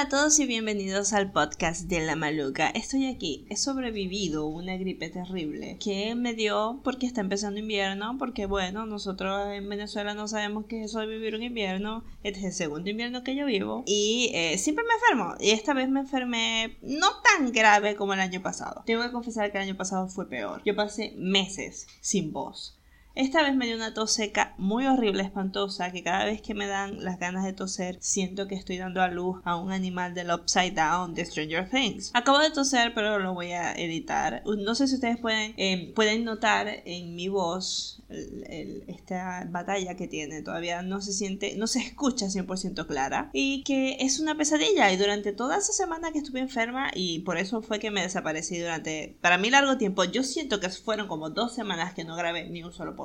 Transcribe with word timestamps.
Hola 0.00 0.06
a 0.06 0.22
todos 0.22 0.38
y 0.38 0.46
bienvenidos 0.46 1.12
al 1.12 1.30
podcast 1.30 1.82
de 1.82 2.00
La 2.00 2.16
Maluca. 2.16 2.70
Estoy 2.70 3.04
aquí, 3.04 3.44
he 3.50 3.56
sobrevivido 3.56 4.46
una 4.46 4.78
gripe 4.78 5.10
terrible 5.10 5.76
que 5.78 6.14
me 6.14 6.32
dio 6.32 6.80
porque 6.82 7.04
está 7.04 7.20
empezando 7.20 7.60
invierno, 7.60 8.16
porque 8.18 8.46
bueno, 8.46 8.86
nosotros 8.86 9.48
en 9.52 9.68
Venezuela 9.68 10.14
no 10.14 10.26
sabemos 10.26 10.64
qué 10.64 10.84
es 10.84 10.92
sobrevivir 10.92 11.34
un 11.34 11.42
invierno, 11.42 12.02
este 12.22 12.38
es 12.38 12.46
el 12.46 12.52
segundo 12.54 12.88
invierno 12.88 13.22
que 13.22 13.36
yo 13.36 13.44
vivo 13.44 13.84
y 13.86 14.30
eh, 14.32 14.56
siempre 14.56 14.86
me 14.86 14.94
enfermo 14.94 15.34
y 15.38 15.50
esta 15.50 15.74
vez 15.74 15.90
me 15.90 16.00
enfermé 16.00 16.78
no 16.80 17.08
tan 17.22 17.52
grave 17.52 17.94
como 17.94 18.14
el 18.14 18.20
año 18.20 18.40
pasado. 18.40 18.82
Tengo 18.86 19.02
que 19.02 19.12
confesar 19.12 19.52
que 19.52 19.58
el 19.58 19.64
año 19.64 19.76
pasado 19.76 20.08
fue 20.08 20.30
peor. 20.30 20.62
Yo 20.64 20.74
pasé 20.74 21.12
meses 21.18 21.86
sin 22.00 22.32
voz 22.32 22.79
esta 23.14 23.42
vez 23.42 23.56
me 23.56 23.66
dio 23.66 23.74
una 23.74 23.92
tos 23.92 24.12
seca 24.12 24.54
muy 24.56 24.86
horrible, 24.86 25.22
espantosa, 25.22 25.90
que 25.90 26.02
cada 26.02 26.24
vez 26.24 26.40
que 26.42 26.54
me 26.54 26.66
dan 26.66 27.02
las 27.04 27.18
ganas 27.18 27.44
de 27.44 27.52
toser 27.52 27.98
siento 28.00 28.46
que 28.46 28.54
estoy 28.54 28.78
dando 28.78 29.02
a 29.02 29.08
luz 29.08 29.40
a 29.44 29.56
un 29.56 29.72
animal 29.72 30.14
del 30.14 30.30
Upside 30.30 30.72
Down 30.72 31.14
de 31.14 31.24
Stranger 31.24 31.68
Things. 31.68 32.10
Acabo 32.14 32.38
de 32.38 32.50
toser, 32.50 32.94
pero 32.94 33.18
lo 33.18 33.34
voy 33.34 33.52
a 33.52 33.72
editar. 33.72 34.42
No 34.44 34.74
sé 34.74 34.86
si 34.86 34.94
ustedes 34.94 35.18
pueden, 35.18 35.54
eh, 35.56 35.92
pueden 35.94 36.24
notar 36.24 36.82
en 36.84 37.14
mi 37.14 37.28
voz 37.28 38.02
esta 38.88 39.46
batalla 39.48 39.94
que 39.96 40.08
tiene. 40.08 40.42
Todavía 40.42 40.82
no 40.82 41.00
se 41.00 41.12
siente, 41.12 41.54
no 41.56 41.66
se 41.66 41.80
escucha 41.80 42.26
100% 42.26 42.86
clara. 42.86 43.30
Y 43.32 43.62
que 43.62 43.96
es 44.00 44.20
una 44.20 44.36
pesadilla. 44.36 44.92
Y 44.92 44.96
durante 44.96 45.32
toda 45.32 45.58
esa 45.58 45.72
semana 45.72 46.12
que 46.12 46.18
estuve 46.18 46.40
enferma, 46.40 46.90
y 46.94 47.20
por 47.20 47.38
eso 47.38 47.62
fue 47.62 47.78
que 47.78 47.90
me 47.90 48.02
desaparecí 48.02 48.58
durante, 48.58 49.16
para 49.20 49.38
mí, 49.38 49.50
largo 49.50 49.78
tiempo. 49.78 50.04
Yo 50.04 50.22
siento 50.22 50.60
que 50.60 50.68
fueron 50.70 51.08
como 51.08 51.30
dos 51.30 51.54
semanas 51.54 51.94
que 51.94 52.04
no 52.04 52.16
grabé 52.16 52.48
ni 52.48 52.62
un 52.62 52.72
solo 52.72 52.96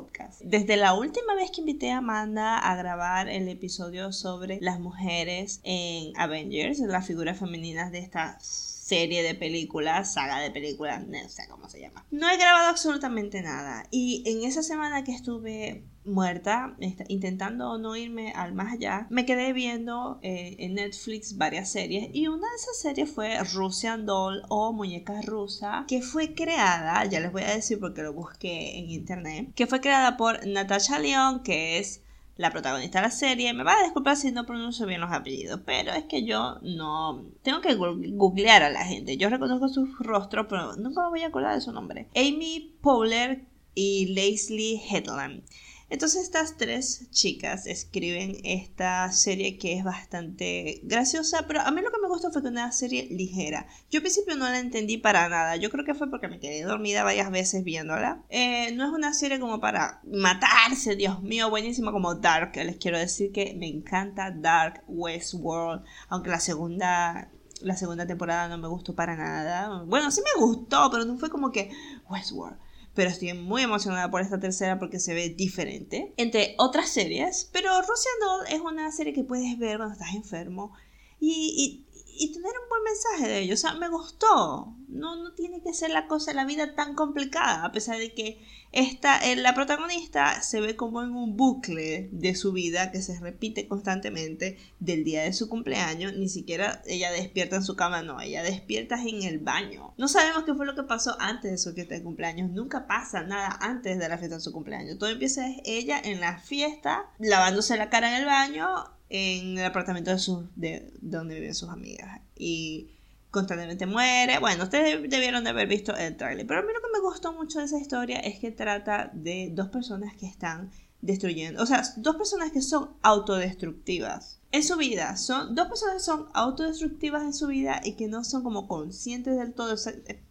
Desde 0.42 0.78
la 0.78 0.94
última 0.94 1.36
vez 1.36 1.52
que 1.52 1.62
invité 1.62 1.92
a 1.92 1.98
Amanda 1.98 2.58
a 2.58 2.76
grabar 2.76 3.30
el 3.30 3.48
episodio 3.48 4.12
sobre 4.12 4.60
las 4.62 4.80
mujeres 4.80 5.62
en 5.64 6.14
Avengers, 6.18 6.80
las 6.80 7.06
figuras 7.06 7.40
femeninas 7.40 7.92
de 7.92 8.00
esta 8.00 8.38
serie 8.86 9.24
de 9.24 9.34
películas, 9.34 10.14
saga 10.14 10.40
de 10.40 10.52
películas, 10.52 11.08
no 11.08 11.28
sé 11.28 11.48
cómo 11.50 11.68
se 11.68 11.80
llama. 11.80 12.06
No 12.12 12.30
he 12.30 12.38
grabado 12.38 12.70
absolutamente 12.70 13.42
nada. 13.42 13.88
Y 13.90 14.22
en 14.28 14.44
esa 14.44 14.62
semana 14.62 15.04
que 15.04 15.12
estuve 15.12 15.84
muerta, 16.04 16.76
intentando 17.08 17.80
no 17.80 17.96
irme 17.96 18.32
al 18.34 18.54
más 18.54 18.74
allá, 18.74 19.08
me 19.10 19.26
quedé 19.26 19.54
viendo 19.54 20.20
eh, 20.22 20.58
en 20.60 20.76
Netflix 20.76 21.36
varias 21.36 21.72
series 21.72 22.12
y 22.14 22.28
una 22.28 22.48
de 22.48 22.56
esas 22.58 22.78
series 22.80 23.10
fue 23.10 23.40
Russian 23.56 24.06
Doll 24.06 24.44
o 24.50 24.72
Muñeca 24.72 25.20
Rusa, 25.24 25.86
que 25.88 26.04
fue 26.04 26.36
creada, 26.36 27.04
ya 27.06 27.20
les 27.22 27.32
voy 27.32 27.42
a 27.42 27.56
decir 27.56 27.80
porque 27.80 28.04
lo 28.04 28.14
busqué 28.14 28.78
en 28.78 28.92
internet, 28.92 29.52
que 29.56 29.66
fue 29.66 29.82
creada 29.82 30.16
por 30.16 30.46
Natasha 30.46 31.00
Leon, 31.00 31.42
que 31.42 31.80
es 31.80 32.05
la 32.38 32.52
protagonista 32.52 33.00
de 33.00 33.08
la 33.08 33.12
serie. 33.12 33.54
Me 33.54 33.64
va 33.64 33.78
a 33.80 33.84
disculpar 33.84 34.18
si 34.18 34.32
no 34.32 34.46
pronuncio 34.46 34.86
bien 34.86 35.02
los 35.02 35.12
apellidos, 35.12 35.62
pero 35.66 35.94
es 35.94 36.06
que 36.06 36.26
yo 36.26 36.60
no. 36.62 37.26
Tengo 37.42 37.62
que 37.62 37.76
googlear 37.76 38.64
a 38.64 38.70
la 38.70 38.86
gente. 38.86 39.18
Yo 39.18 39.30
reconozco 39.30 39.70
sus 39.70 39.98
rostros, 40.00 40.48
pero 40.50 40.76
nunca 40.76 41.04
me 41.04 41.10
voy 41.10 41.24
a 41.24 41.28
acordar 41.28 41.56
de 41.56 41.62
su 41.62 41.72
nombre. 41.72 42.10
Amy 42.16 42.76
Powler 42.82 43.46
y 43.74 44.14
Leslie 44.14 44.82
Headland. 44.90 45.44
Entonces 45.88 46.24
estas 46.24 46.58
tres 46.58 47.10
chicas 47.12 47.68
escriben 47.68 48.38
esta 48.44 49.12
serie 49.12 49.60
que 49.60 49.78
es 49.78 49.84
bastante 49.84 50.80
graciosa, 50.84 51.46
pero 51.48 51.62
a 51.62 51.70
mí 51.70 51.82
lo 51.82 51.92
que 51.92 52.02
me 52.02 52.08
gustó 52.08 52.32
fue 52.32 52.42
que 52.42 52.48
una 52.48 52.72
serie 52.72 53.08
ligera. 53.12 53.68
Yo 53.92 54.00
al 54.00 54.04
principio 54.04 54.36
no 54.36 54.50
la 54.50 54.60
entendí 54.60 54.98
para 54.98 55.30
nada, 55.30 55.56
yo 55.58 55.70
creo 55.70 55.86
que 55.86 55.94
fue 55.94 56.10
porque 56.10 56.28
me 56.28 56.40
quedé 56.40 56.64
dormida 56.64 57.04
varias 57.04 57.30
veces 57.30 57.64
viéndola. 57.64 58.24
Eh, 58.30 58.72
no 58.74 58.86
es 58.86 58.92
una 58.92 59.14
serie 59.14 59.40
como 59.40 59.60
para 59.60 60.02
matarse, 60.06 60.96
Dios 60.96 61.22
mío, 61.22 61.52
buenísima 61.52 61.92
como 61.92 62.16
Dark. 62.16 62.56
Les 62.56 62.78
quiero 62.78 62.98
decir 62.98 63.32
que 63.32 63.56
me 63.56 63.68
encanta 63.68 64.32
Dark 64.32 64.84
Westworld, 64.88 65.84
aunque 66.10 66.32
la 66.32 66.40
segunda 66.40 67.30
la 67.62 67.78
segunda 67.78 68.06
temporada 68.06 68.50
no 68.50 68.58
me 68.58 68.68
gustó 68.68 68.96
para 68.96 69.16
nada. 69.16 69.84
Bueno, 69.84 70.12
sí 70.12 70.22
me 70.22 70.42
gustó, 70.42 70.90
pero 70.92 71.06
no 71.06 71.18
fue 71.18 71.30
como 71.30 71.52
que 71.52 71.72
Westworld 72.10 72.58
pero 72.96 73.10
estoy 73.10 73.34
muy 73.34 73.62
emocionada 73.62 74.10
por 74.10 74.22
esta 74.22 74.40
tercera 74.40 74.80
porque 74.80 75.00
se 75.00 75.14
ve 75.14 75.30
diferente 75.30 76.14
entre 76.18 76.56
otras 76.58 76.90
series. 76.90 77.50
Pero 77.52 77.70
Russian 77.82 78.16
Doll 78.22 78.48
es 78.56 78.62
una 78.62 78.92
serie 78.92 79.14
que 79.14 79.24
puedes 79.24 79.58
ver 79.60 79.78
cuando 79.78 79.94
estás 79.94 80.16
enfermo 80.16 80.74
y, 81.20 81.54
y 81.58 81.85
tener 82.32 82.52
un 82.64 82.70
buen 82.70 82.84
mensaje 82.84 83.28
de 83.28 83.40
ello. 83.40 83.54
O 83.54 83.58
sea, 83.58 83.74
me 83.74 83.90
gustó. 83.90 84.76
No, 84.88 85.16
no 85.16 85.34
tiene 85.34 85.62
que 85.62 85.74
ser 85.74 85.92
la 85.92 86.08
cosa, 86.08 86.34
la 86.34 86.46
vida 86.46 86.76
tan 86.76 86.96
complicada, 86.96 87.66
a 87.66 87.72
pesar 87.72 87.98
de 87.98 88.14
que 88.14 88.42
esta, 88.72 89.20
eh, 89.20 89.38
la 89.38 89.56
protagonista 89.56 90.42
se 90.42 90.60
ve 90.60 90.76
como 90.76 91.02
en 91.02 91.12
un 91.12 91.38
bucle 91.38 92.10
de 92.12 92.36
su 92.36 92.52
vida 92.52 92.92
que 92.92 93.02
se 93.02 93.18
repite 93.20 93.70
constantemente 93.70 94.58
del 94.80 95.06
día 95.06 95.24
de 95.24 95.32
su 95.32 95.48
cumpleaños. 95.48 96.14
Ni 96.14 96.28
siquiera 96.28 96.82
ella 96.86 97.12
despierta 97.12 97.56
en 97.56 97.64
su 97.64 97.78
cama, 97.78 98.02
no, 98.02 98.20
ella 98.20 98.44
despierta 98.44 99.02
en 99.02 99.24
el 99.24 99.40
baño. 99.40 99.94
No 99.98 100.10
sabemos 100.10 100.44
qué 100.44 100.54
fue 100.54 100.66
lo 100.66 100.76
que 100.76 100.84
pasó 100.84 101.16
antes 101.20 101.52
de 101.52 101.58
su 101.58 101.74
fiesta 101.74 101.96
de 101.96 102.04
cumpleaños. 102.04 102.52
Nunca 102.52 102.86
pasa 102.86 103.24
nada 103.24 103.58
antes 103.62 103.98
de 103.98 104.10
la 104.10 104.18
fiesta 104.18 104.36
de 104.36 104.42
su 104.42 104.52
cumpleaños. 104.52 104.98
Todo 104.98 105.10
empieza 105.10 105.46
ella 105.64 106.00
en 106.04 106.20
la 106.20 106.40
fiesta, 106.40 107.10
lavándose 107.18 107.78
la 107.78 107.90
cara 107.90 108.10
en 108.10 108.22
el 108.22 108.26
baño 108.26 108.95
en 109.10 109.58
el 109.58 109.66
apartamento 109.66 110.12
de, 110.12 110.20
sus, 110.20 110.46
de, 110.56 110.92
donde 111.02 111.36
viven 111.36 111.56
sus 111.56 111.70
amigas. 111.70 112.22
Y 112.36 112.92
constantemente 113.32 113.86
muere. 113.86 114.40
Bueno, 114.40 114.64
ustedes 114.64 115.10
debieron 115.10 115.44
de 115.44 115.50
haber 115.50 115.68
visto 115.68 115.96
el 115.96 116.16
trailer. 116.16 116.48
Pero 116.48 116.62
a 116.62 116.64
mí 116.64 116.70
lo 116.74 116.82
que 116.82 116.94
me 116.94 117.02
gustó 117.02 117.34
mucho 117.34 117.60
de 117.60 117.66
esa 117.66 117.78
historia 117.78 118.20
es 118.20 118.40
que 118.40 118.52
trata 118.52 119.12
de 119.14 119.50
dos 119.54 119.68
personas 119.68 120.16
que 120.16 120.26
están 120.26 120.72
destruyendo. 121.02 121.62
O 121.62 121.66
sea, 121.66 121.84
dos 121.98 122.16
personas 122.16 122.52
que 122.52 122.62
son 122.62 122.92
autodestructivas 123.02 124.40
en 124.52 124.64
su 124.64 124.78
vida. 124.78 125.18
Son 125.18 125.54
dos 125.54 125.68
personas 125.68 125.96
que 125.96 126.00
son 126.02 126.28
autodestructivas 126.34 127.24
en 127.24 127.34
su 127.34 127.48
vida 127.48 127.82
y 127.84 127.94
que 127.94 128.08
no 128.08 128.24
son 128.24 128.42
como 128.42 128.70
conscientes 128.70 129.38
del 129.38 129.54
todo. 129.54 129.76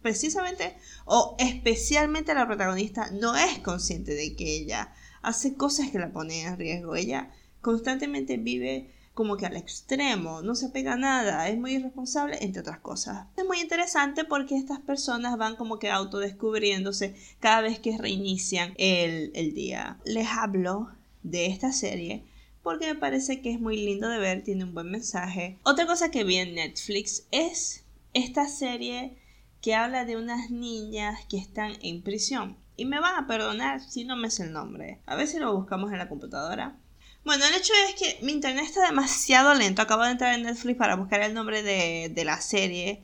precisamente 0.01 0.75
o 1.05 1.35
especialmente 1.37 2.33
la 2.33 2.47
protagonista 2.47 3.11
no 3.11 3.35
es 3.35 3.59
consciente 3.59 4.15
de 4.15 4.35
que 4.35 4.57
ella 4.57 4.91
hace 5.21 5.55
cosas 5.55 5.91
que 5.91 5.99
la 5.99 6.11
ponen 6.11 6.47
en 6.47 6.57
riesgo. 6.57 6.95
Ella 6.95 7.31
constantemente 7.65 8.37
vive 8.37 8.91
como 9.15 9.37
que 9.37 9.47
al 9.47 9.57
extremo, 9.57 10.43
no 10.43 10.53
se 10.53 10.69
pega 10.69 10.93
a 10.93 10.97
nada, 10.97 11.49
es 11.49 11.57
muy 11.57 11.73
irresponsable, 11.73 12.37
entre 12.41 12.61
otras 12.61 12.77
cosas. 12.77 13.25
Es 13.37 13.43
muy 13.43 13.59
interesante 13.59 14.23
porque 14.23 14.55
estas 14.55 14.79
personas 14.81 15.35
van 15.35 15.55
como 15.55 15.79
que 15.79 15.89
autodescubriéndose 15.89 17.15
cada 17.39 17.61
vez 17.61 17.79
que 17.79 17.97
reinician 17.97 18.75
el, 18.77 19.31
el 19.33 19.55
día. 19.55 19.97
Les 20.05 20.27
hablo 20.27 20.91
de 21.23 21.47
esta 21.47 21.71
serie 21.71 22.23
porque 22.61 22.85
me 22.85 22.99
parece 22.99 23.41
que 23.41 23.51
es 23.51 23.59
muy 23.59 23.77
lindo 23.77 24.09
de 24.09 24.19
ver, 24.19 24.43
tiene 24.43 24.63
un 24.63 24.75
buen 24.75 24.91
mensaje. 24.91 25.57
Otra 25.63 25.87
cosa 25.87 26.11
que 26.11 26.23
vi 26.23 26.35
en 26.35 26.53
Netflix 26.53 27.25
es 27.31 27.83
esta 28.13 28.47
serie 28.47 29.17
que 29.59 29.73
habla 29.73 30.05
de 30.05 30.17
unas 30.17 30.51
niñas 30.51 31.25
que 31.27 31.37
están 31.37 31.73
en 31.81 32.03
prisión. 32.03 32.57
Y 32.77 32.85
me 32.85 32.99
van 32.99 33.15
a 33.15 33.25
perdonar 33.25 33.81
si 33.81 34.05
no 34.05 34.15
me 34.15 34.29
sé 34.29 34.43
el 34.43 34.53
nombre. 34.53 34.99
A 35.07 35.15
ver 35.15 35.27
si 35.27 35.39
lo 35.39 35.55
buscamos 35.55 35.91
en 35.91 35.97
la 35.97 36.09
computadora. 36.09 36.77
Bueno, 37.25 37.43
el 37.47 37.55
hecho 37.55 37.73
es 37.89 37.95
que 37.95 38.23
mi 38.23 38.33
internet 38.33 38.65
está 38.65 38.85
demasiado 38.85 39.55
lento. 39.55 39.81
Acabo 39.81 40.03
de 40.03 40.11
entrar 40.11 40.35
en 40.35 40.43
Netflix 40.43 40.77
para 40.77 40.95
buscar 40.95 41.21
el 41.21 41.33
nombre 41.33 41.63
de, 41.63 42.23
la 42.23 42.39
serie, 42.39 43.01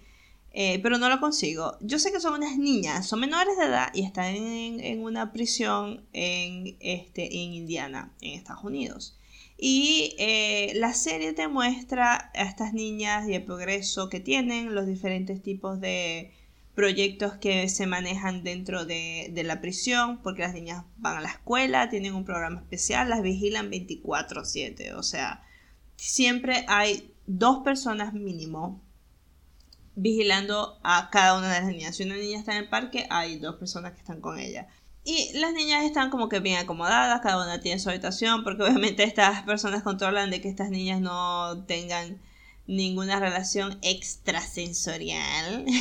eh, 0.54 0.80
pero 0.84 1.00
no 1.00 1.10
lo 1.10 1.20
consigo. 1.20 1.76
Yo 1.82 1.98
sé 1.98 2.12
que 2.12 2.20
son 2.20 2.36
unas 2.36 2.56
niñas, 2.56 3.08
son 3.08 3.20
menores 3.20 3.58
de 3.58 3.66
edad 3.66 3.90
y 3.96 4.04
están 4.04 4.36
en, 4.36 5.02
una 5.02 5.34
prisión 5.34 6.06
en, 6.14 6.78
este, 6.82 7.36
en 7.36 7.54
Indiana, 7.54 8.14
en 8.22 8.34
Estados 8.38 8.64
Unidos. 8.64 9.18
Y 9.58 10.16
eh, 10.20 10.74
la 10.76 10.94
serie 10.94 11.34
te 11.34 11.48
muestra 11.48 12.32
a 12.36 12.44
estas 12.44 12.74
niñas 12.74 13.28
y 13.28 13.34
el 13.34 13.44
progreso 13.44 14.08
que 14.10 14.20
tienen, 14.20 14.76
los 14.76 14.86
diferentes 14.86 15.42
tipos 15.42 15.82
de, 15.82 16.32
proyectos 16.76 17.34
que 17.34 17.68
se 17.70 17.88
manejan 17.88 18.44
dentro 18.44 18.86
de, 18.86 19.32
la 19.46 19.62
prisión, 19.62 20.22
porque 20.22 20.44
las 20.44 20.54
niñas 20.54 20.86
van 20.98 21.18
a 21.18 21.22
la 21.22 21.30
escuela, 21.30 21.90
tienen 21.90 22.16
un 22.16 22.26
programa 22.26 22.62
especial, 22.62 23.10
las 23.10 23.22
vigilan 23.22 23.70
24/7, 23.70 24.94
o 24.94 25.04
sea, 25.04 25.44
siempre 25.98 26.66
hay 26.68 27.14
dos 27.28 27.64
personas 27.64 28.14
mínimo 28.14 28.82
vigilando 29.96 30.80
a 30.84 31.10
cada 31.12 31.38
una 31.38 31.54
de 31.54 31.60
las 31.60 31.70
niñas. 31.70 31.96
Si 31.96 32.04
una 32.04 32.16
niña 32.16 32.40
está 32.40 32.54
en 32.54 32.64
el 32.64 32.70
parque, 32.70 33.08
hay 33.10 33.38
dos 33.40 33.56
personas 33.58 33.94
que 33.94 34.00
están 34.00 34.22
con 34.22 34.40
ella. 34.40 34.68
Y 35.04 35.34
las 35.34 35.54
niñas 35.54 35.84
están 35.84 36.10
como 36.10 36.30
que 36.30 36.40
bien 36.40 36.58
acomodadas, 36.58 37.22
cada 37.22 37.44
una 37.44 37.60
tiene 37.60 37.80
su 37.80 37.90
habitación, 37.90 38.44
porque 38.44 38.64
obviamente 38.64 39.04
estas 39.04 39.44
personas 39.44 39.84
controlan 39.84 40.32
de 40.32 40.42
que 40.42 40.50
estas 40.50 40.70
niñas 40.70 41.02
no 41.02 41.66
tengan 41.66 42.22
ninguna 42.68 43.20
relación 43.20 43.78
extrasensorial. 43.82 45.66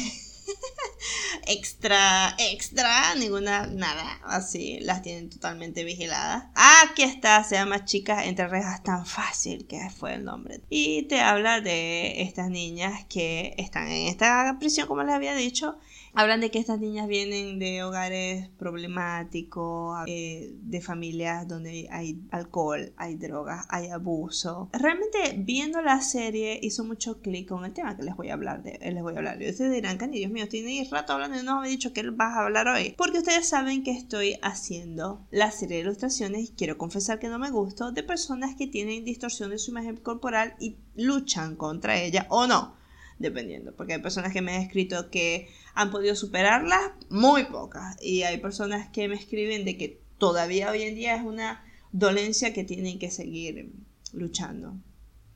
extra, 1.47 2.35
extra, 2.39 3.15
ninguna, 3.17 3.67
nada, 3.67 4.21
así, 4.25 4.79
las 4.81 5.03
tienen 5.03 5.31
totalmente 5.31 5.85
vigiladas. 5.85 6.45
Aquí 6.55 7.03
está, 7.03 7.43
se 7.45 7.57
llama 7.57 7.85
Chicas 7.85 8.27
entre 8.27 8.49
rejas 8.49 8.83
tan 8.83 9.07
fácil, 9.07 9.67
que 9.67 9.91
fue 9.91 10.15
el 10.15 10.25
nombre. 10.25 10.61
Y 10.69 11.03
te 11.03 11.21
habla 11.21 11.61
de 11.61 12.23
estas 12.23 12.51
niñas 12.51 13.05
que 13.09 13.55
están 13.59 13.89
en 13.89 14.09
esta 14.09 14.57
prisión, 14.59 14.87
como 14.87 15.03
les 15.03 15.15
había 15.15 15.35
dicho, 15.35 15.79
Hablan 16.15 16.41
de 16.41 16.51
que 16.51 16.59
estas 16.59 16.81
niñas 16.81 17.09
vienen 17.09 17.59
de 17.59 17.83
hogares 17.85 18.49
problemáticos, 18.59 19.99
eh, 20.07 20.55
de 20.61 20.81
familias 20.81 21.47
donde 21.47 21.89
hay 21.91 22.21
alcohol, 22.31 22.93
hay 22.97 23.15
drogas, 23.15 23.67
hay 23.69 23.89
abuso. 23.89 24.69
Realmente 24.73 25.35
viendo 25.39 25.81
la 25.83 26.01
serie 26.01 26.59
hizo 26.63 26.85
mucho 26.85 27.21
clic 27.21 27.49
con 27.49 27.65
el 27.65 27.73
tema 27.73 27.97
que 27.97 28.03
les 28.03 28.17
voy 28.17 28.31
a 28.31 28.35
hablar 28.35 28.63
de. 28.63 28.79
Les 28.93 29.03
voy 29.03 29.15
a 29.15 29.19
hablar. 29.19 29.41
Y 29.41 29.49
ustedes 29.49 29.73
dirán, 29.73 29.99
Cani, 29.99 30.19
Dios 30.19 30.33
mío, 30.33 30.49
tiene 30.49 30.87
rato 30.91 31.13
hablando 31.13 31.39
y 31.39 31.45
no 31.45 31.61
me 31.61 31.67
ha 31.67 31.71
dicho 31.71 31.93
que 31.93 32.09
vas 32.11 32.37
a 32.37 32.45
hablar 32.45 32.69
hoy. 32.69 32.95
Porque 32.97 33.19
ustedes 33.19 33.49
saben 33.49 33.85
que 33.85 33.93
estoy 33.93 34.39
haciendo 34.43 35.27
la 35.31 35.51
serie 35.51 35.77
de 35.77 35.83
ilustraciones 35.83 36.53
quiero 36.57 36.77
confesar 36.79 37.19
que 37.19 37.29
no 37.29 37.39
me 37.39 37.51
gustó 37.51 37.93
de 37.93 38.03
personas 38.03 38.55
que 38.55 38.67
tienen 38.67 39.05
distorsión 39.05 39.51
de 39.51 39.59
su 39.59 39.71
imagen 39.71 39.97
corporal 39.97 40.55
y 40.59 40.77
luchan 40.95 41.57
contra 41.57 42.01
ella 42.01 42.27
o 42.29 42.47
no 42.47 42.80
dependiendo, 43.21 43.73
porque 43.77 43.93
hay 43.93 44.03
personas 44.03 44.33
que 44.33 44.41
me 44.41 44.53
han 44.53 44.63
escrito 44.63 45.11
que 45.11 45.49
han 45.75 45.91
podido 45.91 46.17
superarlas, 46.17 46.81
muy 47.11 47.45
pocas, 47.45 47.97
y 48.03 48.23
hay 48.23 48.39
personas 48.39 48.89
que 48.89 49.09
me 49.09 49.15
escriben 49.15 49.65
de 49.65 49.77
que 49.77 50.01
todavía 50.19 50.71
hoy 50.71 50.83
en 50.83 50.95
día 50.95 51.15
es 51.15 51.23
una 51.23 51.63
dolencia 51.93 52.53
que 52.55 52.65
tienen 52.65 52.99
que 52.99 53.11
seguir 53.11 53.73
luchando. 54.13 54.75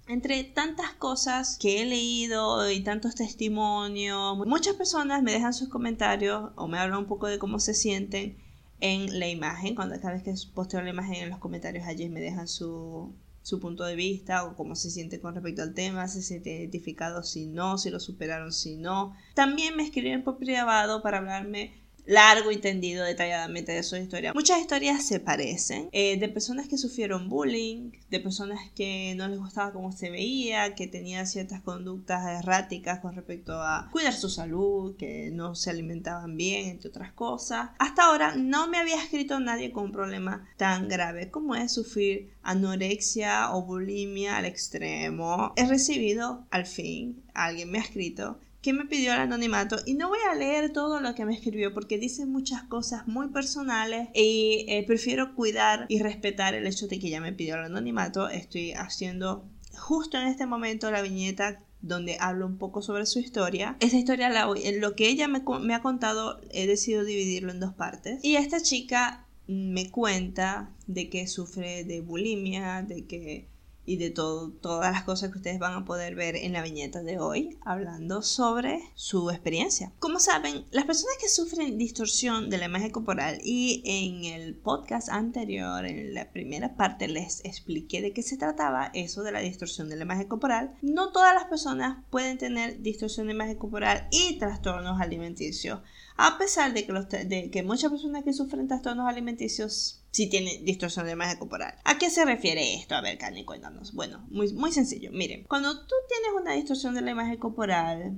Entre 0.06 0.44
tantas 0.44 0.92
cosas 0.94 1.58
que 1.58 1.80
he 1.80 1.84
leído 1.84 2.70
y 2.70 2.80
tantos 2.80 3.14
testimonios, 3.14 4.36
muchas 4.46 4.74
personas 4.76 5.22
me 5.22 5.32
dejan 5.32 5.54
sus 5.54 5.68
comentarios 5.68 6.52
o 6.56 6.68
me 6.68 6.78
hablan 6.78 7.00
un 7.00 7.06
poco 7.06 7.26
de 7.26 7.38
cómo 7.38 7.58
se 7.60 7.74
sienten 7.74 8.38
en 8.80 9.18
la 9.18 9.28
imagen. 9.28 9.74
Cuando 9.74 9.98
cada 10.00 10.14
vez 10.14 10.22
que 10.22 10.34
posteo 10.54 10.80
la 10.82 10.90
imagen 10.90 11.14
en 11.16 11.30
los 11.30 11.38
comentarios 11.38 11.86
allí 11.86 12.08
me 12.08 12.20
dejan 12.20 12.48
su, 12.48 13.14
su 13.44 13.60
punto 13.60 13.84
de 13.84 13.94
vista 13.94 14.44
o 14.44 14.56
cómo 14.56 14.74
se 14.74 14.90
siente 14.90 15.20
con 15.20 15.34
respecto 15.34 15.60
al 15.60 15.74
tema, 15.74 16.08
si 16.08 16.22
se 16.22 16.28
siente 16.28 16.56
identificado, 16.56 17.22
si 17.22 17.44
no, 17.44 17.76
si 17.76 17.90
lo 17.90 18.00
superaron, 18.00 18.52
si 18.52 18.76
no. 18.76 19.14
También 19.34 19.76
me 19.76 19.82
escribieron 19.82 20.22
por 20.22 20.38
privado 20.38 21.02
para 21.02 21.18
hablarme 21.18 21.83
largo 22.06 22.50
y 22.50 22.58
tendido 22.58 23.04
detalladamente 23.04 23.72
de 23.72 23.82
su 23.82 23.96
historia. 23.96 24.32
Muchas 24.34 24.60
historias 24.60 25.06
se 25.06 25.20
parecen, 25.20 25.88
eh, 25.92 26.18
de 26.18 26.28
personas 26.28 26.68
que 26.68 26.78
sufrieron 26.78 27.28
bullying, 27.28 27.92
de 28.10 28.20
personas 28.20 28.60
que 28.74 29.14
no 29.16 29.28
les 29.28 29.38
gustaba 29.38 29.72
cómo 29.72 29.92
se 29.92 30.10
veía, 30.10 30.74
que 30.74 30.86
tenían 30.86 31.26
ciertas 31.26 31.60
conductas 31.62 32.26
erráticas 32.38 33.00
con 33.00 33.14
respecto 33.14 33.54
a 33.54 33.88
cuidar 33.90 34.12
su 34.12 34.28
salud, 34.28 34.96
que 34.96 35.30
no 35.30 35.54
se 35.54 35.70
alimentaban 35.70 36.36
bien, 36.36 36.68
entre 36.68 36.90
otras 36.90 37.12
cosas. 37.12 37.70
Hasta 37.78 38.04
ahora 38.04 38.34
no 38.36 38.68
me 38.68 38.78
había 38.78 39.02
escrito 39.02 39.40
nadie 39.40 39.72
con 39.72 39.84
un 39.84 39.92
problema 39.92 40.46
tan 40.56 40.88
grave 40.88 41.30
como 41.30 41.54
es 41.54 41.72
sufrir 41.72 42.30
anorexia 42.42 43.52
o 43.52 43.62
bulimia 43.62 44.36
al 44.36 44.44
extremo. 44.44 45.52
He 45.56 45.66
recibido, 45.66 46.44
al 46.50 46.66
fin, 46.66 47.22
alguien 47.32 47.70
me 47.70 47.78
ha 47.78 47.82
escrito 47.82 48.38
que 48.64 48.72
me 48.72 48.86
pidió 48.86 49.12
el 49.12 49.20
anonimato 49.20 49.76
y 49.84 49.92
no 49.92 50.08
voy 50.08 50.20
a 50.26 50.34
leer 50.34 50.72
todo 50.72 50.98
lo 50.98 51.14
que 51.14 51.26
me 51.26 51.34
escribió 51.34 51.74
porque 51.74 51.98
dice 51.98 52.24
muchas 52.24 52.62
cosas 52.62 53.06
muy 53.06 53.28
personales 53.28 54.08
y 54.14 54.64
eh, 54.68 54.82
prefiero 54.86 55.34
cuidar 55.34 55.84
y 55.90 56.00
respetar 56.00 56.54
el 56.54 56.66
hecho 56.66 56.88
de 56.88 56.98
que 56.98 57.10
ya 57.10 57.20
me 57.20 57.34
pidió 57.34 57.56
el 57.56 57.64
anonimato. 57.64 58.30
Estoy 58.30 58.72
haciendo 58.72 59.44
justo 59.76 60.18
en 60.18 60.28
este 60.28 60.46
momento 60.46 60.90
la 60.90 61.02
viñeta 61.02 61.62
donde 61.82 62.16
hablo 62.18 62.46
un 62.46 62.56
poco 62.56 62.80
sobre 62.80 63.04
su 63.04 63.18
historia. 63.18 63.76
Esta 63.80 63.98
historia, 63.98 64.30
la, 64.30 64.46
lo 64.46 64.96
que 64.96 65.10
ella 65.10 65.28
me, 65.28 65.42
me 65.60 65.74
ha 65.74 65.82
contado, 65.82 66.40
he 66.50 66.66
decidido 66.66 67.04
dividirlo 67.04 67.52
en 67.52 67.60
dos 67.60 67.74
partes. 67.74 68.24
Y 68.24 68.36
esta 68.36 68.62
chica 68.62 69.26
me 69.46 69.90
cuenta 69.90 70.70
de 70.86 71.10
que 71.10 71.26
sufre 71.26 71.84
de 71.84 72.00
bulimia, 72.00 72.80
de 72.80 73.04
que 73.04 73.46
y 73.86 73.96
de 73.96 74.10
todo, 74.10 74.50
todas 74.50 74.92
las 74.92 75.04
cosas 75.04 75.30
que 75.30 75.38
ustedes 75.38 75.58
van 75.58 75.74
a 75.74 75.84
poder 75.84 76.14
ver 76.14 76.36
en 76.36 76.52
la 76.52 76.62
viñeta 76.62 77.02
de 77.02 77.18
hoy, 77.18 77.58
hablando 77.64 78.22
sobre 78.22 78.80
su 78.94 79.30
experiencia. 79.30 79.92
Como 79.98 80.20
saben, 80.20 80.64
las 80.70 80.84
personas 80.84 81.16
que 81.20 81.28
sufren 81.28 81.78
distorsión 81.78 82.50
de 82.50 82.58
la 82.58 82.66
imagen 82.66 82.90
corporal 82.90 83.38
y 83.42 83.82
en 83.84 84.24
el 84.24 84.54
podcast 84.54 85.08
anterior, 85.08 85.84
en 85.84 86.14
la 86.14 86.30
primera 86.30 86.76
parte, 86.76 87.08
les 87.08 87.44
expliqué 87.44 88.00
de 88.00 88.12
qué 88.12 88.22
se 88.22 88.36
trataba 88.36 88.90
eso 88.94 89.22
de 89.22 89.32
la 89.32 89.40
distorsión 89.40 89.88
de 89.88 89.96
la 89.96 90.04
imagen 90.04 90.28
corporal, 90.28 90.74
no 90.82 91.12
todas 91.12 91.34
las 91.34 91.44
personas 91.44 92.04
pueden 92.10 92.38
tener 92.38 92.80
distorsión 92.80 93.26
de 93.26 93.34
imagen 93.34 93.56
corporal 93.56 94.08
y 94.10 94.38
trastornos 94.38 95.00
alimenticios. 95.00 95.80
A 96.16 96.38
pesar 96.38 96.72
de 96.72 96.86
que, 96.86 96.92
los, 96.92 97.08
de 97.08 97.50
que 97.50 97.62
muchas 97.62 97.90
personas 97.90 98.24
que 98.24 98.32
sufren 98.32 98.68
trastornos 98.68 99.08
alimenticios 99.08 100.03
si 100.14 100.28
tiene 100.28 100.60
distorsión 100.62 101.06
de 101.06 101.12
imagen 101.12 101.38
corporal. 101.38 101.74
¿A 101.82 101.98
qué 101.98 102.08
se 102.08 102.24
refiere 102.24 102.74
esto? 102.76 102.94
A 102.94 103.00
ver, 103.00 103.18
Cani, 103.18 103.44
cuéntanos. 103.44 103.92
Bueno, 103.94 104.24
muy, 104.30 104.52
muy 104.52 104.70
sencillo. 104.70 105.10
Miren, 105.10 105.42
cuando 105.48 105.76
tú 105.86 105.94
tienes 106.08 106.40
una 106.40 106.52
distorsión 106.52 106.94
de 106.94 107.00
la 107.00 107.10
imagen 107.10 107.36
corporal, 107.36 108.12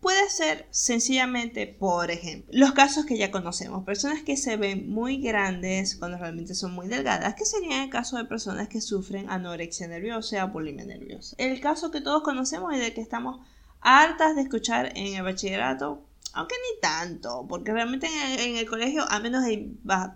puede 0.00 0.30
ser 0.30 0.66
sencillamente, 0.70 1.66
por 1.66 2.10
ejemplo, 2.10 2.50
los 2.50 2.72
casos 2.72 3.04
que 3.04 3.18
ya 3.18 3.30
conocemos, 3.30 3.84
personas 3.84 4.22
que 4.22 4.38
se 4.38 4.56
ven 4.56 4.88
muy 4.88 5.18
grandes 5.18 5.96
cuando 5.96 6.16
realmente 6.16 6.54
son 6.54 6.72
muy 6.72 6.88
delgadas, 6.88 7.34
que 7.34 7.44
sería 7.44 7.84
el 7.84 7.90
caso 7.90 8.16
de 8.16 8.24
personas 8.24 8.68
que 8.68 8.80
sufren 8.80 9.28
anorexia 9.28 9.86
nerviosa 9.86 10.46
o 10.46 10.48
bulimia 10.48 10.86
nerviosa. 10.86 11.36
El 11.38 11.60
caso 11.60 11.90
que 11.90 12.00
todos 12.00 12.22
conocemos 12.22 12.74
y 12.74 12.78
del 12.78 12.94
que 12.94 13.02
estamos 13.02 13.46
hartas 13.82 14.34
de 14.34 14.40
escuchar 14.40 14.96
en 14.96 15.14
el 15.14 15.22
bachillerato 15.22 16.02
aunque 16.34 16.54
ni 16.56 16.80
tanto, 16.80 17.46
porque 17.48 17.72
realmente 17.72 18.06
en 18.38 18.56
el, 18.56 18.68
colegio, 18.68 19.04
a 19.08 19.20
menos 19.20 19.44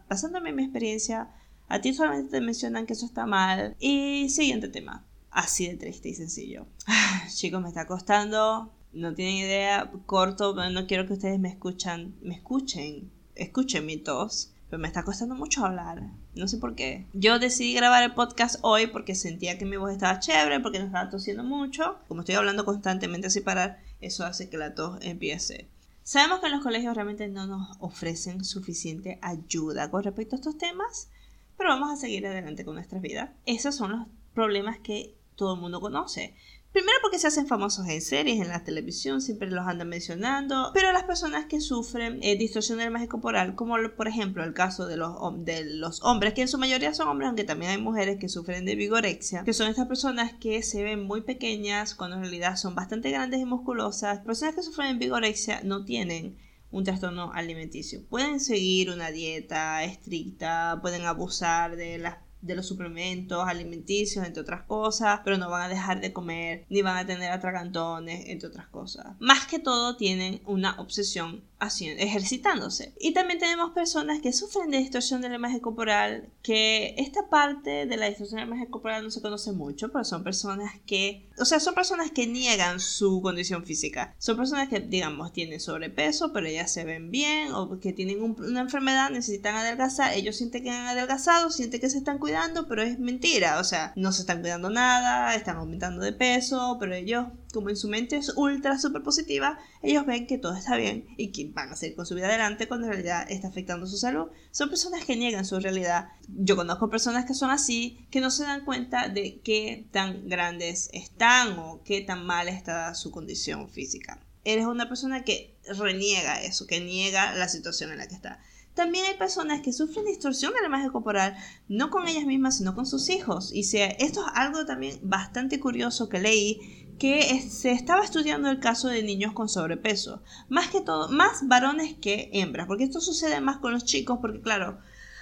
pasándome 0.09 0.53
mi 0.53 0.65
experiencia, 0.65 1.31
a 1.69 1.81
ti 1.81 1.95
solamente 1.95 2.31
te 2.31 2.41
mencionan 2.41 2.87
que 2.87 2.95
eso 2.95 3.07
está 3.07 3.25
mal. 3.25 3.77
Y 3.79 4.29
siguiente 4.29 4.69
tema, 4.69 5.07
así 5.31 5.69
de 5.69 5.77
triste 5.77 6.09
y 6.09 6.15
sencillo. 6.15 6.67
chicos, 7.35 7.63
me 7.63 7.69
está 7.69 7.87
costando, 7.87 8.73
no 8.93 9.15
tienen 9.15 9.37
idea, 9.37 9.91
corto, 10.07 10.55
no 10.71 10.87
quiero 10.87 11.07
que 11.07 11.15
ustedes 11.15 11.39
me 11.39 11.49
escuchan, 11.49 12.17
me 12.21 12.35
escuchen, 12.35 13.11
escuchen 13.35 13.87
mi 13.87 13.97
tos. 13.97 14.53
Pero 14.69 14.83
me 14.83 14.89
está 14.89 15.03
costando 15.03 15.35
mucho 15.35 15.65
hablar. 15.65 16.03
No 16.35 16.47
sé 16.47 16.59
por 16.59 16.75
qué. 16.75 17.07
Yo 17.15 17.39
decidí 17.39 17.73
grabar 17.73 18.03
el 18.03 18.13
podcast 18.13 18.57
hoy 18.61 18.87
porque 18.89 19.15
sentía 19.15 19.57
que 19.57 19.65
mi 19.65 19.79
voz 19.79 19.93
estaba 19.93 20.21
chévere, 20.21 20.61
porque 20.61 20.79
no 20.79 20.85
estaba 20.85 21.09
tosiendo 21.09 21.43
mucho. 21.43 21.97
Como 22.07 22.21
estoy 22.21 22.35
hablando 22.35 22.67
constantemente 22.67 23.31
sin 23.31 23.45
parar, 23.45 23.81
eso 24.03 24.27
hace 24.27 24.51
que 24.51 24.59
la 24.59 24.75
tos 24.75 24.99
empiece. 25.01 25.71
Sabemos 26.09 26.41
que 26.41 26.49
los 26.49 26.63
colegios 26.63 26.95
realmente 26.95 27.29
no 27.29 27.47
nos 27.47 27.77
ofrecen 27.81 28.43
suficiente 28.43 29.19
ayuda 29.21 29.91
con 29.91 30.03
respecto 30.03 30.35
a 30.35 30.39
estos 30.39 30.57
temas, 30.57 31.11
pero 31.59 31.69
vamos 31.69 31.93
a 31.93 31.97
seguir 31.97 32.27
adelante 32.27 32.65
con 32.65 32.77
nuestras 32.77 33.03
vidas. 33.03 33.33
Esos 33.45 33.77
son 33.77 33.93
los 33.93 34.07
problemas 34.33 34.79
que 34.79 35.19
todo 35.37 35.57
el 35.57 35.61
mundo 35.61 35.83
conoce. 35.83 36.35
Primero 36.73 36.99
porque 37.01 37.19
se 37.19 37.27
hacen 37.27 37.47
famosos 37.47 37.89
en 37.89 38.03
series, 38.03 38.41
en 38.41 38.49
la 38.49 38.63
televisión, 38.63 39.21
siempre 39.21 39.51
los 39.51 39.67
andan 39.67 39.89
mencionando, 39.89 40.71
pero 40.75 40.93
las 40.93 41.05
personas 41.05 41.47
que 41.47 41.61
sufren 41.61 42.19
eh, 42.23 42.37
distorsión 42.37 42.79
de 42.79 42.85
la 42.85 42.91
imagen 42.91 43.09
corporal, 43.09 43.55
como 43.55 43.77
por 43.97 44.07
ejemplo 44.07 44.45
el 44.45 44.53
caso 44.53 44.87
de 44.87 44.99
los, 44.99 45.17
de 45.45 45.65
los 45.65 46.03
hombres, 46.03 46.35
que 46.35 46.43
en 46.43 46.49
su 46.49 46.59
mayoría 46.59 46.93
son 46.93 47.09
hombres, 47.09 47.29
aunque 47.29 47.45
también 47.45 47.73
hay 47.73 47.81
mujeres 47.81 48.19
que 48.19 48.29
sufren 48.29 48.67
de 48.67 48.77
vigorexia, 48.77 49.45
que 49.45 49.55
son 49.55 49.69
estas 49.69 49.89
personas 49.89 50.35
que 50.35 50.63
se 50.63 50.83
ven 50.83 51.05
muy 51.05 51.23
pequeñas 51.23 51.95
cuando 51.95 52.17
en 52.17 52.23
realidad 52.23 52.57
son 52.57 52.75
bastante 52.75 53.11
grandes 53.11 53.41
y 53.41 53.47
musculosas. 53.47 54.21
Personas 54.21 54.55
que 54.55 54.63
sufren 54.63 54.99
de 54.99 55.05
vigorexia 55.07 55.63
no 55.65 55.85
tienen 55.85 56.37
un 56.71 56.85
trastorno 56.85 57.33
alimenticio. 57.33 58.05
Pueden 58.09 58.41
seguir 58.41 58.91
una 58.91 59.11
dieta 59.11 59.83
estricta, 59.85 60.79
pueden 60.83 61.07
abusar 61.07 61.77
de 61.77 61.99
las 61.99 62.19
de 62.41 62.55
los 62.55 62.67
suplementos 62.67 63.47
alimenticios, 63.47 64.25
entre 64.25 64.43
otras 64.43 64.63
cosas, 64.63 65.21
pero 65.25 65.39
no 65.39 65.51
van 65.51 65.63
a 65.63 65.69
dejar 65.69 66.01
de 66.01 66.13
comer, 66.13 66.65
ni 66.69 66.83
van 66.83 66.97
a 66.97 67.07
tener 67.07 67.33
atragantones, 67.33 68.27
entre 68.27 68.49
otras 68.49 68.69
cosas. 68.69 69.07
Más 69.19 69.47
que 69.47 69.59
todo 69.59 69.97
tienen 69.97 70.41
una 70.47 70.79
obsesión 70.81 71.43
haciendo, 71.61 72.03
ejercitándose. 72.03 72.93
Y 73.01 73.13
también 73.13 73.39
tenemos 73.39 73.71
personas 73.71 74.21
que 74.21 74.33
sufren 74.33 74.71
de 74.71 74.79
distorsión 74.79 75.21
de 75.21 75.29
la 75.29 75.37
imagen 75.37 75.61
corporal, 75.61 76.29
que 76.43 76.95
esta 76.99 77.29
parte 77.29 77.87
de 77.87 77.97
la 77.97 78.07
distorsión 78.07 78.41
de 78.41 78.47
la 78.47 78.49
imagen 78.49 78.71
corporal 78.71 79.03
no 79.03 79.11
se 79.11 79.21
conoce 79.21 79.53
mucho, 79.53 79.91
pero 79.91 80.05
son 80.05 80.23
personas 80.25 80.73
que, 80.87 81.29
o 81.39 81.45
sea, 81.45 81.61
son 81.61 81.75
personas 81.75 82.11
que 82.11 82.27
niegan 82.27 82.81
su 82.81 83.21
condición 83.23 83.65
física. 83.65 84.15
Son 84.19 84.37
personas 84.37 84.69
que, 84.69 84.81
digamos, 84.81 85.33
tienen 85.33 85.61
sobrepeso, 85.61 86.33
pero 86.33 86.47
ellas 86.47 86.73
se 86.73 86.85
ven 86.85 87.11
bien, 87.11 87.53
o 87.53 87.79
que 87.81 87.93
tienen 87.93 88.23
una 88.23 88.61
enfermedad, 88.61 89.11
necesitan 89.11 89.57
adelgazar, 89.57 90.15
ellos 90.15 90.37
sienten 90.37 90.63
que 90.63 90.71
han 90.71 90.87
adelgazado, 90.87 91.51
sienten 91.51 91.81
que 91.81 91.91
se 91.91 91.99
están 91.99 92.19
cuidando, 92.19 92.69
pero 92.69 92.83
es 92.83 92.99
mentira, 92.99 93.61
o 93.61 93.65
sea, 93.65 93.93
no 93.97 94.13
se 94.13 94.23
están 94.23 94.41
cuidando 94.41 94.71
nada, 94.71 95.35
están 95.35 95.57
aumentando 95.57 96.03
de 96.03 96.13
peso, 96.13 96.77
pero 96.79 96.95
ellos 96.95 97.27
como 97.53 97.71
en 97.71 97.77
su 97.77 97.89
mente 97.89 98.17
es 98.17 98.33
ultra 98.37 98.79
super 98.79 99.03
positiva, 99.03 99.59
ellos 99.83 100.07
ven 100.07 100.27
que 100.27 100.39
todo 100.39 100.55
está 100.55 100.77
bien 100.77 101.07
y 101.17 101.33
que 101.33 101.51
van 101.53 101.71
a 101.71 101.77
seguir 101.77 101.97
con 101.97 102.07
su 102.07 102.15
vida 102.15 102.27
adelante 102.27 102.69
cuando 102.69 102.87
en 102.87 102.93
realidad 102.93 103.27
está 103.31 103.49
afectando 103.49 103.87
su 103.87 103.97
salud. 103.97 104.29
Son 104.51 104.69
personas 104.69 105.05
que 105.05 105.17
niegan 105.17 105.45
su 105.45 105.59
realidad. 105.59 106.09
Yo 106.29 106.57
conozco 106.57 106.91
personas 106.91 107.25
que 107.25 107.35
son 107.35 107.51
así, 107.51 108.07
que 108.11 108.21
no 108.21 108.31
se 108.31 108.45
dan 108.45 108.65
cuenta 108.65 109.09
de 109.09 109.41
qué 109.41 109.87
tan 109.91 110.29
grandes 110.29 110.91
están 110.93 111.59
o 111.59 111.83
qué 111.85 112.01
tan 112.01 112.27
mal 112.27 112.49
está 112.49 112.95
su 112.95 113.11
condición 113.11 113.69
física. 113.69 114.21
eres 114.45 114.67
una 114.67 114.89
persona 114.89 115.25
que 115.25 115.57
reniega 115.79 116.41
eso, 116.43 116.67
que 116.67 116.81
niega 116.81 117.35
la 117.35 117.49
situación 117.49 117.93
en 117.93 117.99
la 117.99 118.09
que 118.09 118.15
está. 118.15 118.41
También 118.79 119.07
hay 119.07 119.17
personas 119.17 119.61
que 119.61 119.73
sufren 119.73 120.05
distorsión 120.05 120.53
de 120.53 120.61
la 120.61 120.69
imagen 120.69 120.91
corporal, 120.91 121.37
no 121.67 121.91
con 121.91 122.07
ellas 122.07 122.25
mismas, 122.25 122.59
sino 122.59 122.77
con 122.77 122.87
sus 122.87 123.09
hijos. 123.11 123.51
Y 123.53 123.63
esto 123.63 124.21
es 124.25 124.33
algo 124.35 124.67
también 124.67 125.01
bastante 125.03 125.59
curioso 125.59 126.09
que 126.09 126.21
leí, 126.21 126.88
que 126.99 127.41
se 127.43 127.71
estaba 127.73 128.05
estudiando 128.05 128.51
el 128.51 128.61
caso 128.61 128.89
de 128.89 129.03
niños 129.03 129.33
con 129.33 129.49
sobrepeso. 129.49 130.23
Más 130.49 130.69
que 130.69 130.81
todo, 130.81 131.09
más 131.09 131.47
varones 131.47 131.95
que 132.01 132.31
hembras, 132.33 132.67
porque 132.67 132.85
esto 132.85 133.01
sucede 133.01 133.41
más 133.41 133.59
con 133.59 133.73
los 133.73 133.85
chicos, 133.85 134.19
porque 134.21 134.41
claro, 134.41 134.79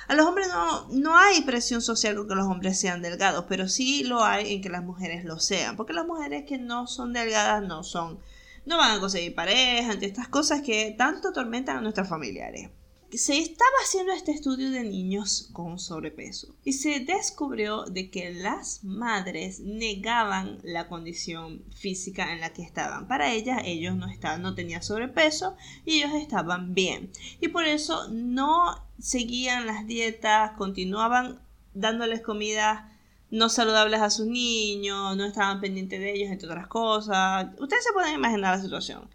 a 0.08 0.14
los 0.14 0.26
hombres 0.26 0.48
no, 0.48 0.88
no 0.90 1.16
hay 1.16 1.42
presión 1.42 1.82
social 1.82 2.16
con 2.16 2.28
que 2.28 2.34
los 2.34 2.46
hombres 2.46 2.78
sean 2.78 3.02
delgados, 3.02 3.46
pero 3.48 3.68
sí 3.68 4.04
lo 4.04 4.24
hay 4.24 4.54
en 4.54 4.62
que 4.62 4.68
las 4.68 4.82
mujeres 4.82 5.24
lo 5.24 5.38
sean, 5.38 5.76
porque 5.76 5.92
las 5.92 6.06
mujeres 6.06 6.44
que 6.46 6.58
no 6.58 6.86
son 6.86 7.12
delgadas 7.12 7.62
no 7.62 7.82
son 7.82 8.18
no 8.66 8.78
van 8.78 8.98
a 8.98 9.00
conseguir 9.00 9.34
pareja, 9.34 9.92
ante 9.92 10.06
estas 10.06 10.28
cosas 10.28 10.60
que 10.60 10.94
tanto 10.98 11.28
atormentan 11.28 11.78
a 11.78 11.80
nuestros 11.80 12.08
familiares. 12.08 12.70
Se 13.12 13.38
estaba 13.38 13.70
haciendo 13.84 14.12
este 14.12 14.32
estudio 14.32 14.70
de 14.70 14.82
niños 14.82 15.48
con 15.52 15.78
sobrepeso 15.78 16.54
y 16.64 16.72
se 16.72 17.00
descubrió 17.00 17.84
de 17.84 18.10
que 18.10 18.34
las 18.34 18.82
madres 18.84 19.60
negaban 19.60 20.58
la 20.64 20.88
condición 20.88 21.64
física 21.74 22.32
en 22.32 22.40
la 22.40 22.52
que 22.52 22.62
estaban. 22.62 23.06
Para 23.06 23.32
ellas 23.32 23.62
ellos 23.64 23.94
no 23.96 24.08
estaban, 24.08 24.42
no 24.42 24.54
tenían 24.54 24.82
sobrepeso 24.82 25.56
y 25.84 25.98
ellos 25.98 26.14
estaban 26.14 26.74
bien. 26.74 27.10
Y 27.40 27.48
por 27.48 27.64
eso 27.64 28.08
no 28.08 28.86
seguían 28.98 29.66
las 29.66 29.86
dietas, 29.86 30.52
continuaban 30.58 31.40
dándoles 31.74 32.22
comida 32.22 32.92
no 33.30 33.48
saludables 33.48 34.00
a 34.00 34.10
sus 34.10 34.26
niños, 34.26 35.16
no 35.16 35.24
estaban 35.24 35.60
pendientes 35.60 36.00
de 36.00 36.12
ellos, 36.12 36.30
entre 36.30 36.48
otras 36.48 36.68
cosas. 36.68 37.48
Ustedes 37.58 37.84
se 37.84 37.92
pueden 37.92 38.14
imaginar 38.14 38.56
la 38.56 38.62
situación. 38.62 39.08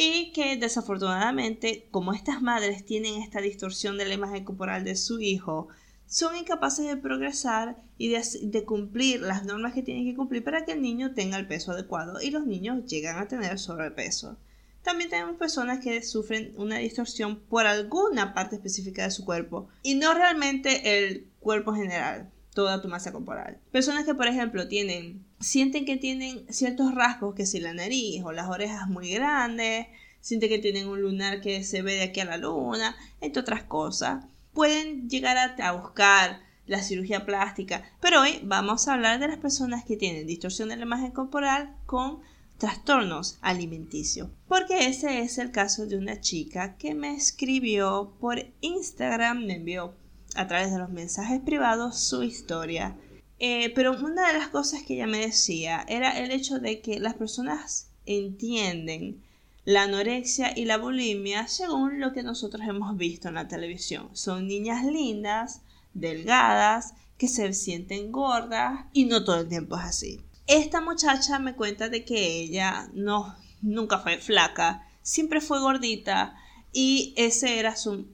Y 0.00 0.30
que 0.30 0.56
desafortunadamente, 0.56 1.88
como 1.90 2.12
estas 2.12 2.40
madres 2.40 2.84
tienen 2.84 3.20
esta 3.20 3.40
distorsión 3.40 3.98
de 3.98 4.06
la 4.06 4.14
imagen 4.14 4.44
corporal 4.44 4.84
de 4.84 4.94
su 4.94 5.18
hijo, 5.18 5.66
son 6.06 6.36
incapaces 6.36 6.86
de 6.86 6.96
progresar 6.96 7.76
y 7.98 8.08
de, 8.08 8.22
de, 8.42 8.64
cumplir 8.64 9.20
las 9.22 9.44
normas 9.44 9.74
que 9.74 9.82
tienen 9.82 10.04
que 10.04 10.14
cumplir 10.14 10.44
para 10.44 10.64
que 10.64 10.70
el 10.70 10.82
niño 10.82 11.14
tenga 11.14 11.36
el 11.36 11.48
peso 11.48 11.72
adecuado 11.72 12.22
y 12.22 12.30
los 12.30 12.46
niños 12.46 12.86
llegan 12.86 13.18
a 13.18 13.26
tener 13.26 13.58
sobrepeso. 13.58 14.36
También 14.84 15.10
tenemos 15.10 15.36
personas 15.36 15.80
que 15.80 16.00
sufren 16.04 16.54
una 16.56 16.78
distorsión 16.78 17.40
por 17.40 17.66
alguna 17.66 18.34
parte 18.34 18.54
específica 18.54 19.02
de 19.02 19.10
su 19.10 19.24
cuerpo 19.24 19.68
y 19.82 19.96
no 19.96 20.14
realmente 20.14 21.08
el 21.08 21.26
cuerpo 21.40 21.74
general 21.74 22.30
toda 22.54 22.82
tu 22.82 22.88
masa 22.88 23.12
corporal. 23.12 23.58
Personas 23.70 24.04
que, 24.04 24.14
por 24.14 24.26
ejemplo, 24.26 24.68
tienen, 24.68 25.24
sienten 25.40 25.84
que 25.84 25.96
tienen 25.96 26.44
ciertos 26.52 26.94
rasgos, 26.94 27.34
que 27.34 27.46
si 27.46 27.60
la 27.60 27.72
nariz 27.72 28.22
o 28.24 28.32
las 28.32 28.48
orejas 28.48 28.88
muy 28.88 29.10
grandes, 29.10 29.86
sienten 30.20 30.48
que 30.48 30.58
tienen 30.58 30.88
un 30.88 31.00
lunar 31.00 31.40
que 31.40 31.62
se 31.64 31.82
ve 31.82 31.94
de 31.94 32.02
aquí 32.02 32.20
a 32.20 32.24
la 32.24 32.36
luna, 32.36 32.96
entre 33.20 33.40
otras 33.40 33.62
cosas, 33.62 34.24
pueden 34.52 35.08
llegar 35.08 35.36
a, 35.36 35.72
buscar 35.72 36.40
la 36.66 36.82
cirugía 36.82 37.24
plástica. 37.24 37.84
Pero 38.00 38.20
hoy 38.22 38.40
vamos 38.42 38.88
a 38.88 38.94
hablar 38.94 39.20
de 39.20 39.28
las 39.28 39.38
personas 39.38 39.84
que 39.84 39.96
tienen 39.96 40.26
distorsión 40.26 40.68
de 40.68 40.76
la 40.76 40.82
imagen 40.82 41.12
corporal 41.12 41.76
con 41.86 42.20
trastornos 42.58 43.38
alimenticios. 43.40 44.30
Porque 44.48 44.86
ese 44.88 45.20
es 45.20 45.38
el 45.38 45.52
caso 45.52 45.86
de 45.86 45.96
una 45.96 46.20
chica 46.20 46.76
que 46.76 46.94
me 46.94 47.14
escribió 47.14 48.16
por 48.20 48.44
Instagram, 48.60 49.46
me 49.46 49.54
envió 49.54 49.94
a 50.38 50.46
través 50.46 50.70
de 50.70 50.78
los 50.78 50.90
mensajes 50.90 51.40
privados 51.40 51.98
su 51.98 52.22
historia. 52.22 52.96
Eh, 53.40 53.72
pero 53.74 53.92
una 53.92 54.28
de 54.28 54.38
las 54.38 54.48
cosas 54.48 54.82
que 54.82 54.94
ella 54.94 55.06
me 55.06 55.18
decía 55.18 55.84
era 55.88 56.18
el 56.18 56.30
hecho 56.30 56.60
de 56.60 56.80
que 56.80 57.00
las 57.00 57.14
personas 57.14 57.90
entienden 58.06 59.22
la 59.64 59.82
anorexia 59.82 60.56
y 60.56 60.64
la 60.64 60.78
bulimia 60.78 61.48
según 61.48 62.00
lo 62.00 62.12
que 62.12 62.22
nosotros 62.22 62.62
hemos 62.66 62.96
visto 62.96 63.28
en 63.28 63.34
la 63.34 63.48
televisión. 63.48 64.10
Son 64.12 64.46
niñas 64.46 64.84
lindas, 64.84 65.62
delgadas, 65.92 66.94
que 67.18 67.26
se 67.26 67.52
sienten 67.52 68.12
gordas 68.12 68.86
y 68.92 69.06
no 69.06 69.24
todo 69.24 69.40
el 69.40 69.48
tiempo 69.48 69.76
es 69.76 69.84
así. 69.84 70.20
Esta 70.46 70.80
muchacha 70.80 71.40
me 71.40 71.54
cuenta 71.54 71.88
de 71.88 72.04
que 72.04 72.40
ella 72.40 72.88
no 72.94 73.36
nunca 73.60 73.98
fue 73.98 74.18
flaca, 74.18 74.86
siempre 75.02 75.40
fue 75.40 75.60
gordita 75.60 76.36
y 76.72 77.12
ese 77.16 77.58
era 77.58 77.74
su 77.74 78.06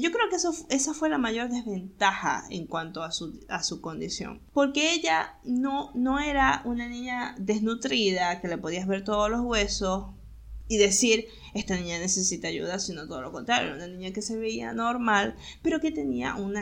yo 0.00 0.10
creo 0.10 0.28
que 0.28 0.36
eso, 0.36 0.52
esa 0.70 0.94
fue 0.94 1.08
la 1.08 1.18
mayor 1.18 1.50
desventaja 1.50 2.44
en 2.50 2.66
cuanto 2.66 3.02
a 3.02 3.12
su, 3.12 3.40
a 3.48 3.62
su 3.62 3.80
condición. 3.80 4.40
Porque 4.52 4.92
ella 4.92 5.38
no, 5.44 5.90
no 5.94 6.18
era 6.20 6.62
una 6.64 6.88
niña 6.88 7.34
desnutrida, 7.38 8.40
que 8.40 8.48
le 8.48 8.58
podías 8.58 8.86
ver 8.86 9.04
todos 9.04 9.30
los 9.30 9.40
huesos 9.42 10.06
y 10.66 10.78
decir, 10.78 11.26
esta 11.52 11.76
niña 11.76 11.98
necesita 11.98 12.48
ayuda, 12.48 12.78
sino 12.78 13.06
todo 13.06 13.20
lo 13.20 13.32
contrario, 13.32 13.74
una 13.74 13.86
niña 13.86 14.12
que 14.12 14.22
se 14.22 14.36
veía 14.36 14.72
normal, 14.72 15.36
pero 15.62 15.80
que 15.80 15.92
tenía 15.92 16.36
un, 16.36 16.56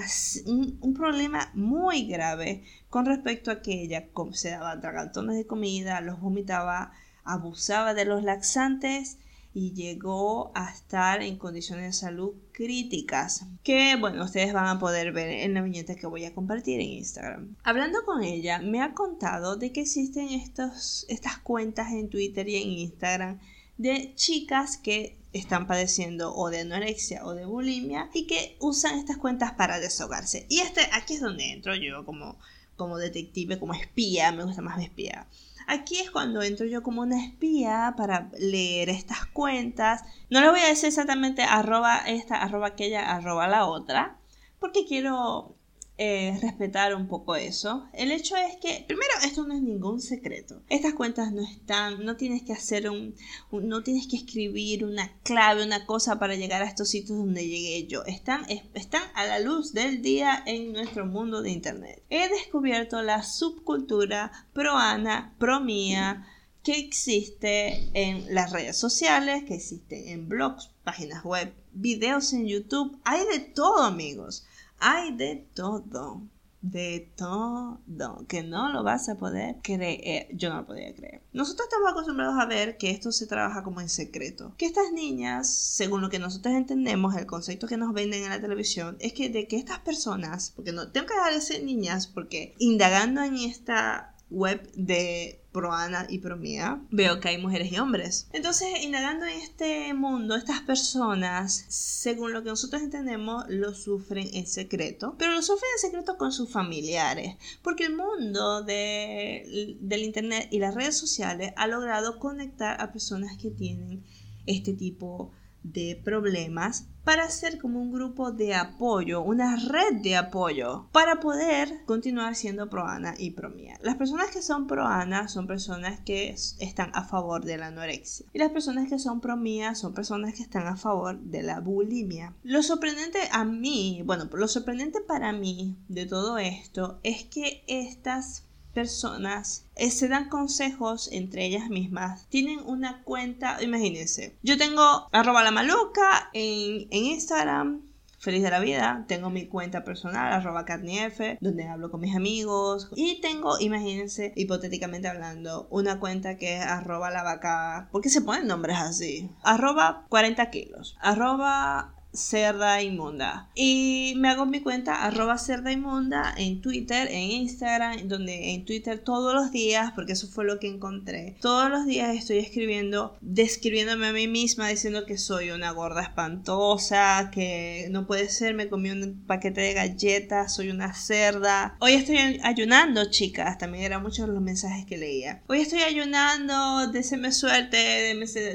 un, 0.81 0.95
problema 0.95 1.51
muy 1.55 2.07
grave 2.07 2.65
con 2.91 3.07
respecto 3.07 3.51
a 3.51 3.63
que 3.63 3.83
ella 3.83 4.09
se 4.33 4.51
daba 4.51 4.81
tragantones 4.81 5.37
de 5.37 5.47
comida, 5.47 6.01
los 6.01 6.21
vomitaba, 6.21 6.93
abusaba 7.25 7.95
de 7.95 8.05
los 8.05 8.25
laxantes 8.25 9.19
y 9.55 9.73
llegó 9.75 10.51
a 10.55 10.71
estar 10.71 11.23
en 11.23 11.37
condiciones 11.37 11.85
de 11.85 11.93
salud 11.93 12.33
críticas 12.53 13.45
que 13.63 13.97
bueno 13.97 14.25
ustedes 14.25 14.53
van 14.53 14.67
a 14.67 14.79
poder 14.79 15.13
ver 15.13 15.29
en 15.29 15.55
la 15.55 15.63
viñeta 15.63 15.95
que 15.95 16.07
voy 16.07 16.25
a 16.25 16.35
compartir 16.35 16.81
en 16.81 16.89
Instagram. 16.89 17.57
Hablando 17.63 18.05
con 18.05 18.23
ella 18.23 18.61
me 18.61 18.81
ha 18.81 18.95
contado 18.95 19.57
de 19.57 19.73
que 19.73 19.83
existen 19.83 20.31
estos, 20.31 21.05
estas 21.09 21.39
cuentas 21.39 21.93
en 21.93 22.09
Twitter 22.09 22.49
y 22.49 22.57
en 22.57 22.71
Instagram 22.71 23.41
de 23.77 24.15
chicas 24.15 24.77
que 24.77 25.19
están 25.33 25.67
padeciendo 25.67 26.35
o 26.35 26.51
de 26.51 26.61
anorexia 26.61 27.25
o 27.25 27.35
de 27.35 27.45
bulimia 27.45 28.11
y 28.13 28.27
que 28.27 28.57
usan 28.61 28.99
estas 28.99 29.17
cuentas 29.17 29.53
para 29.53 29.81
desahogarse. 29.81 30.47
Y 30.49 30.61
este 30.61 30.83
aquí 30.93 31.15
es 31.15 31.21
donde 31.21 31.53
entro 31.53 31.75
yo 31.75 32.05
como 32.05 32.39
como 32.77 32.97
detective 32.97 33.59
como 33.59 33.75
espía 33.75 34.33
me 34.33 34.45
gusta 34.45 34.63
más 34.63 34.83
espía 34.83 35.27
Aquí 35.67 35.99
es 35.99 36.11
cuando 36.11 36.43
entro 36.43 36.67
yo 36.67 36.83
como 36.83 37.03
una 37.03 37.25
espía 37.25 37.95
para 37.97 38.31
leer 38.39 38.89
estas 38.89 39.27
cuentas. 39.27 40.03
No 40.31 40.41
le 40.41 40.51
voy 40.51 40.61
a 40.61 40.69
decir 40.69 40.89
exactamente 40.89 41.43
arroba 41.43 41.99
esta, 42.07 42.43
arroba 42.43 42.69
aquella, 42.69 43.11
arroba 43.15 43.49
la 43.49 43.67
otra, 43.67 44.19
porque 44.59 44.87
quiero 44.87 45.57
eh, 46.05 46.37
respetar 46.43 46.97
un 46.97 47.07
poco 47.07 47.37
eso. 47.37 47.87
El 47.93 48.11
hecho 48.11 48.35
es 48.35 48.57
que, 48.57 48.85
primero, 48.89 49.13
esto 49.25 49.47
no 49.47 49.55
es 49.55 49.63
ningún 49.63 50.01
secreto. 50.01 50.61
Estas 50.69 50.95
cuentas 50.95 51.31
no 51.31 51.43
están, 51.43 52.05
no 52.05 52.17
tienes 52.17 52.43
que 52.43 52.53
hacer 52.53 52.91
un, 52.91 53.15
no 53.53 53.85
tienes 53.85 54.09
que 54.09 54.17
escribir 54.17 54.85
una 54.85 55.17
clave, 55.23 55.65
una 55.65 55.87
cosa 55.87 56.19
para 56.19 56.35
llegar 56.35 56.61
a 56.61 56.67
estos 56.67 56.89
sitios 56.89 57.19
donde 57.19 57.47
llegué 57.47 57.87
yo. 57.87 58.05
Están, 58.05 58.45
están 58.75 59.05
a 59.15 59.27
la 59.27 59.39
luz 59.39 59.75
del 59.75 60.03
día 60.03 60.43
en 60.45 60.73
nuestro 60.73 61.07
mundo 61.07 61.41
de 61.41 61.53
Internet. 61.53 62.03
He 62.11 62.29
descubierto 62.29 63.01
la 63.03 63.23
subcultura 63.23 64.33
pro 64.53 64.77
Ana, 64.77 65.37
pro 65.39 65.61
mía, 65.61 66.27
que 66.65 66.81
existe 66.81 67.91
en 67.95 68.35
las 68.35 68.51
redes 68.51 68.77
sociales, 68.77 69.45
que 69.45 69.55
existe 69.55 70.11
en 70.11 70.29
blogs, 70.29 70.71
páginas 70.83 71.25
web, 71.25 71.55
videos 71.73 72.33
en 72.33 72.49
YouTube. 72.49 72.99
Hay 73.05 73.25
de 73.27 73.39
todo, 73.39 73.85
amigos. 73.85 74.45
Hay 74.85 75.15
de 75.15 75.47
todo, 75.55 76.23
de 76.61 77.13
todo, 77.17 77.79
que 78.27 78.43
no 78.43 78.73
lo 78.73 78.83
vas 78.83 79.09
a 79.09 79.15
poder 79.15 79.59
creer. 79.63 80.27
Yo 80.35 80.49
no 80.49 80.57
lo 80.57 80.67
podía 80.67 80.93
creer. 80.93 81.23
Nosotros 81.33 81.69
estamos 81.69 81.93
acostumbrados 81.93 82.35
a 82.37 82.47
ver 82.47 82.79
que 82.79 82.91
esto 82.91 83.13
se 83.13 83.29
trabaja 83.29 83.63
como 83.63 83.81
en 83.81 83.89
secreto. 83.89 84.57
Que 84.59 84.67
estas 84.67 84.91
niñas, 84.91 85.55
según 85.55 86.01
lo 86.01 86.11
que 86.11 86.19
nosotros 86.19 86.55
entendemos, 86.55 87.15
el 87.15 87.27
concepto 87.27 87.69
que 87.69 87.77
nos 87.77 87.95
venden 87.95 88.25
en 88.25 88.31
la 88.31 88.41
televisión, 88.41 88.97
es 88.99 89.13
que 89.13 89.29
de 89.29 89.47
que 89.47 89.57
estas 89.57 89.79
personas, 89.79 90.53
porque 90.57 90.73
no 90.73 90.91
tengo 90.91 91.07
que 91.07 91.15
dejar 91.15 91.33
de 91.33 91.41
ser 91.41 91.63
niñas, 91.63 92.09
porque 92.09 92.57
indagando 92.59 93.23
en 93.23 93.37
esta 93.37 94.17
web 94.31 94.69
de 94.75 95.42
Proana 95.53 96.07
y 96.09 96.19
Promía, 96.19 96.81
veo 96.91 97.21
que 97.21 97.29
hay 97.29 97.39
mujeres 97.39 97.71
y 97.71 97.79
hombres. 97.79 98.27
Entonces, 98.33 98.69
indagando 98.83 99.27
en 99.27 99.39
este 99.39 99.93
mundo, 99.95 100.35
estas 100.35 100.63
personas, 100.63 101.67
según 101.69 102.33
lo 102.33 102.43
que 102.43 102.49
nosotros 102.49 102.83
entendemos, 102.83 103.45
lo 103.49 103.75
sufren 103.75 104.29
en 104.33 104.47
secreto, 104.47 105.15
pero 105.19 105.33
lo 105.33 105.43
sufren 105.43 105.71
en 105.77 105.81
secreto 105.81 106.17
con 106.17 106.33
sus 106.33 106.51
familiares, 106.51 107.37
porque 107.63 107.85
el 107.85 107.97
mundo 107.97 108.63
de, 108.63 109.77
del 109.81 110.03
Internet 110.03 110.49
y 110.51 110.59
las 110.59 110.75
redes 110.75 110.97
sociales 110.97 111.53
ha 111.57 111.67
logrado 111.67 112.19
conectar 112.19 112.81
a 112.81 112.93
personas 112.93 113.37
que 113.37 113.51
tienen 113.51 114.05
este 114.47 114.73
tipo 114.73 115.33
de 115.35 115.42
de 115.63 116.01
problemas 116.05 116.89
para 117.05 117.29
ser 117.31 117.59
como 117.59 117.81
un 117.81 117.93
grupo 117.93 118.31
de 118.31 118.55
apoyo, 118.55 119.23
una 119.23 119.57
red 119.57 120.01
de 120.03 120.17
apoyo 120.17 120.89
para 120.93 121.19
poder 121.21 121.85
continuar 121.85 122.37
siendo 122.37 122.71
pro-ana 122.71 123.15
y 123.19 123.33
pro-mía. 123.33 123.79
Las 123.83 123.97
personas 123.97 124.31
que 124.31 124.43
son 124.43 124.67
pro-ana 124.67 125.29
son 125.29 125.47
personas 125.47 126.01
que 126.01 126.31
están 126.61 126.91
a 126.95 127.05
favor 127.05 127.45
de 127.45 127.59
la 127.59 127.67
anorexia 127.67 128.27
y 128.33 128.39
las 128.39 128.51
personas 128.51 128.89
que 128.89 128.99
son 128.99 129.21
pro-mía 129.21 129.75
son 129.75 129.95
personas 129.95 130.35
que 130.35 130.43
están 130.43 130.67
a 130.67 130.77
favor 130.77 131.19
de 131.19 131.43
la 131.43 131.61
bulimia. 131.61 132.35
Lo 132.45 132.63
sorprendente 132.63 133.19
a 133.33 133.45
mí, 133.45 134.03
bueno, 134.05 134.29
lo 134.33 134.49
sorprendente 134.49 135.01
para 135.01 135.33
mí 135.33 135.77
de 135.89 136.07
todo 136.07 136.39
esto 136.39 137.01
es 137.03 137.25
que 137.25 137.65
estas 137.67 138.45
personas 138.73 139.67
eh, 139.77 139.91
se 139.91 140.09
dan 140.09 140.29
consejos 140.29 141.09
entre 141.13 141.47
ellas 141.47 141.69
mismas. 141.69 142.27
Tienen 142.29 142.61
una 142.61 143.03
cuenta, 143.03 143.63
imagínense, 143.63 144.37
yo 144.43 144.57
tengo 144.57 145.09
arroba 145.13 145.43
la 145.43 145.51
maluca 145.51 146.31
en, 146.33 146.89
en 146.91 147.05
Instagram, 147.05 147.83
feliz 148.23 148.43
de 148.43 148.51
la 148.51 148.61
vida. 148.61 149.05
Tengo 149.09 149.31
mi 149.31 149.47
cuenta 149.47 149.85
personal, 149.85 150.33
arroba 150.33 150.65
carnief, 150.65 151.19
donde 151.41 151.67
hablo 151.67 151.91
con 151.91 152.01
mis 152.01 152.15
amigos. 152.15 152.89
Y 152.95 153.21
tengo, 153.21 153.59
imagínense, 153.59 154.33
hipotéticamente 154.37 155.09
hablando, 155.09 155.67
una 155.71 155.99
cuenta 155.99 156.37
que 156.37 156.59
es 156.59 156.63
arroba 156.63 157.11
la 157.11 157.25
vaca. 157.25 157.89
¿Por 157.91 158.01
qué 158.01 158.09
se 158.09 158.23
ponen 158.23 158.47
nombres 158.47 158.79
así? 158.79 159.31
Arroba 159.43 160.07
40 160.09 160.51
kilos. 160.51 160.97
Arroba 161.01 161.95
cerda 162.13 162.83
inmunda. 162.83 163.49
Y 163.55 164.15
me 164.17 164.29
hago 164.29 164.47
mi 164.47 164.61
cuenta 164.61 165.05
arroba 165.05 165.39
cerda 165.39 165.73
inmunda 165.73 166.35
en 166.37 166.61
Twitter, 166.61 167.09
en 167.11 167.31
Instagram, 167.31 168.09
donde 168.09 168.55
en 168.55 168.65
Twitter 168.65 168.99
todos 168.99 169.35
los 169.35 169.51
días, 169.51 169.93
porque 169.95 170.13
eso 170.13 170.29
fue 170.29 170.45
lo 170.45 170.59
que 170.59 170.69
encontré, 170.69 171.37
todos 171.41 171.71
los 171.71 171.87
días 171.87 172.15
estoy 172.17 172.39
escribiendo, 172.39 173.17
describiéndome 173.21 174.09
a 174.09 174.13
mí 174.13 174.29
misma, 174.29 174.69
diciendo 174.69 175.07
que 175.07 175.19
soy 175.19 175.51
una 175.51 175.71
gorda 175.71 176.03
espantosa, 176.03 177.31
que 177.33 177.89
no 177.91 178.07
puede 178.07 178.29
ser, 178.29 178.55
me 178.55 178.69
comí 178.69 178.91
un 178.91 179.25
paquete 179.27 179.61
de 179.61 179.75
galletas, 179.75 180.55
soy 180.55 180.71
una 180.71 180.95
cerda. 180.95 181.77
Hoy 181.81 181.93
estoy 181.93 182.17
ayunando, 182.43 183.11
chicas, 183.11 183.59
también 183.59 183.85
eran 183.85 184.03
muchos 184.03 184.29
los 184.29 184.43
mensajes 184.43 184.85
que 184.87 184.99
leía. 184.99 185.43
Hoy 185.49 185.61
estoy 185.61 185.81
ayunando, 185.81 186.89
deseenme 186.93 187.33
suerte, 187.33 187.77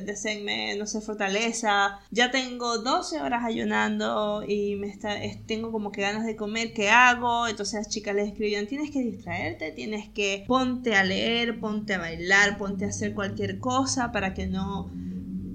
deseenme, 0.06 0.76
no 0.76 0.86
sé, 0.86 1.02
fortaleza. 1.02 2.00
Ya 2.12 2.32
tengo 2.32 2.78
12 2.80 3.22
horas 3.22 3.47
ayunando 3.48 4.44
y 4.48 4.76
me 4.76 4.88
está, 4.88 5.16
tengo 5.46 5.72
como 5.72 5.92
que 5.92 6.02
ganas 6.02 6.26
de 6.26 6.36
comer, 6.36 6.74
¿qué 6.74 6.90
hago? 6.90 7.48
Entonces 7.48 7.76
las 7.76 7.90
chicas 7.90 8.16
les 8.16 8.30
escribían, 8.30 8.68
tienes 8.68 8.92
que 8.92 9.02
distraerte, 9.02 9.72
tienes 9.72 10.10
que 10.10 10.44
ponte 10.48 10.96
a 10.96 11.04
leer, 11.04 11.60
ponte 11.60 11.96
a 11.96 12.00
bailar, 12.00 12.58
ponte 12.58 12.86
a 12.86 12.90
hacer 12.90 13.14
cualquier 13.14 13.60
cosa 13.60 14.12
para 14.12 14.34
que 14.34 14.48
no 14.48 14.92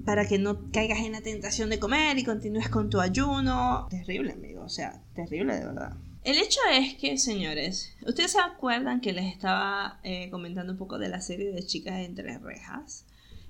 para 0.05 0.27
que 0.27 0.37
no 0.37 0.69
caigas 0.71 0.99
en 0.99 1.13
la 1.13 1.21
tentación 1.21 1.69
de 1.69 1.79
comer 1.79 2.17
y 2.17 2.25
continúes 2.25 2.67
con 2.67 2.89
tu 2.89 2.99
ayuno. 2.99 3.87
Terrible, 3.89 4.33
amigo, 4.33 4.63
o 4.63 4.69
sea, 4.69 5.01
terrible 5.15 5.55
de 5.55 5.65
verdad. 5.65 5.93
El 6.23 6.37
hecho 6.37 6.59
es 6.71 6.95
que, 6.95 7.17
señores, 7.17 7.95
ustedes 8.05 8.31
se 8.31 8.39
acuerdan 8.39 9.01
que 9.01 9.13
les 9.13 9.31
estaba 9.33 9.99
eh, 10.03 10.29
comentando 10.29 10.73
un 10.73 10.77
poco 10.77 10.97
de 10.97 11.09
la 11.09 11.21
serie 11.21 11.51
de 11.51 11.65
chicas 11.65 11.99
entre 11.99 12.37
rejas 12.37 13.05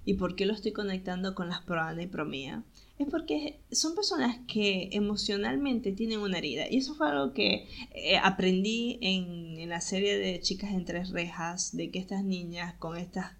y 0.05 0.15
por 0.15 0.35
qué 0.35 0.45
lo 0.45 0.53
estoy 0.53 0.71
conectando 0.71 1.35
con 1.35 1.49
las 1.49 1.61
Proana 1.61 2.01
y 2.01 2.07
Promía 2.07 2.63
es 3.03 3.09
porque 3.09 3.59
son 3.71 3.95
personas 3.95 4.39
que 4.47 4.89
emocionalmente 4.91 5.91
tienen 5.91 6.19
una 6.19 6.37
herida. 6.37 6.65
Y 6.69 6.77
eso 6.77 6.95
fue 6.95 7.09
algo 7.09 7.33
que 7.33 7.67
eh, 7.93 8.17
aprendí 8.17 8.97
en, 9.01 9.69
la 9.69 9.81
serie 9.81 10.17
de 10.17 10.41
Chicas 10.41 10.71
en 10.71 10.85
tres 10.85 11.09
rejas, 11.11 11.75
de 11.75 11.89
que 11.89 11.99
estas 11.99 12.23
niñas 12.23 12.73
con 12.75 12.97
estas 12.97 13.31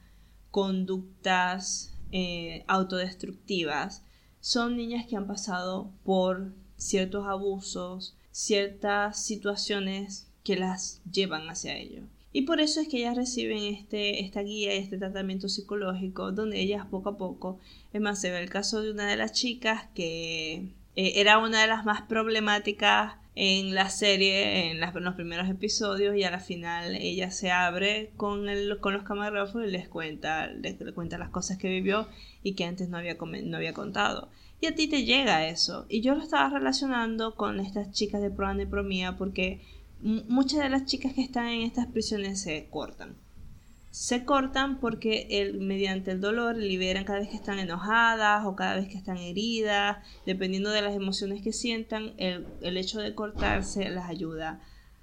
conductas 0.52 1.94
eh, 2.12 2.64
autodestructivas 2.68 4.04
son 4.40 4.78
niñas 4.78 5.06
que 5.08 5.16
han 5.16 5.28
pasado 5.28 5.92
por 6.04 6.54
ciertos 6.78 7.28
abusos, 7.28 8.16
ciertas 8.32 9.24
situaciones 9.24 10.32
que 10.44 10.56
las 10.56 11.02
llevan 11.12 11.50
hacia 11.50 11.78
ello. 11.78 12.04
Y 12.34 12.42
por 12.42 12.60
eso 12.60 12.82
es 12.82 12.88
que 12.88 12.98
ellas 12.98 13.16
reciben 13.16 13.64
este, 13.64 14.26
esta 14.26 14.42
guía 14.42 14.76
y 14.76 14.80
este 14.80 14.98
tratamiento 14.98 15.48
psicológico 15.48 16.32
donde 16.32 16.60
ellas 16.60 16.88
poco 16.88 17.10
a 17.10 17.18
poco, 17.18 17.60
es 17.94 18.02
más, 18.02 18.20
se 18.20 18.32
ve 18.32 18.42
el 18.42 18.50
caso 18.50 18.82
de 18.82 18.92
una 18.92 19.08
de 19.08 19.16
las 19.16 19.34
chicas 19.34 19.88
que 19.94 20.74
eh, 20.96 21.14
era 21.16 21.38
una 21.38 21.62
de 21.62 21.68
las 21.68 21.86
más 21.86 22.02
problemáticas 22.02 23.16
en 23.36 23.74
la 23.74 23.90
serie, 23.90 24.72
en, 24.72 24.80
los 24.80 25.16
primeros 25.16 25.50
episodios, 25.50 26.16
y 26.16 26.24
a 26.24 26.32
la 26.32 26.40
final 26.40 26.96
ella 26.96 27.32
se 27.32 27.52
abre 27.52 28.12
con, 28.18 28.50
el, 28.50 28.80
con 28.80 28.94
los 28.94 29.04
camarógrafos 29.04 29.64
y 29.66 29.72
les 29.72 29.88
cuenta, 29.88 30.48
les, 30.48 30.76
cuenta 30.94 31.18
las 31.18 31.30
cosas 31.30 31.58
que 31.58 31.68
vivió 31.68 32.08
y 32.44 32.54
que 32.54 32.66
antes 32.66 32.90
no 32.90 32.98
había, 32.98 33.16
no 33.16 33.58
había 33.58 33.74
contado. 33.74 34.30
Y 34.62 34.68
a 34.68 34.76
ti 34.76 34.88
te 34.88 35.04
llega 35.04 35.48
eso. 35.48 35.86
Y 35.90 36.02
yo 36.02 36.16
lo 36.16 36.22
estaba 36.22 36.50
relacionando 36.50 37.36
con 37.36 37.60
estas 37.60 37.92
chicas 37.92 38.22
de 38.22 38.32
Proan 38.32 38.62
y 38.62 38.66
Promía 38.66 39.18
porque 39.18 39.62
muchas 40.04 40.60
de 40.60 40.70
las 40.70 40.86
chicas 40.86 41.14
que 41.14 41.22
están 41.22 41.48
en 41.48 41.62
estas 41.62 41.88
prisiones 41.88 42.42
se 42.42 42.68
cortan. 42.70 43.16
Se 43.92 44.26
cortan 44.26 44.80
porque 44.80 45.28
el, 45.30 45.60
mediante 45.60 46.12
el 46.12 46.20
dolor 46.20 46.58
liberan 46.58 47.06
cada 47.06 47.20
vez 47.20 47.30
que 47.30 47.36
están 47.36 47.60
enojadas 47.60 48.46
o 48.46 48.56
cada 48.56 48.76
vez 48.76 48.88
que 48.88 48.98
están 48.98 49.18
heridas, 49.18 49.98
dependiendo 50.26 50.72
de 50.72 50.82
las 50.82 50.96
emociones 50.96 51.42
que 51.42 51.54
sientan, 51.54 52.14
el, 52.18 52.48
el 52.62 52.78
hecho 52.78 53.00
de 53.00 53.14
cortarse 53.14 53.90
las 53.90 54.10
ayuda 54.10 54.62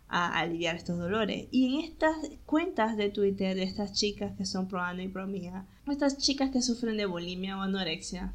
a 0.08 0.40
aliviar 0.40 0.74
estos 0.74 0.98
dolores. 0.98 1.46
Y 1.52 1.66
en 1.66 1.84
estas 1.84 2.16
cuentas 2.44 2.96
de 2.96 3.10
Twitter 3.10 3.54
de 3.54 3.62
estas 3.62 3.92
chicas 3.92 4.32
que 4.36 4.44
son 4.44 4.66
pro 4.66 4.80
y 5.00 5.08
pro 5.08 5.26
mía, 5.26 5.66
estas 5.86 6.18
chicas 6.18 6.50
que 6.50 6.62
sufren 6.62 6.96
de 6.96 7.06
bulimia 7.06 7.56
o 7.56 7.62
anorexia, 7.62 8.32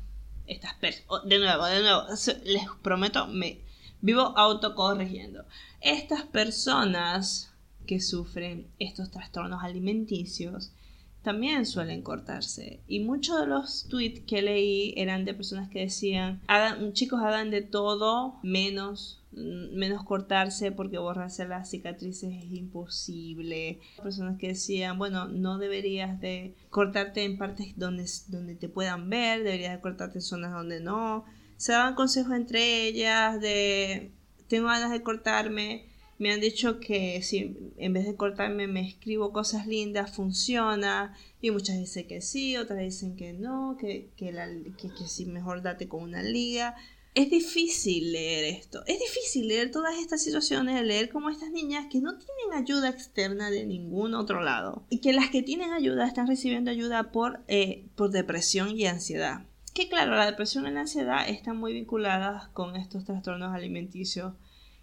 estas 0.47 0.79
de 0.79 1.39
nuevo, 1.39 1.65
de 1.65 1.81
nuevo, 1.81 2.03
les 2.45 2.63
prometo, 2.81 3.27
me 3.27 3.59
vivo 4.01 4.21
autocorrigiendo. 4.37 5.45
Estas 5.85 6.23
personas 6.23 7.53
que 7.85 7.99
sufren 7.99 8.65
estos 8.79 9.11
trastornos 9.11 9.63
alimenticios 9.63 10.73
también 11.21 11.63
suelen 11.67 12.01
cortarse. 12.01 12.79
Y 12.87 13.01
muchos 13.01 13.39
de 13.39 13.45
los 13.45 13.87
tweets 13.87 14.21
que 14.25 14.41
leí 14.41 14.95
eran 14.97 15.25
de 15.25 15.35
personas 15.35 15.69
que 15.69 15.81
decían, 15.81 16.41
hagan, 16.47 16.93
chicos, 16.93 17.21
hagan 17.21 17.51
de 17.51 17.61
todo 17.61 18.39
menos 18.41 19.21
menos 19.31 20.03
cortarse 20.05 20.71
porque 20.71 20.97
borrarse 20.97 21.47
las 21.47 21.69
cicatrices 21.69 22.33
es 22.33 22.51
imposible. 22.51 23.79
Personas 24.01 24.39
que 24.39 24.47
decían, 24.47 24.97
bueno, 24.97 25.27
no 25.27 25.59
deberías 25.59 26.19
de 26.19 26.55
cortarte 26.71 27.25
en 27.25 27.37
partes 27.37 27.73
donde, 27.75 28.05
donde 28.29 28.55
te 28.55 28.69
puedan 28.69 29.07
ver, 29.07 29.43
deberías 29.43 29.73
de 29.73 29.81
cortarte 29.81 30.17
en 30.17 30.23
zonas 30.23 30.51
donde 30.51 30.79
no 30.79 31.25
se 31.57 31.73
daban 31.73 31.93
consejos 31.93 32.33
entre 32.33 32.87
ellas 32.87 33.39
de 33.39 34.11
tengo 34.47 34.67
ganas 34.67 34.91
de 34.91 35.03
cortarme. 35.03 35.85
Me 36.17 36.31
han 36.31 36.39
dicho 36.39 36.79
que 36.79 37.21
si 37.21 37.57
en 37.77 37.93
vez 37.93 38.05
de 38.05 38.15
cortarme 38.15 38.67
me 38.67 38.87
escribo 38.87 39.33
cosas 39.33 39.67
lindas, 39.67 40.15
funciona. 40.15 41.13
Y 41.41 41.51
muchas 41.51 41.77
dicen 41.77 42.07
que 42.07 42.21
sí, 42.21 42.55
otras 42.55 42.79
dicen 42.79 43.15
que 43.15 43.33
no, 43.33 43.77
que, 43.79 44.09
que, 44.15 44.31
la, 44.31 44.47
que, 44.47 44.89
que 44.89 45.07
sí, 45.07 45.25
mejor 45.25 45.61
date 45.61 45.87
con 45.87 46.03
una 46.03 46.23
liga. 46.23 46.75
Es 47.15 47.29
difícil 47.29 48.11
leer 48.11 48.43
esto. 48.43 48.83
Es 48.87 48.99
difícil 48.99 49.47
leer 49.47 49.71
todas 49.71 49.97
estas 49.97 50.21
situaciones, 50.21 50.83
leer 50.83 51.09
como 51.09 51.29
estas 51.29 51.49
niñas 51.49 51.87
que 51.89 52.01
no 52.01 52.17
tienen 52.17 52.61
ayuda 52.61 52.89
externa 52.89 53.49
de 53.49 53.65
ningún 53.65 54.15
otro 54.15 54.41
lado. 54.41 54.85
Y 54.89 54.99
que 54.99 55.13
las 55.13 55.29
que 55.29 55.41
tienen 55.41 55.71
ayuda 55.71 56.07
están 56.07 56.27
recibiendo 56.27 56.71
ayuda 56.71 57.11
por, 57.11 57.41
eh, 57.47 57.85
por 57.95 58.11
depresión 58.11 58.77
y 58.77 58.85
ansiedad. 58.85 59.45
Que 59.75 59.89
claro, 59.89 60.15
la 60.15 60.25
depresión 60.25 60.65
y 60.67 60.71
la 60.71 60.79
ansiedad 60.79 61.27
están 61.27 61.57
muy 61.57 61.73
vinculadas 61.73 62.47
con 62.53 62.77
estos 62.77 63.03
trastornos 63.03 63.53
alimenticios 63.53 64.33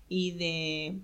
y 0.07 0.33
de 0.33 1.01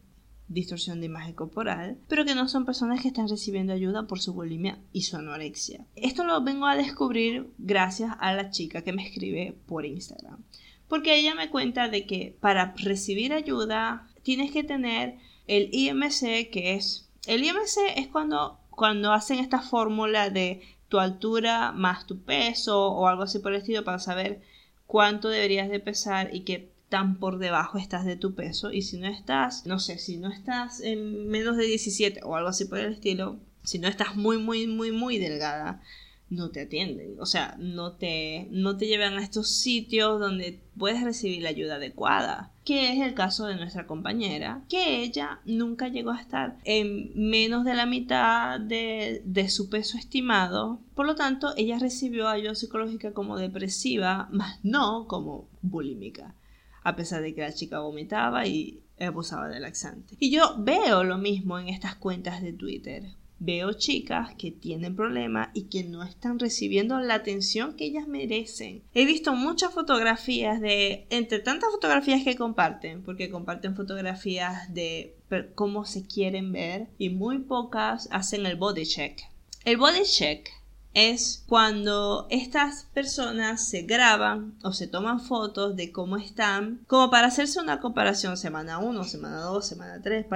distorsión 0.46 1.00
de 1.00 1.06
imagen 1.06 1.32
corporal, 1.32 1.96
pero 2.06 2.26
que 2.26 2.34
no 2.34 2.48
son 2.48 2.66
personas 2.66 3.00
que 3.00 3.08
están 3.08 3.30
recibiendo 3.30 3.72
ayuda 3.72 4.06
por 4.06 4.20
su 4.20 4.34
bulimia 4.34 4.78
y 4.92 5.04
su 5.04 5.16
anorexia. 5.16 5.86
Esto 5.96 6.24
lo 6.24 6.42
vengo 6.42 6.66
a 6.66 6.76
descubrir 6.76 7.48
gracias 7.56 8.12
a 8.20 8.34
la 8.34 8.50
chica 8.50 8.82
que 8.82 8.92
me 8.92 9.06
escribe 9.06 9.56
por 9.64 9.86
Instagram, 9.86 10.44
porque 10.86 11.18
ella 11.18 11.34
me 11.34 11.48
cuenta 11.48 11.88
de 11.88 12.04
que 12.04 12.36
para 12.40 12.74
recibir 12.76 13.32
ayuda 13.32 14.06
tienes 14.22 14.52
que 14.52 14.64
tener 14.64 15.16
el 15.46 15.70
IMC, 15.72 16.50
que 16.50 16.74
es 16.74 17.08
el 17.26 17.42
IMC 17.42 17.96
es 17.96 18.08
cuando 18.08 18.60
cuando 18.78 19.12
hacen 19.12 19.40
esta 19.40 19.60
fórmula 19.60 20.30
de 20.30 20.60
tu 20.88 20.98
altura 20.98 21.72
más 21.72 22.06
tu 22.06 22.20
peso 22.22 22.88
o 22.88 23.06
algo 23.06 23.22
así 23.22 23.38
por 23.38 23.52
el 23.52 23.60
estilo 23.60 23.84
para 23.84 23.98
saber 23.98 24.40
cuánto 24.86 25.28
deberías 25.28 25.68
de 25.68 25.80
pesar 25.80 26.34
y 26.34 26.40
qué 26.40 26.70
tan 26.88 27.18
por 27.18 27.38
debajo 27.38 27.78
estás 27.78 28.04
de 28.04 28.16
tu 28.16 28.34
peso. 28.34 28.72
Y 28.72 28.82
si 28.82 28.98
no 28.98 29.06
estás, 29.06 29.66
no 29.66 29.78
sé, 29.78 29.98
si 29.98 30.16
no 30.16 30.30
estás 30.30 30.80
en 30.80 31.28
menos 31.28 31.56
de 31.56 31.64
17 31.64 32.20
o 32.24 32.36
algo 32.36 32.48
así 32.48 32.64
por 32.64 32.78
el 32.78 32.94
estilo, 32.94 33.38
si 33.62 33.78
no 33.78 33.88
estás 33.88 34.16
muy 34.16 34.38
muy 34.38 34.66
muy 34.66 34.92
muy 34.92 35.18
delgada, 35.18 35.82
no 36.30 36.50
te 36.50 36.60
atienden, 36.60 37.16
o 37.18 37.26
sea, 37.26 37.56
no 37.58 37.92
te, 37.92 38.48
no 38.50 38.76
te 38.76 38.86
llevan 38.86 39.14
a 39.14 39.22
estos 39.22 39.48
sitios 39.48 40.20
donde 40.20 40.60
puedes 40.76 41.02
recibir 41.02 41.42
la 41.42 41.48
ayuda 41.48 41.76
adecuada, 41.76 42.52
que 42.64 42.92
es 42.92 43.00
el 43.00 43.14
caso 43.14 43.46
de 43.46 43.56
nuestra 43.56 43.86
compañera, 43.86 44.62
que 44.68 45.02
ella 45.02 45.40
nunca 45.46 45.88
llegó 45.88 46.10
a 46.10 46.20
estar 46.20 46.58
en 46.64 47.12
menos 47.14 47.64
de 47.64 47.74
la 47.74 47.86
mitad 47.86 48.60
de, 48.60 49.22
de 49.24 49.48
su 49.48 49.70
peso 49.70 49.96
estimado, 49.96 50.80
por 50.94 51.06
lo 51.06 51.14
tanto, 51.14 51.54
ella 51.56 51.78
recibió 51.78 52.28
ayuda 52.28 52.54
psicológica 52.54 53.12
como 53.12 53.38
depresiva, 53.38 54.28
más 54.30 54.60
no 54.62 55.06
como 55.06 55.48
bulímica, 55.62 56.34
a 56.82 56.94
pesar 56.94 57.22
de 57.22 57.34
que 57.34 57.40
la 57.40 57.54
chica 57.54 57.80
vomitaba 57.80 58.46
y 58.46 58.82
abusaba 59.00 59.48
de 59.48 59.60
laxante. 59.60 60.16
Y 60.18 60.30
yo 60.30 60.56
veo 60.58 61.04
lo 61.04 61.16
mismo 61.16 61.58
en 61.58 61.68
estas 61.68 61.94
cuentas 61.94 62.42
de 62.42 62.52
Twitter 62.52 63.04
veo 63.40 63.72
chicas 63.72 64.34
que 64.36 64.50
tienen 64.50 64.96
problemas 64.96 65.48
y 65.54 65.64
que 65.64 65.84
no 65.84 66.02
están 66.02 66.38
recibiendo 66.38 66.98
la 66.98 67.14
atención 67.14 67.74
que 67.74 67.84
ellas 67.84 68.08
merecen. 68.08 68.82
He 68.94 69.04
visto 69.04 69.34
muchas 69.34 69.72
fotografías 69.72 70.60
de, 70.60 71.06
entre 71.10 71.38
tantas 71.38 71.70
fotografías 71.70 72.24
que 72.24 72.36
comparten, 72.36 73.02
porque 73.02 73.30
comparten 73.30 73.76
fotografías 73.76 74.72
de 74.74 75.14
cómo 75.54 75.84
se 75.84 76.06
quieren 76.06 76.52
ver 76.52 76.88
y 76.98 77.10
muy 77.10 77.38
pocas 77.38 78.08
hacen 78.10 78.46
el 78.46 78.56
body 78.56 78.86
check. 78.86 79.20
El 79.64 79.76
body 79.76 80.02
check 80.04 80.48
es 80.94 81.44
cuando 81.46 82.26
estas 82.30 82.84
personas 82.94 83.68
se 83.68 83.82
graban 83.82 84.54
o 84.62 84.72
se 84.72 84.88
toman 84.88 85.20
fotos 85.20 85.76
de 85.76 85.92
cómo 85.92 86.16
están, 86.16 86.80
como 86.86 87.10
para 87.10 87.28
hacerse 87.28 87.60
una 87.60 87.78
comparación 87.78 88.36
semana 88.36 88.78
1, 88.78 89.04
semana 89.04 89.40
2, 89.42 89.66
semana 89.66 90.00
3, 90.02 90.26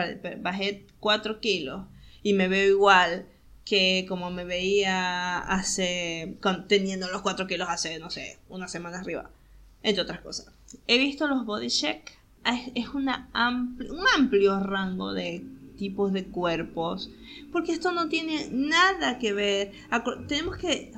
bajé 0.40 0.86
4 1.00 1.40
kilos 1.40 1.86
y 2.22 2.32
me 2.34 2.48
veo 2.48 2.68
igual 2.68 3.26
que 3.64 4.06
como 4.08 4.30
me 4.30 4.44
veía 4.44 5.38
hace, 5.38 6.36
teniendo 6.68 7.08
los 7.08 7.22
4 7.22 7.46
kilos 7.46 7.68
hace, 7.70 7.98
no 7.98 8.10
sé, 8.10 8.38
una 8.48 8.68
semana 8.68 9.00
arriba, 9.00 9.30
entre 9.82 10.02
otras 10.02 10.20
cosas. 10.20 10.52
He 10.86 10.98
visto 10.98 11.28
los 11.28 11.46
body 11.46 11.68
check, 11.68 12.10
es, 12.74 12.88
una 12.88 13.30
un 13.34 14.04
amplio 14.16 14.58
rango 14.60 15.12
de 15.12 15.44
tipos 15.76 16.12
de 16.12 16.26
cuerpos, 16.26 17.10
porque 17.50 17.72
esto 17.72 17.92
no 17.92 18.08
tiene 18.08 18.48
nada 18.50 19.18
que 19.18 19.32
ver. 19.32 19.72
tenemos 20.28 20.56
que 20.56 20.92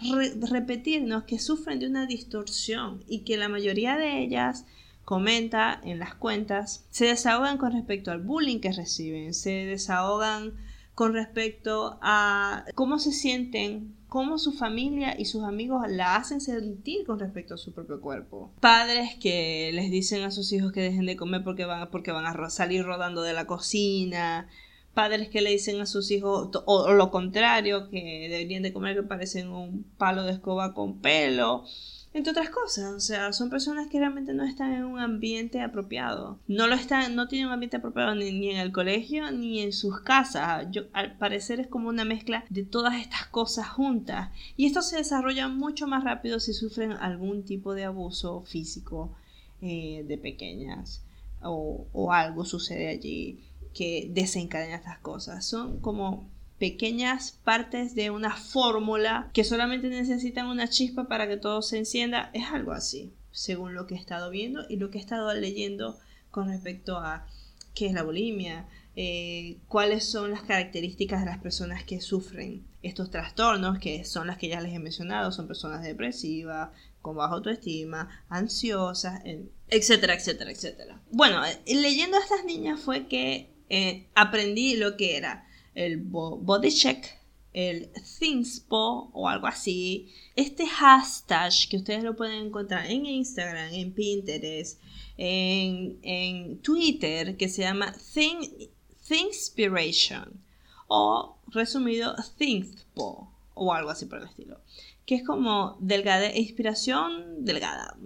repetirnos 0.51 1.25
que 1.25 1.39
sufren 1.39 1.79
de 1.79 1.87
una 1.87 2.07
distorsión 2.07 3.03
y 3.09 3.21
que 3.21 3.37
la 3.37 3.49
mayoría 3.49 3.97
de 3.97 4.21
ellas 4.21 4.65
comenta 5.05 5.81
en 5.85 5.99
las 5.99 6.15
cuentas, 6.15 6.85
se 6.91 7.07
desahogan 7.07 7.59
con 7.59 7.73
respecto 7.73 8.11
al 8.11 8.23
bullying 8.23 8.61
que 8.61 8.73
reciben, 8.73 9.35
se 9.35 9.51
desahogan 9.51 10.55
con 10.95 11.13
respecto 11.13 11.99
a 12.03 12.65
cómo 12.75 12.99
se 12.99 13.13
sienten, 13.13 13.95
cómo 14.09 14.39
su 14.39 14.53
familia 14.53 15.17
y 15.19 15.25
sus 15.25 15.43
amigos 15.43 15.83
la 15.89 16.17
hacen 16.17 16.41
sentir 16.41 17.05
con 17.05 17.19
respecto 17.19 17.55
a 17.55 17.59
su 17.59 17.73
propio 17.73 18.01
cuerpo. 18.01 18.53
Padres 18.61 19.17
que 19.21 19.71
les 19.75 19.91
dicen 19.91 20.23
a 20.23 20.31
sus 20.31 20.53
hijos 20.53 20.73
que 20.73 20.83
dejen 20.83 21.07
de 21.07 21.17
comer 21.17 21.43
porque 21.43 21.65
van, 21.65 21.91
porque 21.91 22.13
van 22.13 22.27
a 22.27 22.51
salir 22.51 22.85
rodando 22.85 23.23
de 23.23 23.33
la 23.33 23.47
cocina. 23.47 24.49
Padres 24.95 25.29
que 25.29 25.41
le 25.41 25.51
dicen 25.51 25.81
a 25.81 25.87
sus 25.87 26.13
hijos, 26.13 26.51
o, 26.67 26.93
lo 26.93 27.11
contrario, 27.11 27.91
que 27.91 28.29
deberían 28.31 28.63
de 28.63 28.73
comer 28.73 28.95
que 28.95 29.03
parecen 29.03 29.49
un 29.49 29.85
palo 29.99 30.23
de 30.23 30.33
escoba 30.33 30.73
con 30.73 31.01
pelo 31.01 31.65
entre 32.15 32.31
otras 32.31 32.49
cosas. 32.49 32.95
O 32.95 33.01
sea, 33.01 33.33
son 33.33 33.51
personas 33.51 33.89
que 33.89 33.99
realmente 33.99 34.33
no 34.33 34.45
están 34.45 34.73
en 34.73 34.85
un 34.85 35.01
ambiente 35.01 35.61
apropiado. 35.61 36.39
No 36.47 36.69
lo 36.69 36.77
están, 36.77 37.15
no 37.17 37.27
tienen 37.27 37.49
un 37.49 37.53
ambiente 37.53 37.77
apropiado 37.77 38.15
ni, 38.15 38.51
en 38.51 38.57
el 38.57 38.73
colegio 38.73 39.31
ni 39.33 39.61
en 39.61 39.73
sus 39.73 40.01
casas. 40.01 40.69
Yo, 40.71 40.85
al 40.93 41.19
parecer 41.19 41.59
es 41.59 41.67
como 41.67 41.89
una 41.89 42.05
mezcla 42.05 42.45
de 42.49 42.63
todas 42.63 42.95
estas 42.95 43.27
cosas 43.27 43.69
juntas. 43.69 44.31
Y 44.57 44.67
esto 44.67 44.81
se 44.81 44.97
desarrolla 44.97 45.49
mucho 45.49 45.89
más 45.89 46.05
rápido 46.05 46.39
si 46.39 46.55
sufren 46.55 46.93
algún 46.93 47.45
tipo 47.45 47.75
de 47.75 47.85
abuso 47.85 48.43
físico 48.43 49.13
eh, 49.61 50.05
de 50.07 50.17
pequeñas. 50.17 51.03
O, 51.43 51.89
o 51.93 52.13
algo 52.13 52.45
sucede 52.45 52.89
allí 52.89 53.41
que 53.75 54.09
desencadena 54.15 54.77
estas 54.77 54.99
cosas. 55.01 55.45
Son 55.45 55.81
como 55.81 56.31
pequeñas 56.59 57.39
partes 57.45 57.95
de 57.95 58.11
una 58.11 58.37
fórmula 58.37 59.31
que 59.33 59.45
solamente 59.45 59.89
necesitan 59.89 60.47
una 60.47 60.69
chispa 60.69 61.09
para 61.09 61.29
que 61.29 61.37
todo 61.37 61.63
se 61.63 61.79
encienda. 61.79 62.31
Es 62.33 62.47
algo 62.53 62.73
así, 62.73 63.13
según 63.33 63.75
lo 63.75 63.87
que 63.87 63.95
he 63.95 63.99
estado 63.99 64.31
viendo 64.31 64.65
y 64.69 64.77
lo 64.77 64.91
que 64.91 64.99
he 64.99 65.01
estado 65.01 65.33
leyendo 65.35 65.99
con 66.31 66.49
respecto 66.49 66.99
a 66.99 67.27
qué 67.75 67.87
es 67.87 67.93
la 67.93 68.03
bulimia, 68.03 68.69
eh, 68.97 69.59
cuáles 69.67 70.05
son 70.09 70.31
las 70.31 70.43
características 70.43 71.21
de 71.21 71.27
las 71.27 71.39
personas 71.39 71.83
que 71.83 72.01
sufren 72.01 72.65
estos 72.83 73.11
trastornos, 73.11 73.79
que 73.79 74.05
son 74.05 74.29
las 74.29 74.39
que 74.39 74.49
ya 74.49 74.61
les 74.61 74.73
he 74.73 74.79
mencionado, 74.79 75.33
son 75.33 75.49
personas 75.49 75.83
depresivas, 75.83 76.71
con 77.03 77.17
baja 77.17 77.35
autoestima, 77.35 78.25
ansiosas, 78.29 79.23
etcétera, 79.69 80.15
etcétera, 80.15 80.51
etcétera. 80.53 81.01
Bueno, 81.11 81.45
eh, 81.45 81.59
leyendo 81.67 82.17
a 82.17 82.21
estas 82.21 82.45
niñas 82.45 82.81
fue 82.81 83.09
que 83.09 83.51
eh, 83.69 84.07
aprendí 84.15 84.77
lo 84.77 84.97
que 84.97 85.17
era 85.17 85.47
el 85.75 85.99
body 85.99 86.71
check, 86.71 87.05
el 87.53 87.91
thingspo 88.19 89.11
o 89.13 89.29
algo 89.29 89.47
así. 89.47 90.13
Este 90.37 90.67
hashtag 90.67 91.53
que 91.71 91.77
ustedes 91.77 92.03
lo 92.03 92.17
pueden 92.17 92.47
encontrar 92.47 92.91
en 92.91 93.07
Instagram, 93.07 93.73
en 93.73 93.93
Pinterest, 93.93 94.81
en, 95.17 96.59
Twitter, 96.63 97.37
que 97.37 97.49
se 97.49 97.63
llama 97.63 97.95
Think, 98.13 98.71
Thinkspiration 99.07 100.41
o 100.89 101.37
resumido 101.49 102.15
Thingspo 102.37 103.31
o 103.55 103.73
algo 103.73 103.91
así 103.91 104.07
por 104.07 104.19
el 104.19 104.27
estilo. 104.27 104.59
Que 105.07 105.17
es 105.17 105.25
como 105.25 105.77
delgadez, 105.81 106.37
inspiración 106.37 107.45
delgada. 107.45 107.97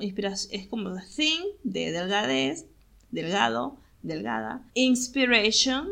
es 0.50 0.66
como 0.66 0.96
think 1.16 1.44
de 1.62 1.92
delgadez, 1.92 2.66
delgado, 3.10 3.76
delgada. 4.02 4.68
Inspiration 4.74 5.88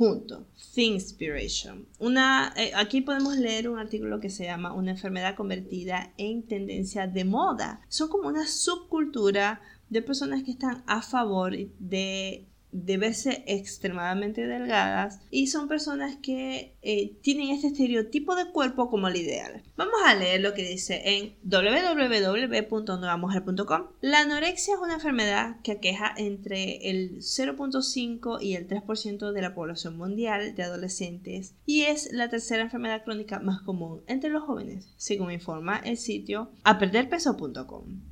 junto. 0.00 0.46
Thinkspiration. 0.74 1.86
Una, 1.98 2.54
eh, 2.56 2.72
aquí 2.74 3.02
podemos 3.02 3.36
leer 3.36 3.68
un 3.68 3.78
artículo 3.78 4.18
que 4.18 4.30
se 4.30 4.44
llama 4.44 4.72
Una 4.72 4.92
enfermedad 4.92 5.36
convertida 5.36 6.14
en 6.16 6.42
tendencia 6.42 7.06
de 7.06 7.26
moda. 7.26 7.82
Son 7.90 8.08
como 8.08 8.26
una 8.26 8.46
subcultura 8.46 9.60
de 9.90 10.00
personas 10.00 10.42
que 10.42 10.52
están 10.52 10.82
a 10.86 11.02
favor 11.02 11.54
de 11.78 12.46
de 12.72 12.96
verse 12.98 13.42
extremadamente 13.46 14.46
delgadas 14.46 15.20
y 15.30 15.46
son 15.48 15.68
personas 15.68 16.16
que 16.16 16.76
eh, 16.82 17.16
tienen 17.22 17.50
este 17.50 17.66
estereotipo 17.68 18.34
de 18.36 18.50
cuerpo 18.50 18.90
como 18.90 19.08
el 19.08 19.16
ideal. 19.16 19.62
Vamos 19.76 20.00
a 20.04 20.14
leer 20.14 20.40
lo 20.40 20.54
que 20.54 20.62
dice 20.62 21.02
en 21.04 21.34
www.nuevamujer.com. 21.42 23.82
La 24.00 24.20
anorexia 24.20 24.74
es 24.74 24.80
una 24.80 24.94
enfermedad 24.94 25.60
que 25.62 25.72
aqueja 25.72 26.14
entre 26.16 26.88
el 26.90 27.18
0.5 27.18 28.38
y 28.40 28.54
el 28.54 28.68
3% 28.68 29.32
de 29.32 29.42
la 29.42 29.52
población 29.54 29.96
mundial 29.96 30.54
de 30.54 30.62
adolescentes 30.62 31.56
y 31.66 31.82
es 31.82 32.12
la 32.12 32.28
tercera 32.28 32.62
enfermedad 32.62 33.02
crónica 33.04 33.40
más 33.40 33.62
común 33.62 34.02
entre 34.06 34.30
los 34.30 34.44
jóvenes, 34.44 34.92
según 34.96 35.32
informa 35.32 35.78
el 35.78 35.96
sitio 35.96 36.52
aperderpeso.com. 36.64 38.09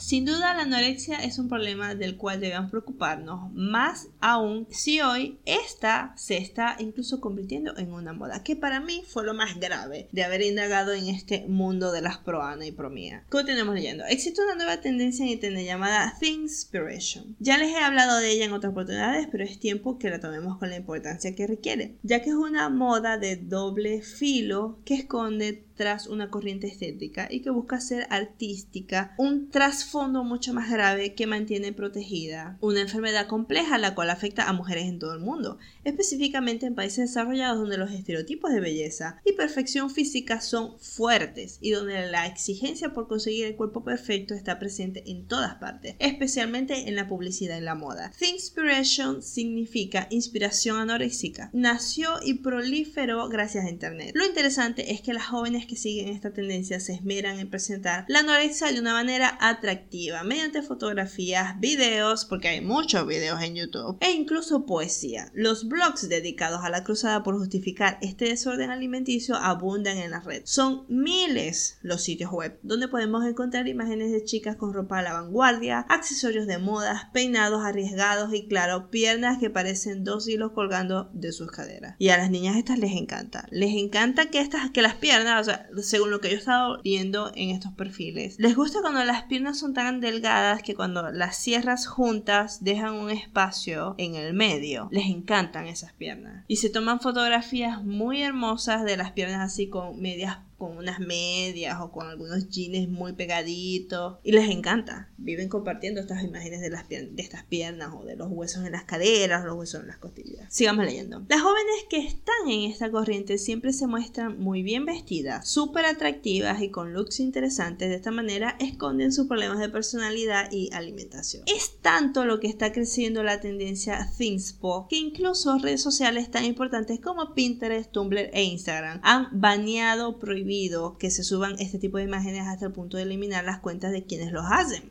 Sin 0.00 0.24
duda 0.24 0.54
la 0.54 0.62
anorexia 0.62 1.18
es 1.18 1.38
un 1.38 1.50
problema 1.50 1.94
del 1.94 2.16
cual 2.16 2.40
debemos 2.40 2.70
preocuparnos, 2.70 3.52
más 3.52 4.08
aún 4.20 4.66
si 4.70 5.02
hoy 5.02 5.38
esta 5.44 6.14
se 6.16 6.38
está 6.38 6.76
incluso 6.78 7.20
convirtiendo 7.20 7.76
en 7.76 7.92
una 7.92 8.14
moda, 8.14 8.42
que 8.42 8.56
para 8.56 8.80
mí 8.80 9.02
fue 9.06 9.26
lo 9.26 9.34
más 9.34 9.60
grave 9.60 10.08
de 10.10 10.24
haber 10.24 10.40
indagado 10.40 10.94
en 10.94 11.08
este 11.08 11.44
mundo 11.48 11.92
de 11.92 12.00
las 12.00 12.16
proana 12.16 12.64
y 12.64 12.72
promía. 12.72 13.24
Continuemos 13.28 13.74
leyendo. 13.74 14.04
Existe 14.06 14.42
una 14.42 14.54
nueva 14.54 14.80
tendencia 14.80 15.22
en 15.22 15.32
internet 15.32 15.66
llamada 15.66 16.16
Thinkspiration. 16.18 17.36
Ya 17.38 17.58
les 17.58 17.68
he 17.68 17.78
hablado 17.78 18.18
de 18.18 18.30
ella 18.30 18.46
en 18.46 18.54
otras 18.54 18.72
oportunidades, 18.72 19.28
pero 19.30 19.44
es 19.44 19.60
tiempo 19.60 19.98
que 19.98 20.08
la 20.08 20.18
tomemos 20.18 20.58
con 20.58 20.70
la 20.70 20.76
importancia 20.76 21.34
que 21.34 21.46
requiere, 21.46 21.96
ya 22.02 22.22
que 22.22 22.30
es 22.30 22.36
una 22.36 22.70
moda 22.70 23.18
de 23.18 23.36
doble 23.36 24.00
filo 24.00 24.78
que 24.86 24.94
esconde 24.94 25.62
tras 25.80 26.08
una 26.08 26.28
corriente 26.28 26.66
estética 26.66 27.26
y 27.30 27.40
que 27.40 27.48
busca 27.48 27.80
ser 27.80 28.06
artística, 28.10 29.14
un 29.16 29.48
trasfondo 29.48 30.24
mucho 30.24 30.52
más 30.52 30.70
grave 30.70 31.14
que 31.14 31.26
mantiene 31.26 31.72
protegida 31.72 32.58
una 32.60 32.82
enfermedad 32.82 33.28
compleja 33.28 33.78
la 33.78 33.94
cual 33.94 34.10
afecta 34.10 34.46
a 34.46 34.52
mujeres 34.52 34.84
en 34.84 34.98
todo 34.98 35.14
el 35.14 35.20
mundo, 35.20 35.56
específicamente 35.84 36.66
en 36.66 36.74
países 36.74 37.08
desarrollados 37.08 37.58
donde 37.58 37.78
los 37.78 37.92
estereotipos 37.92 38.52
de 38.52 38.60
belleza 38.60 39.22
y 39.24 39.32
perfección 39.32 39.88
física 39.88 40.42
son 40.42 40.78
fuertes 40.78 41.56
y 41.62 41.70
donde 41.70 42.10
la 42.10 42.26
exigencia 42.26 42.92
por 42.92 43.08
conseguir 43.08 43.46
el 43.46 43.56
cuerpo 43.56 43.82
perfecto 43.82 44.34
está 44.34 44.58
presente 44.58 45.04
en 45.06 45.26
todas 45.26 45.54
partes, 45.54 45.96
especialmente 45.98 46.90
en 46.90 46.94
la 46.94 47.08
publicidad 47.08 47.56
y 47.56 47.62
la 47.62 47.74
moda. 47.74 48.12
Thinkspiration 48.18 49.22
significa 49.22 50.08
inspiración 50.10 50.76
anoréxica. 50.76 51.48
Nació 51.54 52.16
y 52.22 52.34
proliferó 52.34 53.30
gracias 53.30 53.64
a 53.64 53.70
Internet. 53.70 54.12
Lo 54.14 54.26
interesante 54.26 54.92
es 54.92 55.00
que 55.00 55.14
las 55.14 55.26
jóvenes 55.26 55.66
que 55.70 55.76
siguen 55.76 56.08
esta 56.08 56.32
tendencia 56.32 56.80
se 56.80 56.94
esmeran 56.94 57.38
en 57.38 57.48
presentar 57.48 58.04
la 58.08 58.20
anorexia 58.20 58.72
de 58.72 58.80
una 58.80 58.92
manera 58.92 59.38
atractiva, 59.40 60.24
mediante 60.24 60.62
fotografías, 60.62 61.60
videos, 61.60 62.24
porque 62.24 62.48
hay 62.48 62.60
muchos 62.60 63.06
videos 63.06 63.40
en 63.40 63.54
YouTube, 63.54 63.96
e 64.00 64.10
incluso 64.10 64.66
poesía. 64.66 65.30
Los 65.32 65.68
blogs 65.68 66.08
dedicados 66.08 66.64
a 66.64 66.70
la 66.70 66.82
cruzada 66.82 67.22
por 67.22 67.38
justificar 67.38 67.98
este 68.02 68.24
desorden 68.24 68.70
alimenticio 68.70 69.36
abundan 69.36 69.98
en 69.98 70.10
la 70.10 70.18
red. 70.18 70.42
Son 70.44 70.86
miles 70.88 71.78
los 71.82 72.02
sitios 72.02 72.32
web 72.32 72.58
donde 72.64 72.88
podemos 72.88 73.24
encontrar 73.24 73.68
imágenes 73.68 74.10
de 74.10 74.24
chicas 74.24 74.56
con 74.56 74.72
ropa 74.72 74.98
a 74.98 75.02
la 75.02 75.12
vanguardia, 75.12 75.86
accesorios 75.88 76.48
de 76.48 76.58
modas, 76.58 77.02
peinados 77.12 77.64
arriesgados 77.64 78.34
y 78.34 78.48
claro, 78.48 78.90
piernas 78.90 79.38
que 79.38 79.50
parecen 79.50 80.02
dos 80.02 80.26
hilos 80.26 80.50
colgando 80.50 81.10
de 81.12 81.30
sus 81.30 81.52
caderas. 81.52 81.94
Y 81.98 82.08
a 82.08 82.16
las 82.16 82.30
niñas 82.30 82.56
estas 82.56 82.80
les 82.80 82.90
encanta. 82.90 83.46
Les 83.52 83.76
encanta 83.76 84.30
que 84.30 84.40
estas 84.40 84.72
que 84.72 84.82
las 84.82 84.96
piernas, 84.96 85.40
o 85.40 85.44
sea, 85.44 85.59
según 85.82 86.10
lo 86.10 86.20
que 86.20 86.28
yo 86.28 86.34
he 86.34 86.38
estado 86.38 86.80
viendo 86.82 87.30
en 87.34 87.50
estos 87.50 87.72
perfiles, 87.72 88.36
les 88.38 88.56
gusta 88.56 88.80
cuando 88.80 89.04
las 89.04 89.24
piernas 89.24 89.58
son 89.58 89.74
tan 89.74 90.00
delgadas 90.00 90.62
que 90.62 90.74
cuando 90.74 91.10
las 91.10 91.36
cierras 91.36 91.86
juntas 91.86 92.62
dejan 92.62 92.94
un 92.94 93.10
espacio 93.10 93.94
en 93.98 94.14
el 94.14 94.34
medio. 94.34 94.88
Les 94.90 95.06
encantan 95.06 95.66
esas 95.66 95.92
piernas. 95.92 96.44
Y 96.48 96.56
se 96.56 96.70
toman 96.70 97.00
fotografías 97.00 97.82
muy 97.82 98.22
hermosas 98.22 98.84
de 98.84 98.96
las 98.96 99.12
piernas 99.12 99.52
así 99.52 99.68
con 99.68 100.00
medias 100.00 100.38
con 100.60 100.76
unas 100.76 101.00
medias 101.00 101.80
o 101.80 101.90
con 101.90 102.06
algunos 102.06 102.50
jeans 102.50 102.90
muy 102.90 103.14
pegaditos 103.14 104.18
y 104.22 104.32
les 104.32 104.50
encanta. 104.50 105.08
Viven 105.16 105.48
compartiendo 105.48 106.02
estas 106.02 106.22
imágenes 106.22 106.60
de, 106.60 106.68
las 106.68 106.86
de 106.86 107.10
estas 107.16 107.44
piernas 107.44 107.94
o 107.98 108.04
de 108.04 108.14
los 108.14 108.28
huesos 108.30 108.66
en 108.66 108.72
las 108.72 108.84
caderas, 108.84 109.42
los 109.42 109.56
huesos 109.56 109.80
en 109.80 109.86
las 109.86 109.96
costillas. 109.96 110.52
Sigamos 110.52 110.84
leyendo. 110.84 111.24
Las 111.30 111.40
jóvenes 111.40 111.86
que 111.88 112.00
están 112.00 112.46
en 112.46 112.70
esta 112.70 112.90
corriente 112.90 113.38
siempre 113.38 113.72
se 113.72 113.86
muestran 113.86 114.38
muy 114.38 114.62
bien 114.62 114.84
vestidas, 114.84 115.48
súper 115.48 115.86
atractivas 115.86 116.60
y 116.60 116.68
con 116.68 116.92
looks 116.92 117.20
interesantes. 117.20 117.88
De 117.88 117.94
esta 117.94 118.10
manera 118.10 118.56
esconden 118.60 119.12
sus 119.12 119.28
problemas 119.28 119.60
de 119.60 119.70
personalidad 119.70 120.52
y 120.52 120.68
alimentación. 120.74 121.42
Es 121.46 121.78
tanto 121.80 122.26
lo 122.26 122.38
que 122.38 122.48
está 122.48 122.70
creciendo 122.70 123.22
la 123.22 123.40
tendencia 123.40 124.06
Thingspo 124.18 124.88
que 124.90 124.96
incluso 124.96 125.56
redes 125.56 125.80
sociales 125.80 126.30
tan 126.30 126.44
importantes 126.44 127.00
como 127.00 127.32
Pinterest, 127.32 127.90
Tumblr 127.90 128.28
e 128.34 128.42
Instagram 128.42 129.00
han 129.02 129.28
baneado, 129.32 130.18
prohibido 130.18 130.49
que 130.98 131.10
se 131.10 131.22
suban 131.22 131.56
este 131.58 131.78
tipo 131.78 131.98
de 131.98 132.04
imágenes 132.04 132.46
hasta 132.46 132.66
el 132.66 132.72
punto 132.72 132.96
de 132.96 133.04
eliminar 133.04 133.44
las 133.44 133.60
cuentas 133.60 133.92
de 133.92 134.04
quienes 134.04 134.32
los 134.32 134.44
hacen. 134.50 134.90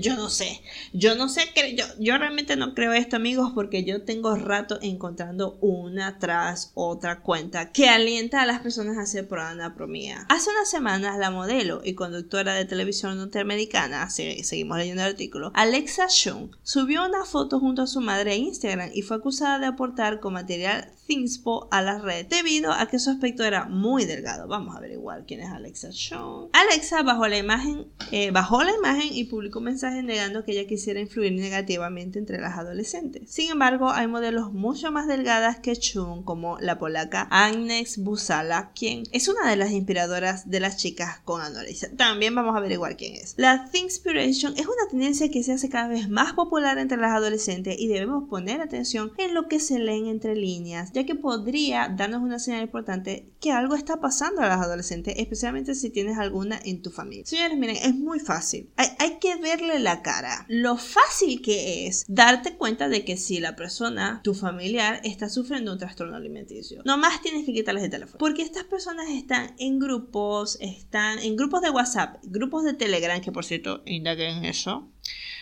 Yo 0.00 0.14
no 0.14 0.28
sé, 0.30 0.60
yo 0.92 1.16
no 1.16 1.28
sé, 1.28 1.42
yo, 1.76 1.84
yo 1.98 2.16
realmente 2.16 2.54
no 2.54 2.74
creo 2.74 2.92
esto 2.92 3.16
amigos 3.16 3.50
porque 3.54 3.82
yo 3.82 4.04
tengo 4.04 4.36
rato 4.36 4.78
encontrando 4.82 5.58
una 5.60 6.18
tras 6.18 6.70
otra 6.74 7.22
cuenta 7.22 7.72
que 7.72 7.88
alienta 7.88 8.40
a 8.40 8.46
las 8.46 8.60
personas 8.60 8.98
a 8.98 9.02
hacer 9.02 9.26
promía. 9.26 10.26
Hace 10.28 10.50
unas 10.50 10.70
semanas 10.70 11.18
la 11.18 11.30
modelo 11.30 11.80
y 11.84 11.94
conductora 11.94 12.54
de 12.54 12.64
televisión 12.64 13.18
norteamericana, 13.18 14.08
seguimos 14.10 14.78
leyendo 14.78 15.02
el 15.02 15.10
artículo, 15.10 15.50
Alexa 15.54 16.06
Chung, 16.06 16.50
subió 16.62 17.04
una 17.04 17.24
foto 17.24 17.58
junto 17.58 17.82
a 17.82 17.86
su 17.86 18.00
madre 18.00 18.32
a 18.32 18.36
Instagram 18.36 18.90
y 18.94 19.02
fue 19.02 19.16
acusada 19.16 19.58
de 19.58 19.66
aportar 19.66 20.20
con 20.20 20.34
material 20.34 20.92
Thingspo 21.10 21.66
a 21.72 21.82
la 21.82 21.98
red 21.98 22.26
debido 22.26 22.70
a 22.72 22.86
que 22.86 23.00
su 23.00 23.10
aspecto 23.10 23.42
era 23.42 23.64
muy 23.64 24.04
delgado. 24.04 24.46
Vamos 24.46 24.76
a 24.76 24.80
ver 24.80 24.92
igual 24.92 25.24
quién 25.26 25.40
es 25.40 25.50
Alexa 25.50 25.90
Chung. 25.90 26.50
Alexa 26.52 27.02
bajó 27.02 27.26
la 27.26 27.36
imagen, 27.36 27.88
eh, 28.12 28.30
bajó 28.30 28.62
la 28.62 28.70
imagen 28.72 29.08
y 29.12 29.24
publicó 29.24 29.58
un 29.58 29.64
mensaje 29.64 30.04
negando 30.04 30.44
que 30.44 30.52
ella 30.52 30.68
quisiera 30.68 31.00
influir 31.00 31.32
negativamente 31.32 32.20
entre 32.20 32.38
las 32.38 32.56
adolescentes. 32.56 33.28
Sin 33.28 33.50
embargo, 33.50 33.90
hay 33.90 34.06
modelos 34.06 34.52
mucho 34.52 34.92
más 34.92 35.08
delgadas 35.08 35.58
que 35.58 35.74
Chung, 35.74 36.22
como 36.22 36.60
la 36.60 36.78
polaca 36.78 37.26
Agnes 37.32 37.98
Busala, 37.98 38.70
quien 38.72 39.02
es 39.10 39.26
una 39.26 39.50
de 39.50 39.56
las 39.56 39.72
inspiradoras 39.72 40.48
de 40.48 40.60
las 40.60 40.76
chicas 40.76 41.18
con 41.24 41.42
anorexia. 41.42 41.90
También 41.96 42.36
vamos 42.36 42.54
a 42.54 42.58
averiguar 42.58 42.96
quién 42.96 43.16
es. 43.16 43.34
La 43.36 43.68
Thinkspiration 43.68 44.52
es 44.56 44.66
una 44.66 44.88
tendencia 44.88 45.28
que 45.28 45.42
se 45.42 45.54
hace 45.54 45.68
cada 45.68 45.88
vez 45.88 46.08
más 46.08 46.34
popular 46.34 46.78
entre 46.78 46.98
las 46.98 47.10
adolescentes 47.10 47.74
y 47.80 47.88
debemos 47.88 48.28
poner 48.28 48.60
atención 48.60 49.10
en 49.18 49.34
lo 49.34 49.48
que 49.48 49.58
se 49.58 49.80
leen 49.80 50.06
entre 50.06 50.36
líneas, 50.36 50.92
que 51.06 51.14
podría 51.14 51.88
darnos 51.88 52.22
una 52.22 52.38
señal 52.38 52.62
importante 52.62 53.30
que 53.40 53.52
algo 53.52 53.74
está 53.74 54.00
pasando 54.00 54.42
a 54.42 54.48
las 54.48 54.60
adolescentes, 54.60 55.14
especialmente 55.16 55.74
si 55.74 55.90
tienes 55.90 56.18
alguna 56.18 56.60
en 56.64 56.82
tu 56.82 56.90
familia. 56.90 57.24
Señores, 57.26 57.56
miren, 57.58 57.76
es 57.76 57.94
muy 57.94 58.20
fácil. 58.20 58.70
Hay, 58.76 58.88
hay 58.98 59.18
que 59.18 59.36
verle 59.36 59.78
la 59.78 60.02
cara. 60.02 60.44
Lo 60.48 60.76
fácil 60.76 61.42
que 61.42 61.86
es 61.86 62.04
darte 62.08 62.56
cuenta 62.56 62.88
de 62.88 63.04
que 63.04 63.16
si 63.16 63.40
la 63.40 63.56
persona, 63.56 64.20
tu 64.22 64.34
familiar, 64.34 65.00
está 65.04 65.28
sufriendo 65.28 65.72
un 65.72 65.78
trastorno 65.78 66.16
alimenticio. 66.16 66.82
Nomás 66.84 67.22
tienes 67.22 67.44
que 67.46 67.52
quitarles 67.52 67.84
el 67.84 67.90
teléfono. 67.90 68.18
Porque 68.18 68.42
estas 68.42 68.64
personas 68.64 69.08
están 69.10 69.54
en 69.58 69.78
grupos, 69.78 70.58
están 70.60 71.18
en 71.18 71.36
grupos 71.36 71.62
de 71.62 71.70
WhatsApp, 71.70 72.16
grupos 72.24 72.64
de 72.64 72.74
Telegram, 72.74 73.20
que 73.20 73.32
por 73.32 73.44
cierto, 73.44 73.82
indaguen 73.86 74.44
eso 74.44 74.90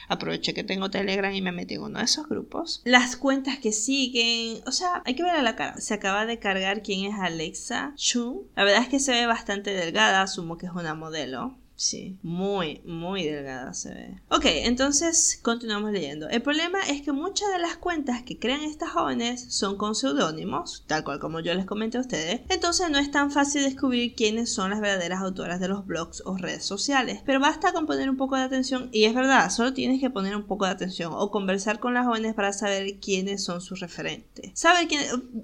aproveché 0.09 0.55
que 0.55 0.65
tengo 0.65 0.91
Telegram 0.91 1.33
y 1.33 1.43
me 1.43 1.53
metí 1.53 1.75
en 1.75 1.83
uno 1.83 1.99
de 1.99 2.05
esos 2.05 2.29
grupos. 2.29 2.83
Las 2.85 3.17
cuentas 3.17 3.59
que 3.59 3.73
siguen, 3.73 4.63
o 4.67 4.73
sea, 4.73 5.03
hay 5.05 5.15
que 5.15 5.23
ver 5.23 5.37
a 5.37 5.43
la 5.43 5.57
cara. 5.57 5.77
Se 5.79 5.95
acaba 5.95 6.27
de 6.27 6.39
cargar 6.39 6.83
quién 6.83 7.13
es 7.13 7.19
Alexa 7.19 7.93
Chu. 7.97 8.49
La 8.57 8.65
verdad 8.65 8.83
es 8.83 8.89
que 8.89 9.01
se 9.01 9.13
ve 9.13 9.27
bastante 9.27 9.71
delgada, 9.71 10.23
asumo 10.23 10.59
que 10.59 10.67
es 10.67 10.73
una 10.73 10.95
modelo. 10.95 11.57
Sí, 11.79 12.19
muy, 12.25 12.83
muy 12.85 13.23
delgada 13.23 13.73
se 13.73 13.95
ve. 13.95 14.21
Ok, 14.31 14.47
entonces 14.47 15.39
continuamos 15.43 15.93
leyendo. 15.93 16.29
El 16.29 16.43
problema 16.43 16.81
es 16.81 17.03
que 17.03 17.13
muchas 17.13 17.53
de 17.53 17.61
las 17.61 17.77
cuentas 17.77 18.25
que 18.25 18.37
crean 18.37 18.63
estas 18.63 18.91
jóvenes 18.91 19.47
son 19.55 19.77
con 19.77 19.95
seudónimos, 19.95 20.83
tal 20.89 21.05
cual 21.05 21.21
como 21.21 21.39
yo 21.39 21.55
les 21.55 21.67
comenté 21.67 21.97
a 21.97 22.01
ustedes. 22.01 22.41
Entonces 22.49 22.91
no 22.91 22.99
es 22.99 23.13
tan 23.13 23.31
fácil 23.31 23.63
descubrir 23.63 24.17
quiénes 24.17 24.53
son 24.53 24.71
las 24.71 24.81
verdaderas 24.81 25.23
autoras 25.23 25.61
de 25.61 25.69
los 25.69 25.87
blogs 25.87 26.21
o 26.27 26.37
redes 26.37 26.65
sociales. 26.65 27.23
Pero 27.25 27.39
basta 27.39 27.73
con 27.73 27.87
poner 27.87 28.11
un 28.11 28.17
poco 28.17 28.35
de 28.35 28.43
atención, 28.43 28.89
y 28.91 29.05
es 29.05 29.15
verdad, 29.15 29.49
solo 29.49 29.73
tienes 29.73 30.01
que 30.01 30.11
poner 30.11 30.35
un 30.35 30.49
poco 30.49 30.65
de 30.65 30.73
atención 30.73 31.13
o 31.15 31.31
conversar 31.31 31.79
con 31.79 31.95
las 31.95 32.07
jóvenes 32.07 32.35
para 32.35 32.53
saber 32.53 32.99
quiénes 32.99 33.45
son 33.45 33.61
sus 33.61 33.79
referentes. 33.79 34.51
Saber 34.55 34.89
quién. 34.89 35.03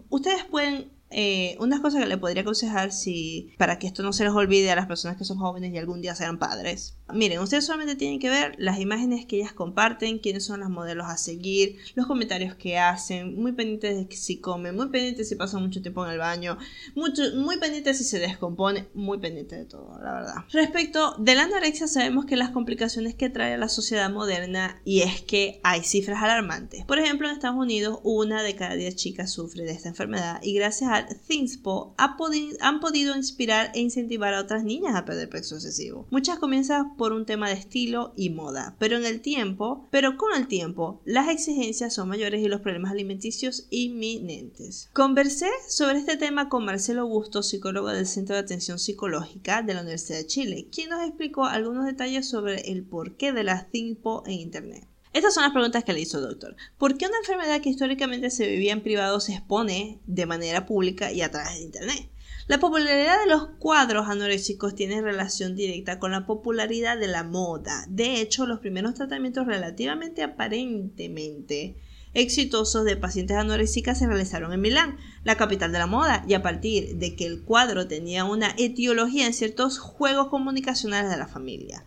Ustedes 0.08 0.42
pueden 0.46 0.90
eh, 1.14 1.56
unas 1.60 1.80
cosas 1.80 2.02
que 2.02 2.08
le 2.08 2.18
podría 2.18 2.42
aconsejar 2.42 2.92
si 2.92 3.54
para 3.58 3.78
que 3.78 3.86
esto 3.86 4.02
no 4.02 4.12
se 4.12 4.24
les 4.24 4.32
olvide 4.32 4.70
a 4.70 4.76
las 4.76 4.86
personas 4.86 5.16
que 5.16 5.24
son 5.24 5.38
jóvenes 5.38 5.72
y 5.72 5.78
algún 5.78 6.00
día 6.00 6.14
sean 6.14 6.38
padres. 6.38 6.98
Miren, 7.12 7.40
ustedes 7.40 7.66
solamente 7.66 7.96
tienen 7.96 8.18
que 8.18 8.30
ver 8.30 8.54
las 8.58 8.80
imágenes 8.80 9.26
que 9.26 9.36
ellas 9.36 9.52
comparten, 9.52 10.18
quiénes 10.18 10.44
son 10.44 10.60
los 10.60 10.70
modelos 10.70 11.06
a 11.06 11.18
seguir, 11.18 11.76
los 11.94 12.06
comentarios 12.06 12.54
que 12.54 12.78
hacen, 12.78 13.40
muy 13.40 13.52
pendientes 13.52 13.96
de 14.08 14.16
si 14.16 14.38
comen, 14.38 14.74
muy 14.74 14.88
pendientes 14.88 15.28
si 15.28 15.36
pasan 15.36 15.62
mucho 15.62 15.82
tiempo 15.82 16.04
en 16.04 16.12
el 16.12 16.18
baño, 16.18 16.56
mucho, 16.94 17.22
muy 17.36 17.58
pendientes 17.58 17.98
si 17.98 18.04
se 18.04 18.18
descompone, 18.18 18.88
muy 18.94 19.18
pendientes 19.18 19.58
de 19.58 19.64
todo, 19.66 19.98
la 20.02 20.14
verdad. 20.14 20.34
Respecto 20.50 21.14
de 21.18 21.34
la 21.34 21.42
anorexia, 21.42 21.88
sabemos 21.88 22.24
que 22.24 22.36
las 22.36 22.50
complicaciones 22.50 23.14
que 23.14 23.28
trae 23.28 23.54
a 23.54 23.58
la 23.58 23.68
sociedad 23.68 24.10
moderna 24.10 24.80
y 24.84 25.02
es 25.02 25.20
que 25.20 25.60
hay 25.62 25.82
cifras 25.82 26.22
alarmantes. 26.22 26.84
Por 26.86 26.98
ejemplo, 26.98 27.28
en 27.28 27.34
Estados 27.34 27.58
Unidos, 27.58 28.00
una 28.02 28.42
de 28.42 28.56
cada 28.56 28.76
diez 28.76 28.96
chicas 28.96 29.30
sufre 29.30 29.64
de 29.64 29.72
esta 29.72 29.90
enfermedad 29.90 30.40
y 30.42 30.54
gracias 30.54 30.90
a 30.90 31.06
Thingspo 31.06 31.94
han 31.98 32.80
podido 32.80 33.16
inspirar 33.16 33.72
e 33.74 33.80
incentivar 33.80 34.32
a 34.32 34.40
otras 34.40 34.64
niñas 34.64 34.96
a 34.96 35.04
perder 35.04 35.28
peso 35.28 35.56
excesivo. 35.56 36.06
Muchas 36.10 36.38
comienzan 36.38 36.93
por 36.96 37.12
un 37.12 37.26
tema 37.26 37.48
de 37.48 37.54
estilo 37.54 38.12
y 38.16 38.30
moda, 38.30 38.76
pero 38.78 38.96
en 38.96 39.04
el 39.04 39.20
tiempo, 39.20 39.88
pero 39.90 40.16
con 40.16 40.34
el 40.36 40.48
tiempo, 40.48 41.00
las 41.04 41.28
exigencias 41.28 41.94
son 41.94 42.08
mayores 42.08 42.42
y 42.42 42.48
los 42.48 42.60
problemas 42.60 42.92
alimenticios 42.92 43.66
inminentes. 43.70 44.90
Conversé 44.92 45.48
sobre 45.68 45.98
este 45.98 46.16
tema 46.16 46.48
con 46.48 46.64
Marcelo 46.64 47.06
Busto, 47.06 47.42
psicólogo 47.42 47.88
del 47.88 48.06
Centro 48.06 48.34
de 48.34 48.42
Atención 48.42 48.78
Psicológica 48.78 49.62
de 49.62 49.74
la 49.74 49.82
Universidad 49.82 50.18
de 50.18 50.26
Chile, 50.26 50.68
quien 50.70 50.90
nos 50.90 51.06
explicó 51.06 51.44
algunos 51.44 51.86
detalles 51.86 52.28
sobre 52.28 52.70
el 52.70 52.84
porqué 52.84 53.32
de 53.32 53.44
la 53.44 53.68
Thingspo 53.70 54.22
en 54.26 54.32
Internet. 54.32 54.88
Estas 55.14 55.32
son 55.32 55.44
las 55.44 55.52
preguntas 55.52 55.84
que 55.84 55.92
le 55.92 56.00
hizo 56.00 56.18
el 56.18 56.24
doctor. 56.24 56.56
¿Por 56.76 56.98
qué 56.98 57.06
una 57.06 57.18
enfermedad 57.18 57.60
que 57.60 57.70
históricamente 57.70 58.30
se 58.30 58.48
vivía 58.48 58.72
en 58.72 58.82
privado 58.82 59.20
se 59.20 59.34
expone 59.34 60.00
de 60.06 60.26
manera 60.26 60.66
pública 60.66 61.12
y 61.12 61.22
a 61.22 61.30
través 61.30 61.54
de 61.54 61.62
Internet? 61.62 62.10
La 62.46 62.60
popularidad 62.60 63.20
de 63.20 63.30
los 63.30 63.48
cuadros 63.58 64.06
anoréxicos 64.08 64.74
tiene 64.74 65.00
relación 65.00 65.56
directa 65.56 65.98
con 65.98 66.10
la 66.10 66.26
popularidad 66.26 66.98
de 66.98 67.08
la 67.08 67.22
moda. 67.22 67.86
De 67.88 68.20
hecho, 68.20 68.46
los 68.46 68.60
primeros 68.60 68.94
tratamientos 68.94 69.46
relativamente 69.46 70.22
aparentemente 70.22 71.76
exitosos 72.12 72.84
de 72.84 72.96
pacientes 72.96 73.36
anoréxicas 73.36 73.98
se 73.98 74.06
realizaron 74.06 74.52
en 74.52 74.60
Milán, 74.60 74.98
la 75.24 75.36
capital 75.36 75.72
de 75.72 75.78
la 75.78 75.86
moda, 75.86 76.24
y 76.28 76.34
a 76.34 76.42
partir 76.42 76.96
de 76.96 77.16
que 77.16 77.26
el 77.26 77.42
cuadro 77.42 77.88
tenía 77.88 78.24
una 78.24 78.54
etiología 78.58 79.26
en 79.26 79.32
ciertos 79.32 79.78
juegos 79.78 80.28
comunicacionales 80.28 81.10
de 81.10 81.16
la 81.16 81.26
familia 81.26 81.84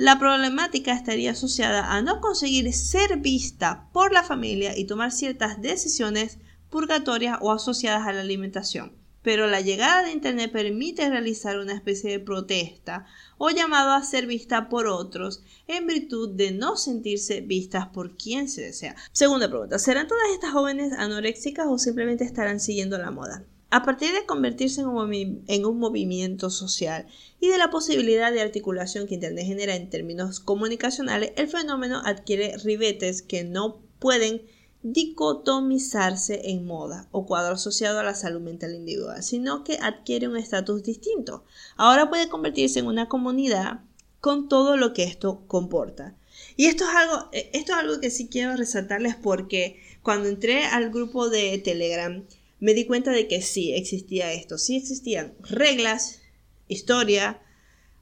la 0.00 0.18
problemática 0.18 0.94
estaría 0.94 1.32
asociada 1.32 1.92
a 1.92 2.00
no 2.00 2.22
conseguir 2.22 2.72
ser 2.72 3.18
vista 3.18 3.90
por 3.92 4.14
la 4.14 4.22
familia 4.22 4.74
y 4.74 4.86
tomar 4.86 5.12
ciertas 5.12 5.60
decisiones 5.60 6.38
purgatorias 6.70 7.36
o 7.42 7.52
asociadas 7.52 8.06
a 8.06 8.12
la 8.14 8.22
alimentación. 8.22 8.99
Pero 9.22 9.46
la 9.46 9.60
llegada 9.60 10.02
de 10.02 10.12
Internet 10.12 10.50
permite 10.50 11.08
realizar 11.08 11.58
una 11.58 11.74
especie 11.74 12.10
de 12.10 12.20
protesta 12.20 13.06
o 13.38 13.50
llamado 13.50 13.90
a 13.90 14.02
ser 14.02 14.26
vista 14.26 14.68
por 14.68 14.86
otros 14.86 15.42
en 15.66 15.86
virtud 15.86 16.30
de 16.30 16.52
no 16.52 16.76
sentirse 16.76 17.40
vistas 17.40 17.88
por 17.88 18.16
quien 18.16 18.48
se 18.48 18.62
desea. 18.62 18.96
Segunda 19.12 19.48
pregunta, 19.48 19.78
¿serán 19.78 20.08
todas 20.08 20.30
estas 20.32 20.52
jóvenes 20.52 20.92
anoréxicas 20.92 21.66
o 21.68 21.78
simplemente 21.78 22.24
estarán 22.24 22.60
siguiendo 22.60 22.96
la 22.98 23.10
moda? 23.10 23.44
A 23.72 23.84
partir 23.84 24.12
de 24.12 24.26
convertirse 24.26 24.80
en 24.80 25.64
un, 25.64 25.78
movimiento 25.78 26.50
social 26.50 27.06
y 27.38 27.48
de 27.48 27.58
la 27.58 27.70
posibilidad 27.70 28.32
de 28.32 28.40
articulación 28.40 29.06
que 29.06 29.14
Internet 29.14 29.46
genera 29.46 29.76
en 29.76 29.88
términos 29.88 30.40
comunicacionales, 30.40 31.32
el 31.36 31.46
fenómeno 31.46 32.02
adquiere 32.04 32.56
ribetes 32.64 33.22
que 33.22 33.44
no 33.44 33.80
pueden 34.00 34.42
dicotomizarse 34.82 36.50
en 36.50 36.64
moda 36.64 37.08
o 37.12 37.26
cuadro 37.26 37.54
asociado 37.54 37.98
a 37.98 38.02
la 38.04 38.14
salud 38.14 38.40
mental 38.40 38.74
individual, 38.74 39.22
sino 39.22 39.62
que 39.64 39.78
adquiere 39.80 40.28
un 40.28 40.36
estatus 40.36 40.82
distinto. 40.82 41.44
Ahora 41.76 42.08
puede 42.08 42.28
convertirse 42.28 42.78
en 42.78 42.86
una 42.86 43.08
comunidad 43.08 43.80
con 44.20 44.48
todo 44.48 44.76
lo 44.76 44.92
que 44.92 45.04
esto 45.04 45.42
comporta. 45.46 46.16
Y 46.56 46.66
esto 46.66 46.84
es 46.84 46.90
algo, 46.90 47.28
esto 47.32 47.72
es 47.72 47.78
algo 47.78 48.00
que 48.00 48.10
sí 48.10 48.28
quiero 48.28 48.56
resaltarles 48.56 49.16
porque 49.16 49.80
cuando 50.02 50.28
entré 50.28 50.64
al 50.64 50.90
grupo 50.90 51.28
de 51.28 51.58
Telegram, 51.58 52.24
me 52.58 52.74
di 52.74 52.86
cuenta 52.86 53.10
de 53.10 53.28
que 53.28 53.42
sí 53.42 53.72
existía 53.72 54.32
esto, 54.32 54.58
sí 54.58 54.76
existían 54.76 55.34
reglas 55.40 56.20
historia, 56.68 57.42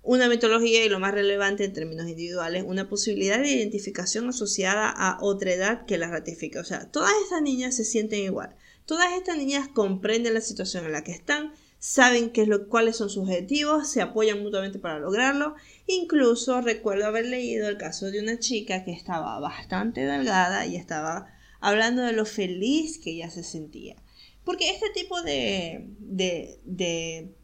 una 0.03 0.29
metodología 0.29 0.85
y 0.85 0.89
lo 0.89 1.01
más 1.01 1.13
relevante 1.13 1.65
en 1.65 1.73
términos 1.73 2.09
individuales, 2.09 2.65
una 2.67 2.89
posibilidad 2.89 3.39
de 3.39 3.51
identificación 3.51 4.29
asociada 4.29 4.89
a 4.89 5.19
otra 5.21 5.53
edad 5.53 5.87
que 5.87 5.99
la 5.99 6.09
ratifica. 6.09 6.61
O 6.61 6.65
sea, 6.65 6.91
todas 6.91 7.13
estas 7.23 7.43
niñas 7.43 7.77
se 7.77 7.85
sienten 7.85 8.21
igual. 8.21 8.57
Todas 8.87 9.13
estas 9.13 9.37
niñas 9.37 9.69
comprenden 9.69 10.35
la 10.35 10.41
situación 10.41 10.87
en 10.87 10.93
la 10.93 11.05
que 11.05 11.13
están, 11.13 11.53
saben 11.79 12.31
qué 12.31 12.43
es 12.43 12.49
lo, 12.49 12.69
cuáles 12.69 12.97
son 12.97 13.11
sus 13.11 13.25
objetivos, 13.25 13.89
se 13.89 14.01
apoyan 14.01 14.43
mutuamente 14.43 14.79
para 14.79 14.99
lograrlo. 14.99 15.55
Incluso 15.87 16.61
recuerdo 16.61 17.07
haber 17.07 17.27
leído 17.27 17.69
el 17.69 17.77
caso 17.77 18.11
de 18.11 18.21
una 18.21 18.39
chica 18.39 18.85
que 18.85 18.93
estaba 18.93 19.39
bastante 19.41 20.07
delgada 20.07 20.67
y 20.67 20.77
estaba 20.77 21.27
hablando 21.61 22.03
de 22.03 22.13
lo 22.13 22.25
feliz 22.25 22.99
que 22.99 23.11
ella 23.11 23.31
se 23.31 23.43
sentía. 23.43 23.97
Porque 24.45 24.71
este 24.71 24.89
tipo 24.95 25.21
de, 25.21 25.91
de, 25.99 26.61
de 26.65 27.35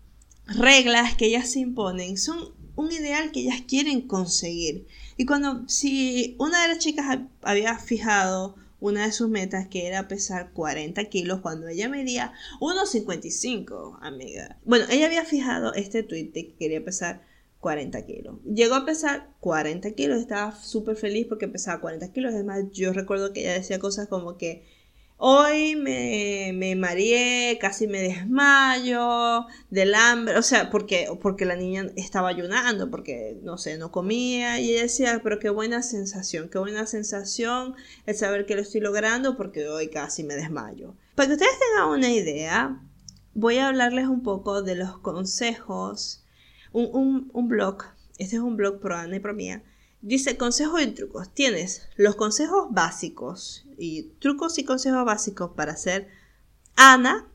reglas 0.47 1.15
que 1.17 1.27
ellas 1.27 1.51
se 1.51 1.61
imponen 1.61 2.17
son 2.17 2.53
un 2.77 2.91
ideal 2.93 3.33
que 3.33 3.41
ellas 3.41 3.63
quieren 3.67 4.03
conseguir. 4.03 4.87
Y 5.17 5.27
cuando, 5.27 5.69
si 5.69 6.37
una 6.39 6.63
de 6.63 6.69
las 6.69 6.79
chicas 6.79 7.21
había 7.43 7.79
fijado 7.79 8.57
una 8.81 9.07
de 9.07 9.13
sus 9.13 9.31
metas 9.31 9.67
que 9.69 9.87
era 9.87 10.09
pesar 10.09 10.53
40 10.53 11.03
kilos 11.07 11.41
cuando 11.41 11.69
ella 11.69 11.89
medía 11.89 12.35
1,55, 12.61 13.99
amiga. 14.03 14.59
Bueno, 14.65 14.85
ella 14.91 15.07
había 15.07 15.25
fijado 15.25 15.73
este 15.73 16.03
tweet 16.03 16.33
de 16.35 16.49
que 16.49 16.55
quería 16.57 16.85
pesar 16.85 17.23
40 17.61 18.05
kilos. 18.05 18.37
Llegó 18.45 18.75
a 18.75 18.85
pesar 18.85 19.31
40 19.41 19.91
kilos, 19.93 20.21
estaba 20.21 20.55
súper 20.55 20.97
feliz 20.97 21.27
porque 21.27 21.49
pesaba 21.49 21.81
40 21.81 22.13
kilos. 22.13 22.35
Además, 22.35 22.65
yo 22.73 22.93
recuerdo 22.93 23.33
que 23.33 23.41
ella 23.41 23.55
decía 23.55 23.79
cosas 23.79 24.07
como 24.09 24.37
que 24.37 24.67
Hoy 25.17 25.77
me, 25.77 26.51
me 26.55 26.75
mareé, 26.75 27.57
casi 27.61 27.87
me 27.87 28.01
desmayo 28.03 29.47
del 29.71 29.95
hambre, 29.95 30.37
o 30.37 30.43
sea, 30.43 30.71
porque, 30.71 31.07
porque 31.23 31.45
la 31.45 31.55
niña 31.55 31.87
estaba 31.97 32.29
ayunando, 32.29 32.91
porque, 32.91 33.39
no 33.43 33.57
sé, 33.57 33.79
no 33.79 33.93
comía, 33.93 34.61
y 34.61 34.73
ella 34.73 34.83
decía, 34.83 35.21
pero 35.23 35.39
qué 35.39 35.51
buena 35.51 35.83
sensación, 35.83 36.49
qué 36.49 36.59
buena 36.59 36.85
sensación 36.87 37.75
el 38.07 38.17
saber 38.17 38.45
que 38.45 38.57
lo 38.57 38.63
estoy 38.63 38.81
logrando, 38.81 39.37
porque 39.37 39.69
hoy 39.69 39.89
casi 39.89 40.25
me 40.25 40.35
desmayo. 40.35 40.97
Para 41.15 41.29
que 41.29 41.35
ustedes 41.35 41.59
tengan 41.61 41.91
una 41.91 42.11
idea, 42.11 42.81
voy 43.35 43.59
a 43.59 43.69
hablarles 43.69 44.09
un 44.09 44.25
poco 44.25 44.63
de 44.63 44.75
los 44.75 44.99
consejos, 44.99 46.25
un, 46.73 46.91
un, 46.93 47.31
un 47.33 47.49
blog, 47.49 47.85
este 48.19 48.37
es 48.37 48.43
un 48.43 48.57
blog 48.57 48.81
pro 48.81 48.97
Ana 48.97 49.17
y 49.17 49.21
pro 49.21 49.33
mía, 49.33 49.63
Dice 50.07 50.37
consejos 50.37 50.83
y 50.83 50.89
trucos. 50.89 51.31
Tienes 51.33 51.89
los 51.97 52.15
consejos 52.15 52.67
básicos 52.69 53.65
y 53.79 54.11
trucos 54.19 54.59
y 54.59 54.65
consejos 54.65 55.03
básicos 55.07 55.53
para 55.57 55.77
ser 55.77 56.09
Ana 56.77 57.27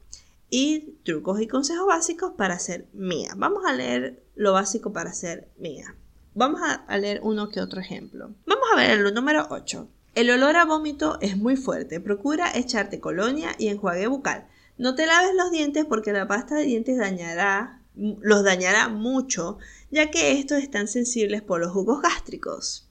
y 0.51 0.99
trucos 1.03 1.41
y 1.41 1.47
consejos 1.47 1.87
básicos 1.87 2.33
para 2.37 2.59
ser 2.59 2.85
Mía. 2.93 3.33
Vamos 3.35 3.65
a 3.65 3.73
leer 3.73 4.23
lo 4.35 4.53
básico 4.53 4.93
para 4.93 5.13
ser 5.13 5.49
Mía. 5.57 5.95
Vamos 6.35 6.61
a 6.61 6.97
leer 6.99 7.21
uno 7.23 7.49
que 7.49 7.59
otro 7.59 7.81
ejemplo. 7.81 8.35
Vamos 8.45 8.65
a 8.71 8.75
ver 8.75 8.99
el 8.99 9.13
número 9.15 9.47
8. 9.49 9.87
El 10.13 10.29
olor 10.29 10.55
a 10.55 10.65
vómito 10.65 11.17
es 11.21 11.37
muy 11.37 11.55
fuerte. 11.55 11.99
Procura 11.99 12.55
echarte 12.55 12.99
colonia 12.99 13.49
y 13.57 13.69
enjuague 13.69 14.05
bucal. 14.05 14.47
No 14.77 14.93
te 14.93 15.07
laves 15.07 15.31
los 15.33 15.49
dientes 15.49 15.85
porque 15.85 16.13
la 16.13 16.27
pasta 16.27 16.53
de 16.53 16.65
dientes 16.65 16.99
dañará 16.99 17.79
los 17.95 18.43
dañará 18.43 18.87
mucho, 18.87 19.57
ya 19.91 20.11
que 20.11 20.33
estos 20.33 20.59
están 20.59 20.87
sensibles 20.87 21.41
por 21.41 21.59
los 21.59 21.71
jugos 21.71 22.01
gástricos. 22.01 22.87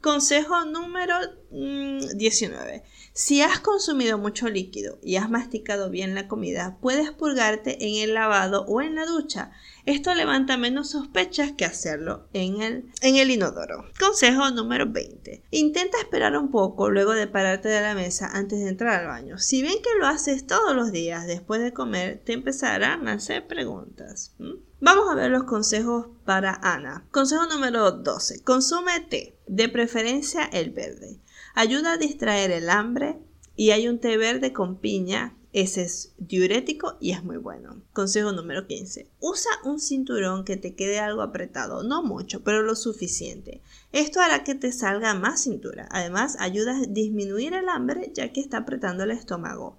Consejo 0.00 0.64
número 0.64 1.14
19. 1.54 2.78
Mm, 2.78 2.88
si 3.12 3.42
has 3.42 3.60
consumido 3.60 4.18
mucho 4.18 4.48
líquido 4.48 4.98
y 5.00 5.16
has 5.16 5.30
masticado 5.30 5.88
bien 5.88 6.16
la 6.16 6.26
comida, 6.26 6.78
puedes 6.80 7.12
purgarte 7.12 7.86
en 7.86 8.02
el 8.02 8.14
lavado 8.14 8.64
o 8.66 8.80
en 8.80 8.96
la 8.96 9.06
ducha. 9.06 9.52
Esto 9.86 10.14
levanta 10.14 10.56
menos 10.56 10.90
sospechas 10.90 11.52
que 11.52 11.64
hacerlo 11.64 12.26
en 12.32 12.60
el, 12.60 12.90
en 13.02 13.16
el 13.16 13.30
inodoro. 13.30 13.84
Consejo 14.00 14.50
número 14.50 14.90
20. 14.90 15.44
Intenta 15.52 15.98
esperar 15.98 16.36
un 16.36 16.50
poco 16.50 16.90
luego 16.90 17.12
de 17.12 17.28
pararte 17.28 17.68
de 17.68 17.82
la 17.82 17.94
mesa 17.94 18.30
antes 18.32 18.58
de 18.58 18.68
entrar 18.68 19.00
al 19.00 19.06
baño. 19.06 19.38
Si 19.38 19.62
ven 19.62 19.80
que 19.80 19.98
lo 20.00 20.08
haces 20.08 20.46
todos 20.48 20.74
los 20.74 20.90
días 20.90 21.26
después 21.28 21.62
de 21.62 21.72
comer, 21.72 22.20
te 22.24 22.32
empezarán 22.32 23.06
a 23.06 23.12
hacer 23.12 23.46
preguntas. 23.46 24.34
Vamos 24.80 25.08
a 25.08 25.14
ver 25.14 25.30
los 25.30 25.44
consejos 25.44 26.08
para 26.24 26.58
Ana. 26.62 27.06
Consejo 27.12 27.46
número 27.46 27.92
12. 27.92 28.42
Consume 28.42 29.00
té, 29.08 29.38
de 29.46 29.68
preferencia 29.68 30.44
el 30.46 30.70
verde. 30.70 31.20
Ayuda 31.54 31.94
a 31.94 31.98
distraer 31.98 32.50
el 32.50 32.68
hambre 32.68 33.18
y 33.56 33.70
hay 33.70 33.88
un 33.88 33.98
té 33.98 34.16
verde 34.16 34.52
con 34.52 34.76
piña 34.76 35.34
ese 35.54 35.82
es 35.82 36.12
diurético 36.18 36.96
y 36.98 37.12
es 37.12 37.22
muy 37.22 37.36
bueno. 37.36 37.80
Consejo 37.92 38.32
número 38.32 38.66
15. 38.66 39.08
Usa 39.20 39.52
un 39.62 39.78
cinturón 39.78 40.44
que 40.44 40.56
te 40.56 40.74
quede 40.74 40.98
algo 40.98 41.22
apretado, 41.22 41.84
no 41.84 42.02
mucho, 42.02 42.42
pero 42.42 42.62
lo 42.62 42.74
suficiente. 42.74 43.62
Esto 43.92 44.20
hará 44.20 44.42
que 44.42 44.56
te 44.56 44.72
salga 44.72 45.14
más 45.14 45.44
cintura. 45.44 45.86
Además, 45.92 46.36
ayuda 46.40 46.76
a 46.76 46.86
disminuir 46.88 47.54
el 47.54 47.68
hambre 47.68 48.10
ya 48.12 48.32
que 48.32 48.40
está 48.40 48.58
apretando 48.58 49.04
el 49.04 49.12
estómago. 49.12 49.78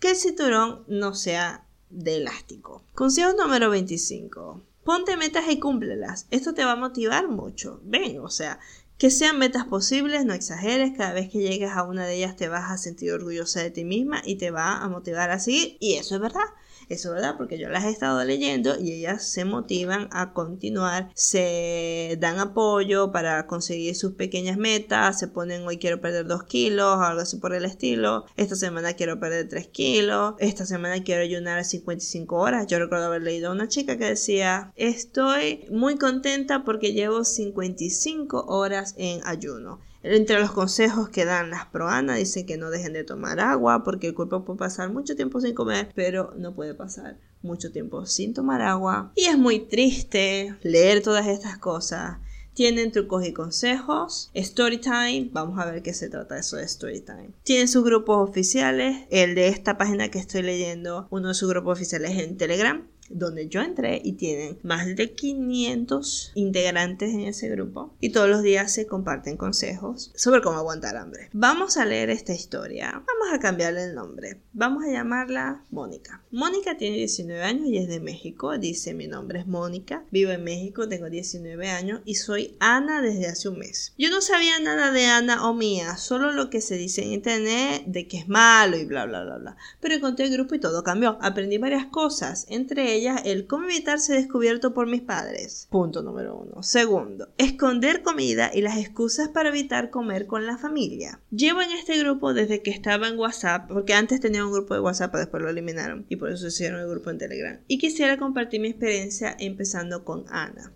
Que 0.00 0.10
el 0.10 0.16
cinturón 0.16 0.82
no 0.88 1.14
sea 1.14 1.68
de 1.88 2.16
elástico. 2.16 2.82
Consejo 2.92 3.32
número 3.34 3.70
25. 3.70 4.60
Ponte 4.82 5.16
metas 5.16 5.44
y 5.48 5.60
cúmplelas. 5.60 6.26
Esto 6.32 6.52
te 6.52 6.64
va 6.64 6.72
a 6.72 6.76
motivar 6.76 7.28
mucho. 7.28 7.80
Ven, 7.84 8.18
o 8.18 8.28
sea, 8.28 8.58
que 9.02 9.10
sean 9.10 9.36
metas 9.36 9.64
posibles, 9.64 10.24
no 10.24 10.32
exageres, 10.32 10.96
cada 10.96 11.12
vez 11.12 11.28
que 11.28 11.40
llegues 11.40 11.72
a 11.72 11.82
una 11.82 12.06
de 12.06 12.14
ellas 12.14 12.36
te 12.36 12.46
vas 12.48 12.70
a 12.70 12.78
sentir 12.78 13.10
orgullosa 13.10 13.60
de 13.60 13.72
ti 13.72 13.84
misma 13.84 14.22
y 14.24 14.36
te 14.36 14.52
va 14.52 14.76
a 14.76 14.88
motivar 14.88 15.32
a 15.32 15.40
seguir. 15.40 15.76
Y 15.80 15.94
eso 15.94 16.14
es 16.14 16.20
verdad. 16.20 16.44
Eso 16.88 17.08
es 17.08 17.14
verdad, 17.14 17.36
porque 17.36 17.58
yo 17.58 17.68
las 17.68 17.84
he 17.84 17.90
estado 17.90 18.22
leyendo 18.24 18.78
y 18.78 18.92
ellas 18.92 19.26
se 19.26 19.44
motivan 19.44 20.08
a 20.12 20.32
continuar, 20.32 21.10
se 21.14 22.16
dan 22.20 22.38
apoyo 22.38 23.12
para 23.12 23.46
conseguir 23.46 23.94
sus 23.96 24.12
pequeñas 24.12 24.56
metas, 24.56 25.18
se 25.18 25.28
ponen 25.28 25.66
hoy 25.66 25.78
quiero 25.78 26.00
perder 26.00 26.26
2 26.26 26.44
kilos, 26.44 26.98
algo 27.00 27.22
así 27.22 27.38
por 27.38 27.54
el 27.54 27.64
estilo, 27.64 28.26
esta 28.36 28.56
semana 28.56 28.94
quiero 28.94 29.18
perder 29.20 29.48
3 29.48 29.68
kilos, 29.68 30.34
esta 30.38 30.66
semana 30.66 31.02
quiero 31.02 31.22
ayunar 31.22 31.64
55 31.64 32.36
horas. 32.36 32.66
Yo 32.66 32.78
recuerdo 32.78 33.06
haber 33.06 33.22
leído 33.22 33.50
a 33.50 33.52
una 33.52 33.68
chica 33.68 33.96
que 33.96 34.04
decía, 34.06 34.72
estoy 34.76 35.66
muy 35.70 35.96
contenta 35.96 36.64
porque 36.64 36.92
llevo 36.92 37.24
55 37.24 38.44
horas 38.46 38.94
en 38.98 39.20
ayuno. 39.24 39.80
Entre 40.02 40.40
los 40.40 40.50
consejos 40.50 41.08
que 41.08 41.24
dan 41.24 41.50
las 41.50 41.66
proanas 41.66 42.18
dicen 42.18 42.44
que 42.44 42.56
no 42.56 42.70
dejen 42.70 42.92
de 42.92 43.04
tomar 43.04 43.38
agua 43.38 43.84
porque 43.84 44.08
el 44.08 44.14
cuerpo 44.14 44.44
puede 44.44 44.58
pasar 44.58 44.90
mucho 44.90 45.14
tiempo 45.14 45.40
sin 45.40 45.54
comer, 45.54 45.90
pero 45.94 46.34
no 46.36 46.54
puede 46.54 46.74
pasar 46.74 47.18
mucho 47.42 47.70
tiempo 47.70 48.04
sin 48.06 48.34
tomar 48.34 48.62
agua. 48.62 49.12
Y 49.14 49.26
es 49.26 49.38
muy 49.38 49.60
triste 49.60 50.56
leer 50.62 51.02
todas 51.02 51.26
estas 51.26 51.58
cosas. 51.58 52.18
Tienen 52.54 52.92
trucos 52.92 53.26
y 53.26 53.32
consejos. 53.32 54.30
Storytime. 54.36 55.30
Vamos 55.32 55.58
a 55.58 55.64
ver 55.64 55.82
qué 55.82 55.94
se 55.94 56.10
trata 56.10 56.38
eso 56.38 56.56
de 56.56 56.68
Storytime. 56.68 57.30
Tienen 57.44 57.66
sus 57.66 57.82
grupos 57.82 58.28
oficiales. 58.28 59.06
El 59.10 59.34
de 59.34 59.48
esta 59.48 59.78
página 59.78 60.10
que 60.10 60.18
estoy 60.18 60.42
leyendo, 60.42 61.06
uno 61.10 61.28
de 61.28 61.34
sus 61.34 61.48
grupos 61.48 61.78
oficiales 61.78 62.18
en 62.18 62.36
Telegram 62.36 62.86
donde 63.12 63.48
yo 63.48 63.60
entré 63.60 64.00
y 64.02 64.12
tienen 64.12 64.58
más 64.62 64.94
de 64.96 65.12
500 65.12 66.32
integrantes 66.34 67.12
en 67.12 67.20
ese 67.20 67.48
grupo 67.48 67.94
y 68.00 68.10
todos 68.10 68.28
los 68.28 68.42
días 68.42 68.72
se 68.72 68.86
comparten 68.86 69.36
consejos 69.36 70.12
sobre 70.14 70.40
cómo 70.40 70.58
aguantar 70.58 70.96
hambre. 70.96 71.28
Vamos 71.32 71.76
a 71.76 71.84
leer 71.84 72.10
esta 72.10 72.34
historia. 72.34 72.90
Vamos 72.90 73.32
a 73.32 73.38
cambiarle 73.38 73.84
el 73.84 73.94
nombre. 73.94 74.40
Vamos 74.52 74.84
a 74.84 74.90
llamarla 74.90 75.64
Mónica. 75.70 76.22
Mónica 76.30 76.76
tiene 76.76 76.96
19 76.96 77.42
años 77.42 77.66
y 77.68 77.78
es 77.78 77.88
de 77.88 78.00
México. 78.00 78.56
Dice 78.58 78.94
mi 78.94 79.06
nombre 79.06 79.40
es 79.40 79.46
Mónica, 79.46 80.04
vivo 80.10 80.30
en 80.30 80.44
México, 80.44 80.88
tengo 80.88 81.10
19 81.10 81.68
años 81.70 82.00
y 82.04 82.16
soy 82.16 82.56
Ana 82.60 83.02
desde 83.02 83.28
hace 83.28 83.48
un 83.48 83.58
mes. 83.58 83.94
Yo 83.98 84.10
no 84.10 84.20
sabía 84.20 84.58
nada 84.60 84.92
de 84.92 85.06
Ana 85.06 85.48
o 85.48 85.54
mía, 85.54 85.96
solo 85.96 86.32
lo 86.32 86.50
que 86.50 86.60
se 86.60 86.76
dice 86.76 87.02
en 87.02 87.12
internet 87.12 87.84
de 87.86 88.06
que 88.08 88.18
es 88.18 88.28
malo 88.28 88.76
y 88.76 88.84
bla 88.84 89.06
bla 89.06 89.24
bla 89.24 89.38
bla. 89.38 89.56
Pero 89.80 89.94
encontré 89.94 90.26
el 90.26 90.32
grupo 90.32 90.54
y 90.54 90.60
todo 90.60 90.82
cambió. 90.82 91.18
Aprendí 91.20 91.58
varias 91.58 91.86
cosas, 91.86 92.46
entre 92.48 92.94
ellas 92.94 93.01
el 93.24 93.46
cómo 93.46 93.64
evitar 93.64 93.98
ser 93.98 94.16
descubierto 94.16 94.74
por 94.74 94.86
mis 94.86 95.02
padres. 95.02 95.68
Punto 95.70 96.02
número 96.02 96.36
uno. 96.36 96.62
Segundo, 96.62 97.28
esconder 97.38 98.02
comida 98.02 98.50
y 98.52 98.60
las 98.60 98.78
excusas 98.78 99.28
para 99.28 99.48
evitar 99.48 99.90
comer 99.90 100.26
con 100.26 100.46
la 100.46 100.58
familia. 100.58 101.20
Llevo 101.30 101.62
en 101.62 101.72
este 101.72 101.98
grupo 101.98 102.34
desde 102.34 102.62
que 102.62 102.70
estaba 102.70 103.08
en 103.08 103.18
WhatsApp, 103.18 103.68
porque 103.68 103.94
antes 103.94 104.20
tenía 104.20 104.44
un 104.44 104.52
grupo 104.52 104.74
de 104.74 104.80
WhatsApp, 104.80 105.14
después 105.14 105.42
lo 105.42 105.50
eliminaron 105.50 106.06
y 106.08 106.16
por 106.16 106.30
eso 106.30 106.46
hicieron 106.46 106.80
el 106.80 106.88
grupo 106.88 107.10
en 107.10 107.18
Telegram. 107.18 107.60
Y 107.68 107.78
quisiera 107.78 108.16
compartir 108.16 108.60
mi 108.60 108.68
experiencia 108.68 109.36
empezando 109.38 110.04
con 110.04 110.24
Ana. 110.28 110.72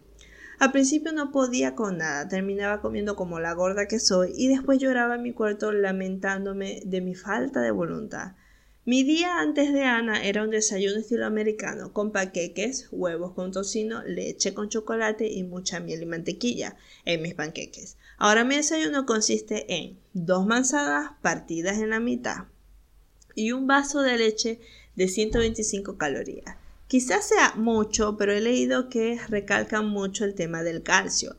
Al 0.59 0.73
principio 0.73 1.13
no 1.13 1.33
podía 1.33 1.75
con 1.75 1.99
nada, 1.99 2.29
terminaba 2.29 2.81
comiendo 2.81 3.15
como 3.15 3.41
la 3.41 3.53
gorda 3.53 3.89
que 3.89 4.01
soy 4.01 4.33
y 4.35 4.49
después 4.49 4.79
lloraba 4.79 5.17
en 5.17 5.23
mi 5.23 5.33
cuarto 5.35 5.71
lamentándome 5.71 6.81
de 6.87 7.03
mi 7.03 7.15
falta 7.15 7.61
de 7.61 7.71
voluntad. 7.71 8.33
Mi 8.89 9.03
día 9.03 9.41
antes 9.41 9.73
de 9.73 9.83
Ana 9.83 10.25
era 10.25 10.45
un 10.45 10.51
desayuno 10.51 11.01
estilo 11.01 11.27
americano 11.27 11.93
con 11.93 12.13
paqueques, 12.13 12.87
huevos 12.93 13.33
con 13.33 13.51
tocino, 13.51 14.05
leche 14.05 14.55
con 14.55 14.69
chocolate 14.69 15.27
y 15.27 15.43
mucha 15.43 15.81
miel 15.81 16.05
y 16.05 16.07
mantequilla 16.07 16.77
en 17.05 17.21
mis 17.21 17.35
panqueques. 17.35 17.97
Ahora 18.17 18.45
mi 18.45 18.55
desayuno 18.55 19.05
consiste 19.05 19.67
en 19.75 19.99
dos 20.13 20.47
manzanas 20.47 21.11
partidas 21.21 21.79
en 21.79 21.91
la 21.91 21.99
mitad 21.99 22.45
y 23.35 23.51
un 23.51 23.67
vaso 23.67 24.03
de 24.03 24.19
leche 24.19 24.61
de 24.95 25.09
125 25.09 25.99
calorías. 25.99 26.55
Quizás 26.87 27.27
sea 27.27 27.55
mucho, 27.57 28.17
pero 28.17 28.35
he 28.35 28.41
leído 28.41 28.89
que 28.89 29.19
recalcan 29.29 29.89
mucho 29.89 30.25
el 30.25 30.37
tema 30.37 30.63
del 30.63 30.85
calcio, 30.85 31.35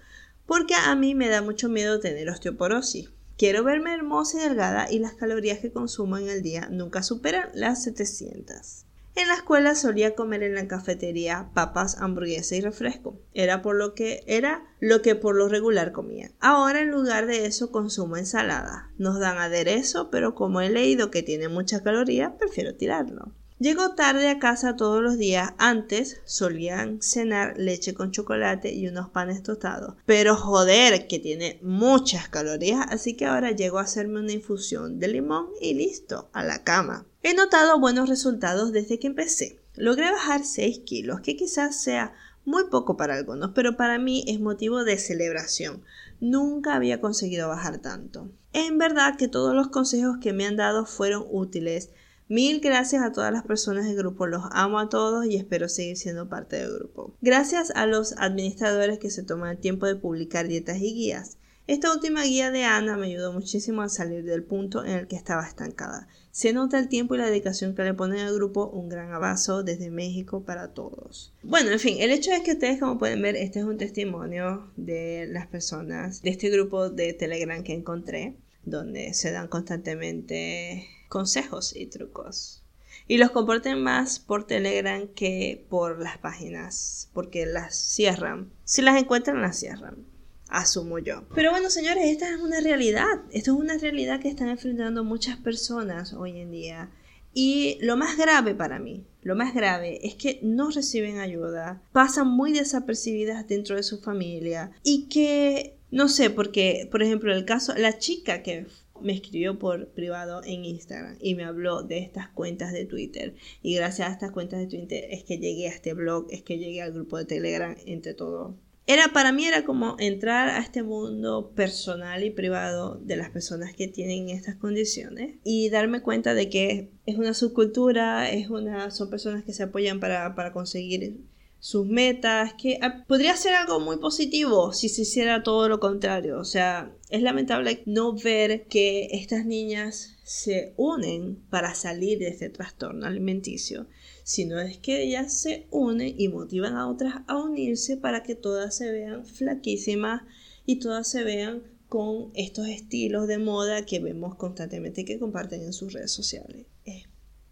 porque 0.46 0.76
a 0.76 0.94
mí 0.96 1.16
me 1.16 1.30
da 1.30 1.42
mucho 1.42 1.70
miedo 1.70 2.02
tener 2.02 2.30
osteoporosis. 2.30 3.10
Quiero 3.38 3.64
verme 3.64 3.94
hermosa 3.94 4.40
y 4.40 4.50
delgada 4.50 4.92
y 4.92 4.98
las 4.98 5.14
calorías 5.14 5.60
que 5.60 5.72
consumo 5.72 6.18
en 6.18 6.28
el 6.28 6.42
día 6.42 6.70
nunca 6.72 7.04
superan 7.04 7.50
las 7.54 7.84
700. 7.84 8.86
En 9.14 9.28
la 9.28 9.36
escuela 9.36 9.76
solía 9.76 10.16
comer 10.16 10.42
en 10.42 10.56
la 10.56 10.68
cafetería 10.68 11.52
papas, 11.54 12.02
hamburguesa 12.02 12.56
y 12.56 12.62
refresco. 12.62 13.20
Era 13.36 13.62
por 13.62 13.76
lo 13.76 13.94
que 13.94 14.24
era 14.26 14.64
lo 14.80 15.04
que 15.04 15.14
por 15.14 15.36
lo 15.36 15.50
regular 15.50 15.92
comía. 15.92 16.32
Ahora 16.40 16.82
en 16.82 16.90
lugar 16.90 17.28
de 17.28 17.46
eso 17.46 17.72
consumo 17.72 18.18
ensalada. 18.18 18.92
Nos 18.98 19.20
dan 19.20 19.38
aderezo, 19.38 20.10
pero 20.10 20.34
como 20.34 20.62
he 20.62 20.72
leído 20.72 21.12
que 21.12 21.22
tiene 21.22 21.48
mucha 21.48 21.84
caloría, 21.84 22.38
prefiero 22.38 22.74
tirarlo. 22.74 23.34
Llego 23.60 23.96
tarde 23.96 24.30
a 24.30 24.38
casa 24.38 24.76
todos 24.76 25.02
los 25.02 25.18
días. 25.18 25.54
Antes 25.58 26.22
solían 26.26 27.02
cenar 27.02 27.56
leche 27.58 27.96
con 27.96 28.12
chocolate 28.12 28.72
y 28.72 28.88
unos 28.88 29.10
panes 29.10 29.42
tostados. 29.42 29.96
Pero 30.06 30.36
joder, 30.36 31.08
que 31.08 31.18
tiene 31.18 31.60
muchas 31.64 32.30
calorías, 32.30 32.86
así 32.90 33.16
que 33.16 33.26
ahora 33.26 33.50
llego 33.50 33.80
a 33.80 33.84
hacerme 33.84 34.20
una 34.20 34.32
infusión 34.32 35.00
de 35.00 35.08
limón 35.08 35.48
y 35.60 35.74
listo, 35.74 36.30
a 36.34 36.44
la 36.44 36.64
cama. 36.64 37.08
He 37.24 37.34
notado 37.34 37.80
buenos 37.80 38.10
resultados 38.10 38.72
desde 38.72 39.00
que 39.00 39.08
empecé. 39.08 39.60
Logré 39.76 40.12
bajar 40.12 40.46
6 40.46 40.82
kilos, 40.86 41.22
que 41.22 41.36
quizás 41.36 41.82
sea 41.82 42.14
muy 42.46 42.66
poco 42.66 42.96
para 42.96 43.16
algunos, 43.16 43.54
pero 43.56 43.76
para 43.76 43.98
mí 43.98 44.24
es 44.28 44.40
motivo 44.40 44.84
de 44.84 45.00
celebración. 45.00 45.84
Nunca 46.20 46.76
había 46.76 47.02
conseguido 47.02 47.50
bajar 47.50 47.80
tanto. 47.80 48.30
En 48.54 48.78
verdad 48.78 49.18
que 49.18 49.28
todos 49.28 49.56
los 49.56 49.70
consejos 49.70 50.18
que 50.22 50.32
me 50.32 50.46
han 50.46 50.58
dado 50.58 50.86
fueron 50.86 51.26
útiles 51.32 51.90
Mil 52.30 52.60
gracias 52.60 53.04
a 53.04 53.14
todas 53.14 53.32
las 53.32 53.44
personas 53.44 53.86
del 53.86 53.96
grupo, 53.96 54.28
los 54.28 54.44
amo 54.52 54.80
a 54.80 54.90
todos 54.90 55.26
y 55.26 55.38
espero 55.38 55.70
seguir 55.70 55.96
siendo 55.96 56.28
parte 56.28 56.58
del 56.58 56.74
grupo. 56.74 57.16
Gracias 57.22 57.72
a 57.72 57.86
los 57.86 58.18
administradores 58.18 59.00
que 59.00 59.10
se 59.10 59.24
toman 59.24 59.52
el 59.52 59.58
tiempo 59.60 59.86
de 59.86 59.96
publicar 59.96 60.46
dietas 60.48 60.78
y 60.78 60.94
guías. 60.94 61.38
Esta 61.68 61.92
última 61.94 62.24
guía 62.24 62.52
de 62.52 62.66
Ana 62.66 62.98
me 62.98 63.08
ayudó 63.08 63.32
muchísimo 63.32 63.82
a 63.82 63.90
salir 63.90 64.26
del 64.26 64.44
punto 64.44 64.84
en 64.84 64.92
el 64.92 65.08
que 65.08 65.16
estaba 65.16 65.48
estancada. 65.48 66.10
Se 66.32 66.52
nota 66.52 66.80
el 66.80 66.90
tiempo 66.90 67.16
y 67.16 67.18
la 67.18 67.28
dedicación 67.28 67.76
que 67.76 67.84
le 67.84 67.94
ponen 67.94 68.20
al 68.20 68.34
grupo, 68.34 68.70
un 68.70 68.90
gran 68.90 69.12
abrazo 69.14 69.64
desde 69.64 69.90
México 69.90 70.44
para 70.44 70.74
todos. 70.74 71.34
Bueno, 71.44 71.72
en 71.72 71.80
fin, 71.80 71.98
el 72.00 72.12
hecho 72.12 72.32
es 72.32 72.42
que 72.42 72.54
ustedes 72.54 72.80
como 72.80 72.98
pueden 72.98 73.22
ver, 73.22 73.38
este 73.38 73.60
es 73.60 73.66
un 73.66 73.78
testimonio 73.78 74.70
de 74.76 75.28
las 75.30 75.48
personas 75.48 76.22
de 76.22 76.30
este 76.30 76.50
grupo 76.50 76.90
de 76.90 77.14
Telegram 77.14 77.64
que 77.64 77.74
encontré, 77.74 78.36
donde 78.64 79.14
se 79.14 79.32
dan 79.32 79.48
constantemente 79.48 80.88
consejos 81.08 81.76
y 81.76 81.88
trucos. 81.88 82.64
Y 83.08 83.18
los 83.18 83.32
comparten 83.32 83.82
más 83.82 84.20
por 84.20 84.46
Telegram 84.46 85.08
que 85.08 85.66
por 85.70 86.02
las 86.02 86.18
páginas, 86.18 87.10
porque 87.14 87.46
las 87.46 87.76
cierran. 87.76 88.52
Si 88.66 88.82
las 88.82 89.02
encuentran, 89.02 89.42
las 89.42 89.58
cierran. 89.58 90.06
Asumo 90.50 91.00
yo. 91.00 91.24
Pero 91.34 91.52
bueno, 91.52 91.70
señores, 91.70 92.06
esta 92.06 92.30
es 92.30 92.40
una 92.40 92.60
realidad. 92.60 93.22
Esto 93.32 93.54
es 93.54 93.60
una 93.60 93.78
realidad 93.78 94.20
que 94.20 94.30
están 94.30 94.50
enfrentando 94.50 95.04
muchas 95.04 95.38
personas 95.38 96.14
hoy 96.14 96.40
en 96.40 96.52
día. 96.52 96.90
Y 97.34 97.78
lo 97.82 97.98
más 97.98 98.18
grave 98.18 98.56
para 98.56 98.80
mí, 98.80 99.06
lo 99.22 99.36
más 99.36 99.54
grave 99.54 100.00
es 100.08 100.16
que 100.16 100.40
no 100.42 100.72
reciben 100.72 101.20
ayuda, 101.20 101.84
pasan 101.92 102.28
muy 102.28 102.52
desapercibidas 102.52 103.48
dentro 103.48 103.76
de 103.76 103.84
su 103.84 104.00
familia 104.00 104.72
y 104.84 105.04
que, 105.04 105.78
no 105.92 106.10
sé, 106.10 106.32
porque, 106.32 106.88
por 106.90 107.04
ejemplo, 107.04 107.32
el 107.32 107.46
caso, 107.46 107.76
la 107.76 108.00
chica 108.00 108.42
que 108.42 108.66
me 109.02 109.14
escribió 109.14 109.60
por 109.60 109.90
privado 109.90 110.42
en 110.44 110.66
Instagram 110.66 111.18
y 111.20 111.36
me 111.36 111.44
habló 111.44 111.84
de 111.84 112.00
estas 112.00 112.30
cuentas 112.30 112.74
de 112.74 112.86
Twitter. 112.86 113.36
Y 113.62 113.76
gracias 113.76 114.10
a 114.10 114.12
estas 114.12 114.32
cuentas 114.32 114.60
de 114.60 114.68
Twitter 114.68 115.06
es 115.10 115.24
que 115.24 115.38
llegué 115.38 115.68
a 115.68 115.72
este 115.72 115.94
blog, 115.94 116.28
es 116.30 116.44
que 116.44 116.58
llegué 116.58 116.82
al 116.82 116.94
grupo 116.94 117.18
de 117.18 117.26
Telegram, 117.26 117.76
entre 117.86 118.14
todo. 118.14 118.58
Era 118.90 119.10
para 119.12 119.34
mí 119.34 119.46
era 119.46 119.66
como 119.66 119.98
entrar 120.00 120.48
a 120.48 120.60
este 120.60 120.82
mundo 120.82 121.52
personal 121.54 122.24
y 122.24 122.30
privado 122.30 122.96
de 123.04 123.18
las 123.18 123.30
personas 123.30 123.74
que 123.74 123.90
tienen 123.90 124.30
estas 124.30 124.56
condiciones 124.56 125.36
y 125.44 125.70
darme 125.70 126.02
cuenta 126.02 126.34
de 126.34 126.48
que 126.48 126.92
es 127.06 127.18
una 127.18 127.34
subcultura, 127.34 128.32
es 128.32 128.50
una, 128.50 128.90
son 128.92 129.10
personas 129.10 129.44
que 129.44 129.52
se 129.52 129.64
apoyan 129.64 130.00
para, 130.00 130.36
para 130.36 130.54
conseguir 130.54 131.18
sus 131.60 131.88
metas, 131.88 132.54
que 132.54 132.80
podría 133.08 133.36
ser 133.36 133.54
algo 133.56 133.80
muy 133.80 133.98
positivo 133.98 134.74
si 134.74 134.90
se 134.90 135.02
hiciera 135.02 135.44
todo 135.44 135.68
lo 135.70 135.80
contrario. 135.80 136.40
O 136.40 136.46
sea, 136.46 136.96
es 137.10 137.22
lamentable 137.22 137.82
no 137.86 138.14
ver 138.14 138.68
que 138.68 139.10
estas 139.12 139.46
niñas 139.46 140.18
se 140.24 140.74
unen 140.78 141.38
para 141.50 141.74
salir 141.74 142.20
de 142.20 142.28
este 142.28 142.50
trastorno 142.50 143.06
alimenticio, 143.06 143.88
sino 144.24 144.60
es 144.60 144.78
que 144.78 145.04
ellas 145.04 145.34
se 145.42 145.68
unen 145.72 146.14
y 146.18 146.28
motivan 146.28 146.76
a 146.76 146.88
otras 146.88 147.16
a 147.28 147.38
unirse 147.38 147.98
para 147.98 148.24
que 148.24 148.36
todas 148.36 148.76
se 148.76 148.92
vean 148.92 149.26
flaquísimas 149.26 150.24
y 150.66 150.80
todas 150.80 151.10
se 151.10 151.24
vean 151.24 151.64
con 151.90 152.32
estos 152.36 152.68
estilos 152.68 153.28
de 153.28 153.38
moda 153.38 153.86
que 153.86 154.00
vemos 154.00 154.36
constantemente 154.36 155.06
que 155.06 155.20
comparten 155.20 155.64
en 155.64 155.74
sus 155.74 155.94
redes 155.94 156.12
sociales. 156.12 156.66
Es, 156.84 157.06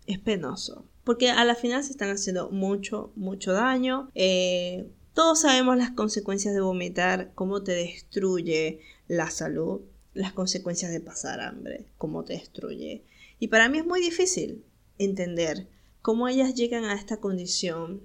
es 0.05 0.19
penoso 0.19 0.89
porque 1.05 1.29
a 1.29 1.45
la 1.45 1.55
final 1.55 1.83
se 1.83 1.91
están 1.91 2.09
haciendo 2.09 2.49
mucho, 2.49 3.13
mucho 3.15 3.53
daño. 3.53 4.09
Eh, 4.15 4.89
todos 5.13 5.41
sabemos 5.41 5.77
las 5.77 5.91
consecuencias 5.91 6.53
de 6.53 6.61
vomitar, 6.61 7.31
cómo 7.35 7.63
te 7.63 7.71
destruye 7.71 8.81
la 9.07 9.29
salud, 9.29 9.81
las 10.13 10.33
consecuencias 10.33 10.91
de 10.91 10.99
pasar 10.99 11.39
hambre, 11.39 11.85
cómo 11.97 12.25
te 12.25 12.33
destruye. 12.33 13.03
Y 13.39 13.47
para 13.47 13.69
mí 13.69 13.77
es 13.77 13.85
muy 13.85 14.01
difícil 14.01 14.65
entender 14.97 15.67
cómo 16.01 16.27
ellas 16.27 16.55
llegan 16.55 16.85
a 16.85 16.95
esta 16.95 17.17
condición 17.17 18.01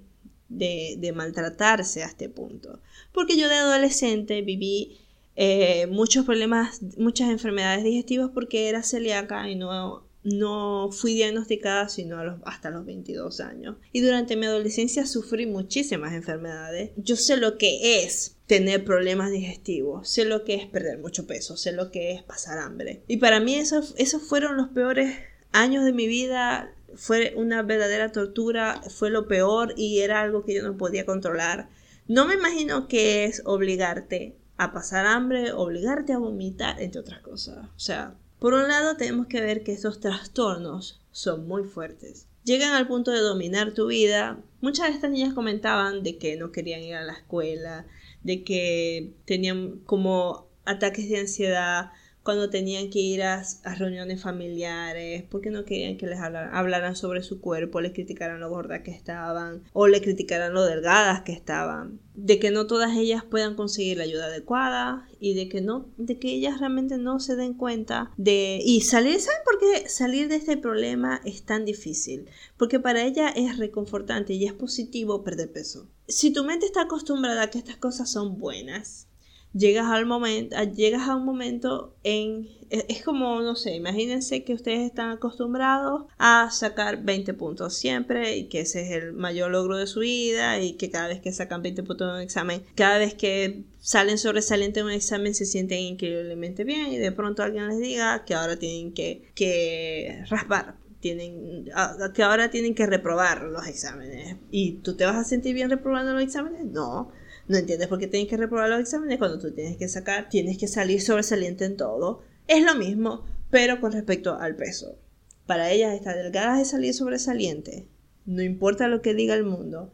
de, 0.47 1.11
maltratarse 1.15 2.03
a 2.03 2.07
este 2.07 2.29
punto. 2.29 2.79
Porque 3.11 3.35
yo 3.35 3.49
de 3.49 3.55
adolescente 3.55 4.43
viví 4.43 4.99
eh, 5.35 5.87
muchos 5.87 6.25
problemas, 6.25 6.81
muchas 6.97 7.29
enfermedades 7.29 7.83
digestivas 7.83 8.29
porque 8.31 8.69
era 8.69 8.83
celíaca 8.83 9.49
y 9.49 9.55
no 9.55 10.03
no 10.23 10.89
fui 10.91 11.15
diagnosticada 11.15 11.89
sino 11.89 12.17
hasta 12.45 12.69
los 12.69 12.85
22 12.85 13.39
años. 13.39 13.77
Y 13.91 14.01
durante 14.01 14.35
mi 14.35 14.45
adolescencia 14.45 15.05
sufrí 15.05 15.45
muchísimas 15.45 16.13
enfermedades. 16.13 16.91
Yo 16.97 17.15
sé 17.15 17.37
lo 17.37 17.57
que 17.57 18.03
es 18.03 18.37
tener 18.47 18.83
problemas 18.83 19.31
digestivos, 19.31 20.09
sé 20.09 20.25
lo 20.25 20.43
que 20.43 20.55
es 20.55 20.65
perder 20.65 20.99
mucho 20.99 21.25
peso, 21.25 21.57
sé 21.57 21.71
lo 21.71 21.91
que 21.91 22.11
es 22.11 22.23
pasar 22.23 22.59
hambre. 22.59 23.03
Y 23.07 23.17
para 23.17 23.39
mí 23.39 23.55
esos, 23.55 23.95
esos 23.97 24.21
fueron 24.21 24.57
los 24.57 24.69
peores 24.69 25.15
años 25.51 25.85
de 25.85 25.93
mi 25.93 26.07
vida. 26.07 26.73
Fue 26.95 27.33
una 27.37 27.63
verdadera 27.63 28.11
tortura, 28.11 28.81
fue 28.89 29.09
lo 29.09 29.27
peor 29.27 29.73
y 29.77 29.99
era 29.99 30.21
algo 30.21 30.43
que 30.43 30.53
yo 30.53 30.63
no 30.63 30.77
podía 30.77 31.05
controlar. 31.05 31.69
No 32.07 32.27
me 32.27 32.33
imagino 32.33 32.87
que 32.87 33.23
es 33.23 33.41
obligarte 33.45 34.35
a 34.57 34.73
pasar 34.73 35.07
hambre, 35.07 35.53
obligarte 35.53 36.13
a 36.13 36.19
vomitar, 36.19 36.81
entre 36.81 37.01
otras 37.01 37.21
cosas. 37.21 37.65
O 37.75 37.79
sea, 37.79 38.15
por 38.41 38.55
un 38.55 38.67
lado, 38.67 38.97
tenemos 38.97 39.27
que 39.27 39.39
ver 39.39 39.63
que 39.63 39.71
estos 39.71 39.99
trastornos 39.99 40.99
son 41.11 41.47
muy 41.47 41.63
fuertes. 41.63 42.25
Llegan 42.43 42.73
al 42.73 42.87
punto 42.87 43.11
de 43.11 43.19
dominar 43.19 43.75
tu 43.75 43.85
vida. 43.85 44.39
Muchas 44.61 44.87
de 44.87 44.93
estas 44.95 45.11
niñas 45.11 45.35
comentaban 45.35 46.01
de 46.01 46.17
que 46.17 46.37
no 46.37 46.51
querían 46.51 46.81
ir 46.81 46.95
a 46.95 47.03
la 47.03 47.13
escuela, 47.13 47.85
de 48.23 48.43
que 48.43 49.13
tenían 49.25 49.81
como 49.85 50.47
ataques 50.65 51.07
de 51.07 51.19
ansiedad, 51.19 51.91
cuando 52.23 52.49
tenían 52.49 52.89
que 52.89 52.99
ir 52.99 53.23
a, 53.23 53.43
reuniones 53.77 54.21
familiares, 54.21 55.23
porque 55.29 55.49
no 55.49 55.65
querían 55.65 55.97
que 55.97 56.07
les 56.07 56.19
hablaran, 56.19 56.95
sobre 56.95 57.23
su 57.23 57.41
cuerpo, 57.41 57.81
les 57.81 57.93
criticaran 57.93 58.39
lo 58.39 58.49
gordas 58.49 58.81
que 58.81 58.91
estaban 58.91 59.63
o 59.73 59.87
le 59.87 60.01
criticaran 60.01 60.53
lo 60.53 60.63
delgadas 60.65 61.21
que 61.21 61.31
estaban, 61.31 61.99
de 62.13 62.37
que 62.37 62.51
no 62.51 62.67
todas 62.67 62.95
ellas 62.95 63.23
puedan 63.23 63.55
conseguir 63.55 63.97
la 63.97 64.03
ayuda 64.03 64.25
adecuada 64.25 65.07
y 65.19 65.33
de 65.33 65.49
que 65.49 65.61
no, 65.61 65.87
de 65.97 66.19
que 66.19 66.29
ellas 66.29 66.59
realmente 66.59 66.97
no 66.97 67.19
se 67.19 67.35
den 67.35 67.53
cuenta 67.53 68.11
de 68.17 68.59
y 68.63 68.81
salir, 68.81 69.19
¿saben 69.19 69.41
por 69.43 69.59
qué 69.59 69.89
salir 69.89 70.27
de 70.27 70.35
este 70.35 70.57
problema 70.57 71.21
es 71.25 71.43
tan 71.43 71.65
difícil? 71.65 72.29
Porque 72.57 72.79
para 72.79 73.03
ella 73.03 73.29
es 73.29 73.57
reconfortante 73.57 74.33
y 74.33 74.45
es 74.45 74.53
positivo 74.53 75.23
perder 75.23 75.51
peso. 75.51 75.87
Si 76.07 76.31
tu 76.31 76.43
mente 76.43 76.65
está 76.65 76.81
acostumbrada 76.81 77.43
a 77.43 77.49
que 77.49 77.57
estas 77.57 77.77
cosas 77.77 78.11
son 78.11 78.37
buenas, 78.37 79.07
llegas 79.53 79.87
al 79.87 80.05
momento, 80.05 80.55
llegas 80.75 81.09
a 81.09 81.15
un 81.15 81.25
momento 81.25 81.93
en, 82.03 82.47
e, 82.69 82.85
es 82.89 83.03
como, 83.03 83.41
no 83.41 83.55
sé, 83.55 83.75
imagínense 83.75 84.43
que 84.43 84.53
ustedes 84.53 84.81
están 84.81 85.11
acostumbrados 85.11 86.03
a 86.17 86.49
sacar 86.51 87.03
20 87.03 87.33
puntos 87.33 87.75
siempre 87.75 88.37
y 88.37 88.45
que 88.45 88.61
ese 88.61 88.83
es 88.83 88.91
el 88.91 89.13
mayor 89.13 89.51
logro 89.51 89.77
de 89.77 89.87
su 89.87 90.01
vida 90.01 90.59
y 90.59 90.73
que 90.73 90.89
cada 90.89 91.07
vez 91.07 91.21
que 91.21 91.31
sacan 91.31 91.61
20 91.61 91.83
puntos 91.83 92.07
en 92.09 92.15
un 92.15 92.21
examen, 92.21 92.63
cada 92.75 92.97
vez 92.97 93.13
que 93.13 93.63
salen 93.79 94.17
sobresalientes 94.17 94.81
en 94.81 94.87
un 94.87 94.93
examen 94.93 95.35
se 95.35 95.45
sienten 95.45 95.79
increíblemente 95.79 96.63
bien 96.63 96.93
y 96.93 96.97
de 96.97 97.11
pronto 97.11 97.43
alguien 97.43 97.67
les 97.67 97.79
diga 97.79 98.23
que 98.25 98.35
ahora 98.35 98.57
tienen 98.57 98.93
que, 98.93 99.31
que 99.35 100.23
raspar 100.29 100.75
tienen 101.01 101.65
que 102.13 102.21
ahora 102.21 102.51
tienen 102.51 102.75
que 102.75 102.85
reprobar 102.85 103.41
los 103.41 103.65
exámenes. 103.65 104.35
Y 104.51 104.73
tú 104.83 104.95
te 104.95 105.03
vas 105.03 105.15
a 105.15 105.23
sentir 105.23 105.55
bien 105.55 105.71
reprobando 105.71 106.13
los 106.13 106.21
exámenes 106.21 106.63
no 106.65 107.11
no 107.51 107.57
entiendes 107.57 107.87
por 107.87 107.99
qué 107.99 108.07
tienes 108.07 108.29
que 108.29 108.37
reprobar 108.37 108.69
los 108.69 108.79
exámenes 108.79 109.19
cuando 109.19 109.37
tú 109.37 109.51
tienes 109.51 109.77
que 109.77 109.87
sacar, 109.87 110.29
tienes 110.29 110.57
que 110.57 110.67
salir 110.67 111.01
sobresaliente 111.01 111.65
en 111.65 111.77
todo. 111.77 112.21
Es 112.47 112.63
lo 112.63 112.75
mismo, 112.75 113.25
pero 113.49 113.79
con 113.79 113.91
respecto 113.91 114.35
al 114.35 114.55
peso. 114.55 114.97
Para 115.45 115.71
ellas 115.71 115.93
estar 115.93 116.15
delgadas 116.15 116.61
es 116.61 116.69
salir 116.69 116.93
sobresaliente. 116.93 117.87
no 118.25 118.41
importa 118.41 118.87
lo 118.87 119.01
que 119.01 119.13
diga 119.13 119.33
el 119.33 119.43
mundo, 119.43 119.91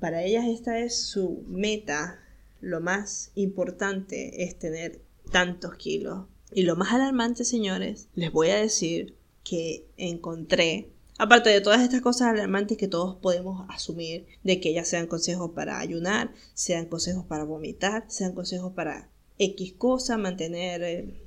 para 0.00 0.22
ellas 0.22 0.46
esta 0.46 0.78
es 0.78 0.98
su 0.98 1.44
meta, 1.48 2.20
lo 2.60 2.80
más 2.80 3.32
importante 3.34 4.44
es 4.44 4.58
tener 4.58 5.00
tantos 5.30 5.74
kilos. 5.74 6.26
Y 6.52 6.62
lo 6.62 6.76
más 6.76 6.92
alarmante, 6.92 7.44
señores, 7.44 8.08
les 8.14 8.30
voy 8.30 8.50
a 8.50 8.56
decir 8.56 9.16
que 9.42 9.86
encontré, 9.96 10.90
aparte 11.18 11.50
de 11.50 11.60
todas 11.60 11.82
estas 11.82 12.00
cosas 12.00 12.28
alarmantes 12.28 12.78
que 12.78 12.88
todos 12.88 13.16
podemos 13.16 13.66
asumir, 13.68 14.26
de 14.44 14.60
que 14.60 14.72
ya 14.72 14.84
sean 14.84 15.06
consejos 15.06 15.52
para 15.54 15.78
ayunar, 15.78 16.32
sean 16.54 16.86
consejos 16.86 17.24
para 17.24 17.44
vomitar, 17.44 18.04
sean 18.08 18.32
consejos 18.32 18.72
para 18.72 19.10
X 19.38 19.74
cosa, 19.74 20.16
mantener, 20.16 20.82
eh, 20.82 21.20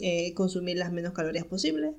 eh, 0.00 0.34
consumir 0.34 0.78
las 0.78 0.92
menos 0.92 1.12
calorías 1.12 1.44
posibles, 1.44 1.94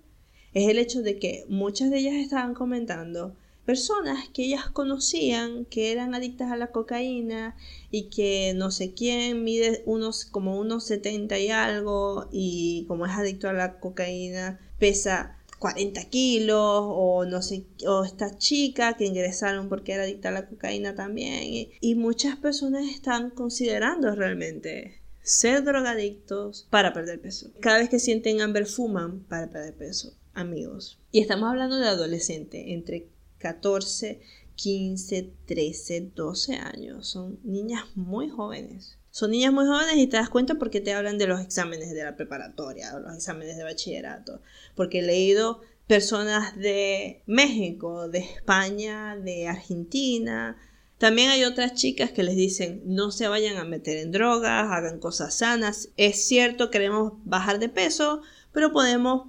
es 0.53 0.69
el 0.69 0.77
hecho 0.77 1.01
de 1.01 1.19
que 1.19 1.45
muchas 1.49 1.89
de 1.89 1.99
ellas 1.99 2.15
estaban 2.15 2.53
comentando 2.53 3.35
personas 3.65 4.29
que 4.33 4.43
ellas 4.43 4.69
conocían 4.69 5.65
que 5.65 5.91
eran 5.91 6.13
adictas 6.13 6.51
a 6.51 6.57
la 6.57 6.67
cocaína 6.67 7.55
y 7.91 8.09
que 8.09 8.53
no 8.55 8.71
sé 8.71 8.93
quién 8.93 9.43
mide 9.43 9.83
unos 9.85 10.25
como 10.25 10.59
unos 10.59 10.85
70 10.85 11.39
y 11.39 11.49
algo 11.49 12.27
y 12.31 12.85
como 12.87 13.05
es 13.05 13.13
adicto 13.13 13.47
a 13.47 13.53
la 13.53 13.79
cocaína 13.79 14.59
pesa 14.79 15.37
40 15.63 16.09
kilos 16.09 16.59
o 16.59 17.23
no 17.23 17.41
sé 17.41 17.63
o 17.87 18.03
esta 18.03 18.37
chica 18.37 18.97
que 18.97 19.05
ingresaron 19.05 19.69
porque 19.69 19.93
era 19.93 20.03
adicta 20.03 20.27
a 20.27 20.33
la 20.33 20.45
cocaína 20.45 20.93
también 20.93 21.41
y, 21.45 21.71
y 21.79 21.95
muchas 21.95 22.35
personas 22.35 22.83
están 22.89 23.29
considerando 23.29 24.13
realmente 24.13 24.99
ser 25.21 25.63
drogadictos 25.63 26.67
para 26.69 26.91
perder 26.91 27.21
peso. 27.21 27.49
Cada 27.61 27.77
vez 27.77 27.87
que 27.87 27.99
sienten 27.99 28.41
hambre 28.41 28.65
fuman 28.65 29.21
para 29.21 29.49
perder 29.49 29.73
peso, 29.75 30.11
amigos. 30.33 30.99
Y 31.13 31.21
estamos 31.21 31.49
hablando 31.49 31.77
de 31.77 31.87
adolescentes 31.87 32.61
entre 32.67 33.07
14, 33.37 34.19
15, 34.55 35.31
13, 35.45 36.11
12 36.13 36.55
años. 36.55 37.07
Son 37.07 37.39
niñas 37.41 37.85
muy 37.95 38.27
jóvenes. 38.27 38.97
Son 39.13 39.29
niñas 39.29 39.53
muy 39.53 39.67
jóvenes 39.67 39.97
y 39.97 40.07
te 40.07 40.17
das 40.17 40.27
cuenta 40.27 40.55
porque 40.55 40.81
te 40.81 40.91
hablan 40.91 41.19
de 41.19 41.27
los 41.27 41.39
exámenes 41.39 41.93
de 41.93 42.03
la 42.03 42.15
preparatoria 42.15 42.95
o 42.95 42.99
los 42.99 43.13
exámenes 43.13 43.57
de 43.57 43.63
bachillerato. 43.63 44.41
Porque 44.73 44.99
he 44.99 45.01
leído 45.03 45.61
personas 45.85 46.57
de 46.57 47.21
México, 47.27 48.07
de 48.07 48.17
España, 48.17 49.15
de 49.15 49.47
Argentina. 49.47 50.57
También 50.97 51.29
hay 51.29 51.43
otras 51.43 51.75
chicas 51.75 52.09
que 52.09 52.23
les 52.23 52.35
dicen 52.35 52.81
no 52.87 53.11
se 53.11 53.27
vayan 53.27 53.57
a 53.57 53.65
meter 53.65 53.97
en 53.97 54.11
drogas, 54.11 54.71
hagan 54.71 54.99
cosas 54.99 55.35
sanas. 55.35 55.89
Es 55.95 56.25
cierto, 56.25 56.71
queremos 56.71 57.13
bajar 57.23 57.59
de 57.59 57.69
peso, 57.69 58.23
pero 58.51 58.73
podemos 58.73 59.27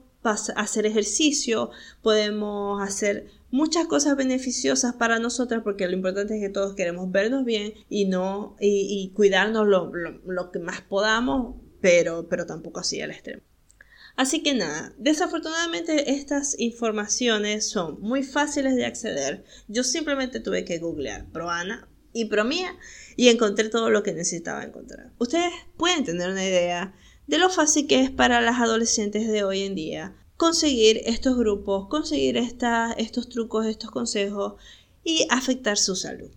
hacer 0.56 0.86
ejercicio, 0.86 1.68
podemos 2.00 2.82
hacer 2.82 3.26
muchas 3.54 3.86
cosas 3.86 4.16
beneficiosas 4.16 4.94
para 4.94 5.20
nosotras 5.20 5.62
porque 5.62 5.86
lo 5.86 5.94
importante 5.94 6.34
es 6.34 6.40
que 6.40 6.48
todos 6.48 6.74
queremos 6.74 7.12
vernos 7.12 7.44
bien 7.44 7.72
y 7.88 8.06
no 8.06 8.56
y, 8.58 9.12
cuidarnos 9.14 9.68
lo, 9.68 9.92
lo, 9.94 10.50
que 10.50 10.58
más 10.58 10.80
podamos 10.80 11.54
pero 11.80 12.28
pero 12.28 12.46
tampoco 12.46 12.80
así 12.80 13.00
al 13.00 13.12
extremo. 13.12 13.42
Así 14.16 14.42
que 14.42 14.54
nada 14.54 14.92
desafortunadamente 14.98 16.10
estas 16.10 16.58
informaciones 16.58 17.70
son 17.70 18.00
muy 18.00 18.24
fáciles 18.24 18.74
de 18.74 18.86
acceder. 18.86 19.44
Yo 19.68 19.84
simplemente 19.84 20.40
tuve 20.40 20.64
que 20.64 20.78
googlear 20.78 21.30
proana 21.30 21.88
y 22.12 22.24
promía 22.24 22.76
y 23.14 23.28
encontré 23.28 23.68
todo 23.68 23.88
lo 23.88 24.02
que 24.02 24.14
necesitaba 24.14 24.64
encontrar. 24.64 25.12
Ustedes 25.18 25.52
pueden 25.76 26.02
tener 26.02 26.28
una 26.28 26.44
idea 26.44 26.92
de 27.28 27.38
lo 27.38 27.48
fácil 27.50 27.86
que 27.86 28.00
es 28.00 28.10
para 28.10 28.40
las 28.40 28.60
adolescentes 28.60 29.28
de 29.28 29.44
hoy 29.44 29.62
en 29.62 29.76
día 29.76 30.16
conseguir 30.44 31.00
estos 31.06 31.38
grupos, 31.38 31.88
conseguir 31.88 32.36
estos 32.36 33.30
trucos, 33.30 33.64
estos 33.64 33.90
consejos 33.90 34.56
y 35.02 35.26
afectar 35.30 35.78
su 35.78 35.96
salud. 35.96 36.28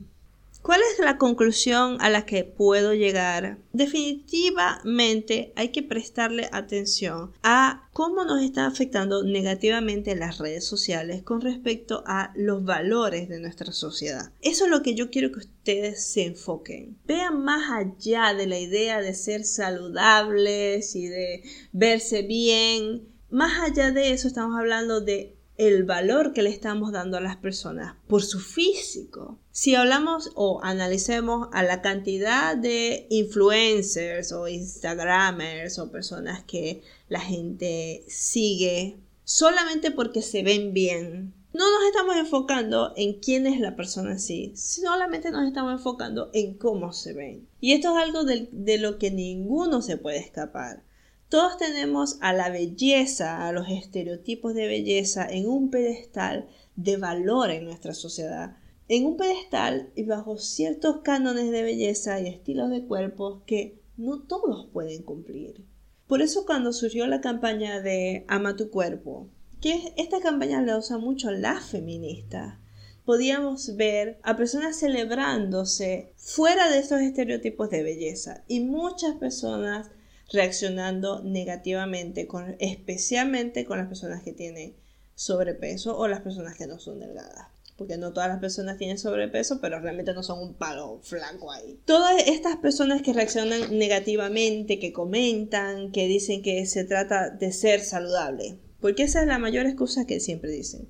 ¿Cuál 0.61 0.79
es 0.93 1.03
la 1.03 1.17
conclusión 1.17 1.97
a 1.99 2.09
la 2.09 2.25
que 2.25 2.45
puedo 2.45 2.93
llegar? 2.93 3.57
Definitivamente 3.73 5.51
hay 5.57 5.73
que 5.73 5.83
prestarle 5.83 6.47
atención 6.53 7.33
a 7.43 7.89
cómo 7.91 8.23
nos 8.23 8.41
están 8.41 8.71
afectando 8.71 9.23
negativamente 9.23 10.15
las 10.15 10.37
redes 10.37 10.65
sociales 10.65 11.21
con 11.23 11.41
respecto 11.41 12.05
a 12.07 12.31
los 12.37 12.63
valores 12.63 13.27
de 13.27 13.41
nuestra 13.41 13.73
sociedad. 13.73 14.31
Eso 14.41 14.65
es 14.65 14.71
lo 14.71 14.83
que 14.83 14.95
yo 14.95 15.09
quiero 15.09 15.33
que 15.33 15.39
ustedes 15.39 16.05
se 16.05 16.23
enfoquen. 16.23 16.97
Vean 17.05 17.43
más 17.43 17.69
allá 17.69 18.33
de 18.33 18.47
la 18.47 18.57
idea 18.57 19.01
de 19.01 19.13
ser 19.13 19.43
saludables 19.43 20.95
y 20.95 21.07
de 21.07 21.43
verse 21.73 22.21
bien 22.21 23.16
más 23.29 23.61
allá 23.61 23.91
de 23.91 24.11
eso, 24.11 24.27
estamos 24.27 24.57
hablando 24.57 25.01
de 25.01 25.37
el 25.57 25.83
valor 25.85 26.33
que 26.33 26.43
le 26.43 26.49
estamos 26.49 26.91
dando 26.91 27.17
a 27.17 27.21
las 27.21 27.37
personas 27.37 27.95
por 28.07 28.23
su 28.23 28.39
físico. 28.39 29.39
Si 29.51 29.73
hablamos 29.73 30.31
o 30.35 30.59
analicemos 30.63 31.49
a 31.51 31.63
la 31.63 31.81
cantidad 31.81 32.55
de 32.55 33.07
influencers 33.09 34.31
o 34.31 34.47
instagramers 34.47 35.79
o 35.79 35.91
personas 35.91 36.43
que 36.43 36.83
la 37.09 37.19
gente 37.19 38.03
sigue 38.07 38.97
solamente 39.23 39.89
porque 39.91 40.21
se 40.21 40.43
ven 40.43 40.73
bien, 40.73 41.33
no 41.53 41.71
nos 41.71 41.87
estamos 41.87 42.17
enfocando 42.17 42.93
en 42.95 43.19
quién 43.19 43.47
es 43.47 43.59
la 43.59 43.75
persona 43.75 44.11
en 44.11 44.19
sí, 44.19 44.53
solamente 44.55 45.31
nos 45.31 45.47
estamos 45.47 45.73
enfocando 45.73 46.29
en 46.33 46.53
cómo 46.53 46.93
se 46.93 47.13
ven. 47.13 47.47
Y 47.59 47.73
esto 47.73 47.97
es 47.97 48.03
algo 48.03 48.25
de, 48.25 48.47
de 48.51 48.77
lo 48.77 48.99
que 48.99 49.09
ninguno 49.09 49.81
se 49.81 49.97
puede 49.97 50.19
escapar. 50.19 50.83
Todos 51.29 51.57
tenemos 51.57 52.17
a 52.21 52.31
la 52.31 52.49
belleza, 52.49 53.47
a 53.47 53.51
los 53.51 53.67
estereotipos 53.69 54.53
de 54.53 54.67
belleza 54.67 55.27
en 55.29 55.49
un 55.49 55.69
pedestal 55.69 56.47
de 56.77 56.95
valor 56.95 57.51
en 57.51 57.65
nuestra 57.65 57.93
sociedad. 57.93 58.55
En 58.87 59.05
un 59.05 59.17
pedestal 59.17 59.89
y 59.95 60.03
bajo 60.03 60.37
ciertos 60.37 61.01
cánones 61.03 61.51
de 61.51 61.63
belleza 61.63 62.21
y 62.21 62.27
estilos 62.27 62.69
de 62.69 62.85
cuerpo 62.85 63.43
que 63.45 63.77
no 63.97 64.21
todos 64.21 64.67
pueden 64.71 65.03
cumplir. 65.03 65.65
Por 66.07 66.21
eso 66.21 66.45
cuando 66.45 66.71
surgió 66.71 67.05
la 67.07 67.19
campaña 67.19 67.81
de 67.81 68.23
Ama 68.29 68.55
tu 68.55 68.69
cuerpo, 68.69 69.27
que 69.59 69.93
esta 69.97 70.21
campaña 70.21 70.61
la 70.61 70.77
usa 70.77 70.97
mucho 70.97 71.31
la 71.31 71.59
feminista, 71.59 72.61
podíamos 73.03 73.75
ver 73.75 74.17
a 74.23 74.37
personas 74.37 74.79
celebrándose 74.79 76.13
fuera 76.15 76.69
de 76.69 76.79
estos 76.79 77.01
estereotipos 77.01 77.69
de 77.69 77.83
belleza 77.83 78.45
y 78.47 78.61
muchas 78.61 79.15
personas 79.15 79.91
reaccionando 80.31 81.21
negativamente, 81.23 82.27
con, 82.27 82.55
especialmente 82.59 83.65
con 83.65 83.77
las 83.77 83.87
personas 83.87 84.23
que 84.23 84.33
tienen 84.33 84.75
sobrepeso 85.15 85.97
o 85.97 86.07
las 86.07 86.21
personas 86.21 86.55
que 86.55 86.67
no 86.67 86.79
son 86.79 86.99
delgadas. 86.99 87.47
Porque 87.77 87.97
no 87.97 88.11
todas 88.11 88.29
las 88.29 88.39
personas 88.39 88.77
tienen 88.77 88.97
sobrepeso, 88.97 89.61
pero 89.61 89.79
realmente 89.79 90.13
no 90.13 90.23
son 90.23 90.39
un 90.39 90.55
palo 90.55 90.99
flaco 91.03 91.51
ahí. 91.51 91.79
Todas 91.85 92.27
estas 92.27 92.57
personas 92.57 93.03
que 93.03 93.13
reaccionan 93.13 93.77
negativamente, 93.77 94.79
que 94.79 94.91
comentan, 94.91 95.91
que 95.91 96.07
dicen 96.07 96.41
que 96.41 96.65
se 96.65 96.85
trata 96.85 97.29
de 97.29 97.51
ser 97.51 97.81
saludable. 97.81 98.57
Porque 98.81 99.03
esa 99.03 99.21
es 99.21 99.27
la 99.27 99.37
mayor 99.37 99.67
excusa 99.67 100.05
que 100.05 100.19
siempre 100.19 100.51
dicen. 100.51 100.89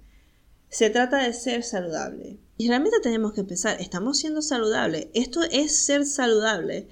Se 0.69 0.89
trata 0.89 1.23
de 1.23 1.33
ser 1.33 1.63
saludable. 1.63 2.37
Y 2.57 2.69
realmente 2.69 2.99
tenemos 3.01 3.33
que 3.33 3.43
pensar, 3.43 3.79
¿estamos 3.81 4.17
siendo 4.17 4.41
saludables? 4.41 5.07
Esto 5.13 5.43
es 5.43 5.75
ser 5.77 6.05
saludable 6.05 6.87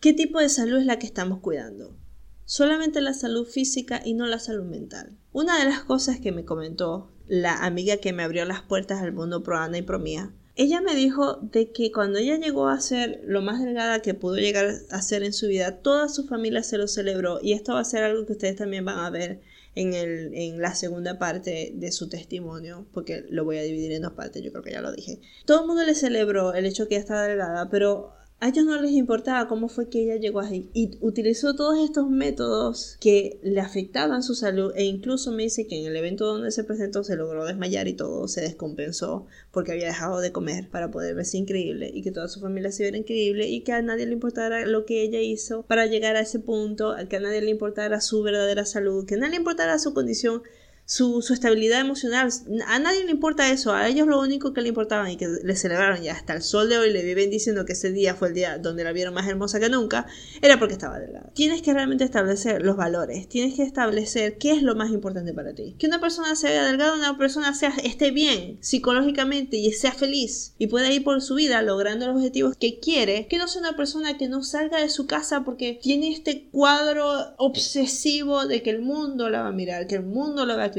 ¿Qué 0.00 0.12
tipo 0.12 0.40
de 0.40 0.50
salud 0.50 0.78
es 0.78 0.86
la 0.86 0.98
que 0.98 1.06
estamos 1.06 1.40
cuidando? 1.40 1.96
Solamente 2.44 3.00
la 3.00 3.14
salud 3.14 3.46
física 3.46 4.02
y 4.04 4.12
no 4.12 4.26
la 4.26 4.38
salud 4.38 4.64
mental. 4.64 5.16
Una 5.32 5.58
de 5.58 5.64
las 5.64 5.84
cosas 5.84 6.20
que 6.20 6.32
me 6.32 6.44
comentó 6.44 7.10
la 7.26 7.64
amiga 7.64 7.96
que 7.96 8.12
me 8.12 8.22
abrió 8.22 8.44
las 8.44 8.62
puertas 8.62 9.00
al 9.00 9.12
mundo 9.12 9.42
pro 9.42 9.58
Ana 9.58 9.78
y 9.78 9.82
pro 9.82 9.98
mía, 9.98 10.32
ella 10.54 10.80
me 10.80 10.94
dijo 10.94 11.36
de 11.42 11.72
que 11.72 11.90
cuando 11.92 12.18
ella 12.18 12.36
llegó 12.38 12.68
a 12.68 12.80
ser 12.80 13.22
lo 13.24 13.40
más 13.40 13.62
delgada 13.62 14.00
que 14.00 14.14
pudo 14.14 14.36
llegar 14.36 14.70
a 14.90 15.02
ser 15.02 15.22
en 15.22 15.32
su 15.32 15.48
vida, 15.48 15.78
toda 15.78 16.08
su 16.08 16.26
familia 16.26 16.62
se 16.62 16.78
lo 16.78 16.88
celebró 16.88 17.40
y 17.42 17.52
esto 17.52 17.72
va 17.72 17.80
a 17.80 17.84
ser 17.84 18.04
algo 18.04 18.26
que 18.26 18.32
ustedes 18.32 18.56
también 18.56 18.84
van 18.84 18.98
a 18.98 19.10
ver 19.10 19.40
en, 19.74 19.94
el, 19.94 20.32
en 20.34 20.60
la 20.60 20.74
segunda 20.74 21.18
parte 21.18 21.72
de 21.74 21.92
su 21.92 22.08
testimonio, 22.08 22.86
porque 22.92 23.24
lo 23.28 23.44
voy 23.44 23.58
a 23.58 23.62
dividir 23.62 23.92
en 23.92 24.02
dos 24.02 24.12
partes, 24.12 24.42
yo 24.42 24.52
creo 24.52 24.62
que 24.62 24.72
ya 24.72 24.80
lo 24.80 24.92
dije. 24.92 25.20
Todo 25.46 25.62
el 25.62 25.66
mundo 25.66 25.84
le 25.84 25.94
celebró 25.94 26.54
el 26.54 26.64
hecho 26.64 26.86
que 26.86 26.94
ella 26.94 27.02
estaba 27.02 27.24
delgada, 27.24 27.68
pero 27.70 28.12
a 28.38 28.48
ellos 28.48 28.66
no 28.66 28.80
les 28.80 28.92
importaba 28.92 29.48
cómo 29.48 29.68
fue 29.68 29.88
que 29.88 30.02
ella 30.02 30.16
llegó 30.16 30.40
ahí. 30.40 30.68
Y 30.74 30.98
utilizó 31.00 31.56
todos 31.56 31.78
estos 31.78 32.10
métodos 32.10 32.98
que 33.00 33.40
le 33.42 33.60
afectaban 33.60 34.22
su 34.22 34.34
salud 34.34 34.72
e 34.76 34.84
incluso 34.84 35.32
me 35.32 35.44
dice 35.44 35.66
que 35.66 35.80
en 35.80 35.86
el 35.86 35.96
evento 35.96 36.26
donde 36.26 36.50
se 36.50 36.62
presentó 36.64 37.02
se 37.02 37.16
logró 37.16 37.46
desmayar 37.46 37.88
y 37.88 37.94
todo 37.94 38.28
se 38.28 38.42
descompensó 38.42 39.26
porque 39.52 39.72
había 39.72 39.86
dejado 39.86 40.20
de 40.20 40.32
comer 40.32 40.68
para 40.68 40.90
poder 40.90 41.14
verse 41.14 41.38
increíble 41.38 41.90
y 41.92 42.02
que 42.02 42.12
toda 42.12 42.28
su 42.28 42.40
familia 42.40 42.70
se 42.72 42.82
viera 42.82 42.98
increíble 42.98 43.48
y 43.48 43.62
que 43.62 43.72
a 43.72 43.80
nadie 43.80 44.04
le 44.04 44.12
importara 44.12 44.66
lo 44.66 44.84
que 44.84 45.02
ella 45.02 45.20
hizo 45.20 45.62
para 45.62 45.86
llegar 45.86 46.16
a 46.16 46.20
ese 46.20 46.38
punto, 46.38 46.94
que 47.08 47.16
a 47.16 47.20
nadie 47.20 47.40
le 47.40 47.50
importara 47.50 48.02
su 48.02 48.22
verdadera 48.22 48.66
salud, 48.66 49.06
que 49.06 49.14
a 49.14 49.18
nadie 49.18 49.30
le 49.30 49.36
importara 49.36 49.78
su 49.78 49.94
condición 49.94 50.42
su, 50.86 51.18
estabilidad 51.32 51.80
emocional. 51.80 52.30
A 52.68 52.78
nadie 52.78 53.04
le 53.04 53.10
importa 53.10 53.50
eso, 53.50 53.74
a 53.74 53.88
ellos 53.88 54.06
lo 54.06 54.20
único 54.20 54.52
que 54.52 54.62
le 54.62 54.68
importaba 54.68 55.10
y 55.10 55.16
que 55.16 55.26
le 55.26 55.56
celebraron 55.56 56.02
y 56.02 56.08
hasta 56.08 56.32
el 56.32 56.42
sol 56.42 56.68
de 56.68 56.78
hoy 56.78 56.92
le 56.92 57.02
viven 57.02 57.28
diciendo 57.28 57.66
que 57.66 57.72
ese 57.72 57.90
día 57.90 58.14
fue 58.14 58.28
el 58.28 58.34
día 58.34 58.58
donde 58.58 58.84
la 58.84 58.92
vieron 58.92 59.12
más 59.12 59.26
hermosa 59.26 59.58
que 59.58 59.68
nunca, 59.68 60.06
era 60.40 60.58
porque 60.58 60.74
estaba 60.74 61.00
delgada. 61.00 61.30
Tienes 61.34 61.60
que 61.60 61.72
realmente 61.74 62.04
establecer 62.04 62.62
los 62.62 62.76
valores, 62.76 63.28
tienes 63.28 63.54
que 63.54 63.64
establecer 63.64 64.38
qué 64.38 64.52
es 64.52 64.62
lo 64.62 64.76
más 64.76 64.90
importante 64.92 65.34
para 65.34 65.54
ti. 65.54 65.74
Que 65.76 65.88
una 65.88 66.00
persona 66.00 66.36
se 66.36 66.48
vea 66.48 66.64
delgada, 66.64 66.94
una 66.94 67.18
persona 67.18 67.52
sea, 67.52 67.72
esté 67.82 68.12
bien 68.12 68.58
psicológicamente 68.60 69.56
y 69.56 69.72
sea 69.72 69.92
feliz 69.92 70.54
y 70.56 70.68
pueda 70.68 70.92
ir 70.92 71.02
por 71.02 71.20
su 71.20 71.34
vida 71.34 71.60
logrando 71.62 72.06
los 72.06 72.16
objetivos 72.16 72.56
que 72.56 72.78
quiere, 72.78 73.26
que 73.26 73.38
no 73.38 73.48
sea 73.48 73.60
una 73.60 73.76
persona 73.76 74.16
que 74.16 74.28
no 74.28 74.44
salga 74.44 74.80
de 74.80 74.88
su 74.88 75.08
casa 75.08 75.42
porque 75.44 75.80
tiene 75.82 76.12
este 76.12 76.48
cuadro 76.52 77.34
obsesivo 77.38 78.46
de 78.46 78.62
que 78.62 78.70
el 78.70 78.82
mundo 78.82 79.28
la 79.30 79.42
va 79.42 79.48
a 79.48 79.52
mirar, 79.52 79.88
que 79.88 79.96
el 79.96 80.04
mundo 80.04 80.46
la 80.46 80.54
va 80.54 80.64
a 80.64 80.75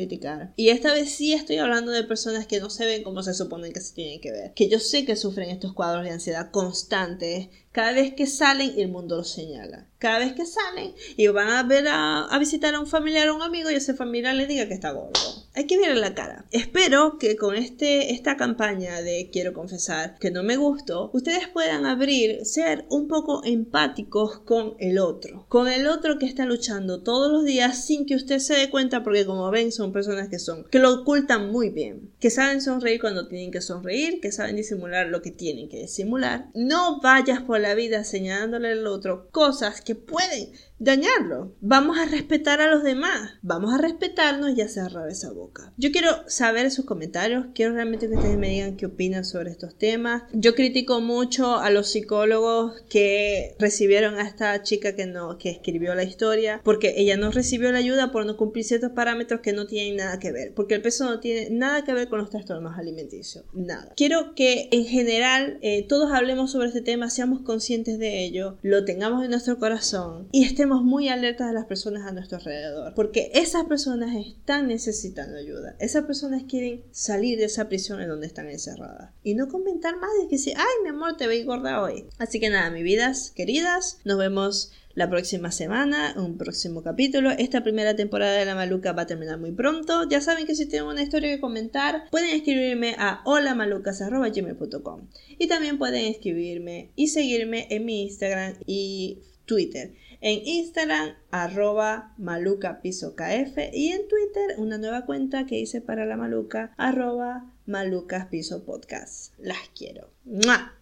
Y 0.55 0.69
esta 0.69 0.93
vez 0.93 1.09
sí 1.11 1.33
estoy 1.33 1.57
hablando 1.57 1.91
de 1.91 2.03
personas 2.03 2.45
que 2.45 2.59
no 2.59 2.69
se 2.69 2.85
ven 2.85 3.03
como 3.03 3.23
se 3.23 3.33
supone 3.33 3.71
que 3.71 3.81
se 3.81 3.93
tienen 3.93 4.21
que 4.21 4.31
ver, 4.31 4.53
que 4.53 4.69
yo 4.69 4.79
sé 4.79 5.05
que 5.05 5.15
sufren 5.15 5.49
estos 5.49 5.73
cuadros 5.73 6.03
de 6.03 6.11
ansiedad 6.11 6.51
constantes, 6.51 7.49
cada 7.71 7.93
vez 7.93 8.13
que 8.13 8.27
salen 8.27 8.73
el 8.77 8.89
mundo 8.89 9.17
los 9.17 9.31
señala. 9.31 9.87
Cada 9.99 10.19
vez 10.19 10.33
que 10.33 10.45
salen 10.45 10.93
y 11.15 11.27
van 11.27 11.49
a 11.49 11.63
ver 11.63 11.85
a, 11.87 12.35
visitar 12.39 12.73
a 12.75 12.79
un 12.79 12.87
familiar 12.87 13.29
o 13.29 13.35
un 13.35 13.41
amigo 13.41 13.69
y 13.69 13.75
ese 13.75 13.93
familiar 13.93 14.35
le 14.35 14.47
diga 14.47 14.67
que 14.67 14.73
está 14.73 14.91
gordo. 14.91 15.46
Hay 15.57 15.65
que 15.65 15.79
verle 15.79 15.99
la 15.99 16.13
cara. 16.13 16.45
Espero 16.51 17.17
que 17.17 17.35
con 17.35 17.55
este, 17.55 18.13
esta 18.13 18.37
campaña 18.37 19.01
de 19.01 19.31
quiero 19.33 19.53
confesar 19.53 20.15
que 20.19 20.29
no 20.29 20.43
me 20.43 20.55
gustó, 20.55 21.09
ustedes 21.15 21.47
puedan 21.47 21.87
abrir, 21.87 22.45
ser 22.45 22.85
un 22.89 23.07
poco 23.07 23.41
empáticos 23.43 24.37
con 24.41 24.75
el 24.77 24.99
otro. 24.99 25.47
Con 25.49 25.67
el 25.67 25.87
otro 25.87 26.19
que 26.19 26.27
está 26.27 26.45
luchando 26.45 27.01
todos 27.01 27.31
los 27.31 27.43
días 27.43 27.83
sin 27.85 28.05
que 28.05 28.13
usted 28.13 28.37
se 28.37 28.53
dé 28.53 28.69
cuenta 28.69 29.03
porque 29.03 29.25
como 29.25 29.49
ven 29.49 29.71
son 29.71 29.91
personas 29.91 30.29
que 30.29 30.37
son, 30.37 30.63
que 30.65 30.77
lo 30.77 30.93
ocultan 30.93 31.51
muy 31.51 31.71
bien. 31.71 32.11
Que 32.19 32.29
saben 32.29 32.61
sonreír 32.61 33.01
cuando 33.01 33.27
tienen 33.27 33.49
que 33.49 33.61
sonreír, 33.61 34.21
que 34.21 34.31
saben 34.31 34.57
disimular 34.57 35.07
lo 35.07 35.23
que 35.23 35.31
tienen 35.31 35.69
que 35.69 35.81
disimular. 35.81 36.51
No 36.53 37.01
vayas 37.01 37.41
por 37.41 37.59
la 37.59 37.73
vida 37.73 38.03
señalándole 38.03 38.73
al 38.73 38.85
otro 38.85 39.31
cosas 39.31 39.81
que 39.81 39.95
pueden 39.95 40.51
dañarlo. 40.79 41.55
Vamos 41.61 41.97
a 41.97 42.05
respetar 42.05 42.61
a 42.61 42.69
los 42.69 42.83
demás. 42.83 43.31
Vamos 43.41 43.73
a 43.73 43.77
respetarnos 43.77 44.57
y 44.57 44.61
a 44.61 44.67
cerrar 44.67 45.09
esa 45.09 45.31
boca. 45.31 45.73
Yo 45.77 45.91
quiero 45.91 46.09
saber 46.27 46.69
sus 46.71 46.85
comentarios. 46.85 47.47
Quiero 47.53 47.73
realmente 47.73 48.07
que 48.07 48.15
ustedes 48.15 48.37
me 48.37 48.49
digan 48.49 48.77
qué 48.77 48.85
opinan 48.85 49.25
sobre 49.25 49.51
estos 49.51 49.77
temas. 49.77 50.23
Yo 50.33 50.55
critico 50.55 51.01
mucho 51.01 51.57
a 51.57 51.69
los 51.69 51.89
psicólogos 51.91 52.81
que 52.89 53.55
recibieron 53.59 54.15
a 54.15 54.27
esta 54.27 54.61
chica 54.63 54.95
que 54.95 55.05
no, 55.05 55.37
que 55.37 55.49
escribió 55.49 55.95
la 55.95 56.03
historia, 56.03 56.61
porque 56.63 56.95
ella 56.97 57.17
no 57.17 57.31
recibió 57.31 57.71
la 57.71 57.79
ayuda 57.79 58.11
por 58.11 58.25
no 58.25 58.37
cumplir 58.37 58.65
ciertos 58.65 58.91
parámetros 58.91 59.41
que 59.41 59.53
no 59.53 59.65
tienen 59.65 59.97
nada 59.97 60.19
que 60.19 60.31
ver. 60.31 60.53
Porque 60.53 60.75
el 60.75 60.81
peso 60.81 61.05
no 61.05 61.19
tiene 61.19 61.49
nada 61.49 61.83
que 61.83 61.93
ver 61.93 62.09
con 62.09 62.19
los 62.19 62.29
trastornos 62.29 62.77
alimenticios. 62.77 63.45
Nada. 63.53 63.93
Quiero 63.95 64.35
que 64.35 64.69
en 64.71 64.85
general 64.85 65.57
eh, 65.61 65.85
todos 65.87 66.11
hablemos 66.11 66.51
sobre 66.51 66.67
este 66.67 66.81
tema, 66.81 67.09
seamos 67.09 67.41
conscientes 67.41 67.99
de 67.99 68.23
ello, 68.23 68.57
lo 68.61 68.85
tengamos 68.85 69.23
en 69.23 69.31
nuestro 69.31 69.57
corazón 69.57 70.27
y 70.31 70.43
estemos 70.43 70.66
muy 70.75 71.09
alertas 71.09 71.47
de 71.47 71.53
las 71.53 71.65
personas 71.65 72.05
a 72.05 72.11
nuestro 72.11 72.37
alrededor, 72.37 72.93
porque 72.93 73.31
esas 73.33 73.65
personas 73.65 74.15
están 74.15 74.67
necesitando 74.67 75.37
ayuda. 75.37 75.75
Esas 75.79 76.05
personas 76.05 76.43
quieren 76.43 76.83
salir 76.91 77.39
de 77.39 77.45
esa 77.45 77.67
prisión 77.67 78.01
en 78.01 78.09
donde 78.09 78.27
están 78.27 78.49
encerradas. 78.49 79.11
Y 79.23 79.35
no 79.35 79.47
comentar 79.47 79.97
más 79.97 80.11
de 80.21 80.27
que 80.27 80.37
si, 80.37 80.51
ay, 80.51 80.83
mi 80.83 80.89
amor, 80.89 81.17
te 81.17 81.27
veis 81.27 81.45
gorda 81.45 81.81
hoy. 81.81 82.05
Así 82.17 82.39
que 82.39 82.49
nada, 82.49 82.69
mis 82.69 82.83
vidas 82.83 83.31
queridas, 83.35 83.99
nos 84.03 84.17
vemos 84.17 84.71
la 84.97 85.11
próxima 85.11 85.51
semana, 85.51 86.15
un 86.17 86.39
próximo 86.39 86.81
capítulo. 86.81 87.29
Esta 87.29 87.61
primera 87.61 87.95
temporada 87.95 88.33
de 88.33 88.45
La 88.45 88.55
Maluca 88.55 88.93
va 88.93 89.03
a 89.03 89.05
terminar 89.05 89.37
muy 89.37 89.51
pronto. 89.51 90.09
Ya 90.09 90.21
saben 90.21 90.47
que 90.47 90.55
si 90.55 90.65
tienen 90.65 90.89
una 90.89 91.03
historia 91.03 91.29
que 91.29 91.39
comentar, 91.39 92.09
pueden 92.09 92.35
escribirme 92.35 92.95
a 92.97 93.21
holamalucas.gmail.com 93.23 95.01
y 95.37 95.47
también 95.47 95.77
pueden 95.77 96.05
escribirme 96.05 96.89
y 96.95 97.09
seguirme 97.09 97.67
en 97.69 97.85
mi 97.85 98.01
Instagram 98.05 98.55
y 98.65 99.19
Twitter. 99.45 99.93
En 100.19 100.39
Instagram, 100.45 101.15
arroba 101.29 102.13
maluca 102.17 102.81
piso 102.81 103.15
kf 103.15 103.57
y 103.73 103.91
en 103.91 104.07
Twitter, 104.07 104.55
una 104.57 104.77
nueva 104.77 105.05
cuenta 105.05 105.45
que 105.45 105.59
hice 105.59 105.79
para 105.79 106.05
la 106.05 106.17
maluca, 106.17 106.73
arroba 106.77 107.51
malucas 107.67 108.25
piso 108.27 108.63
podcast. 108.63 109.33
Las 109.37 109.69
quiero. 109.77 110.09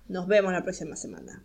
Nos 0.08 0.28
vemos 0.28 0.54
la 0.54 0.64
próxima 0.64 0.96
semana. 0.96 1.44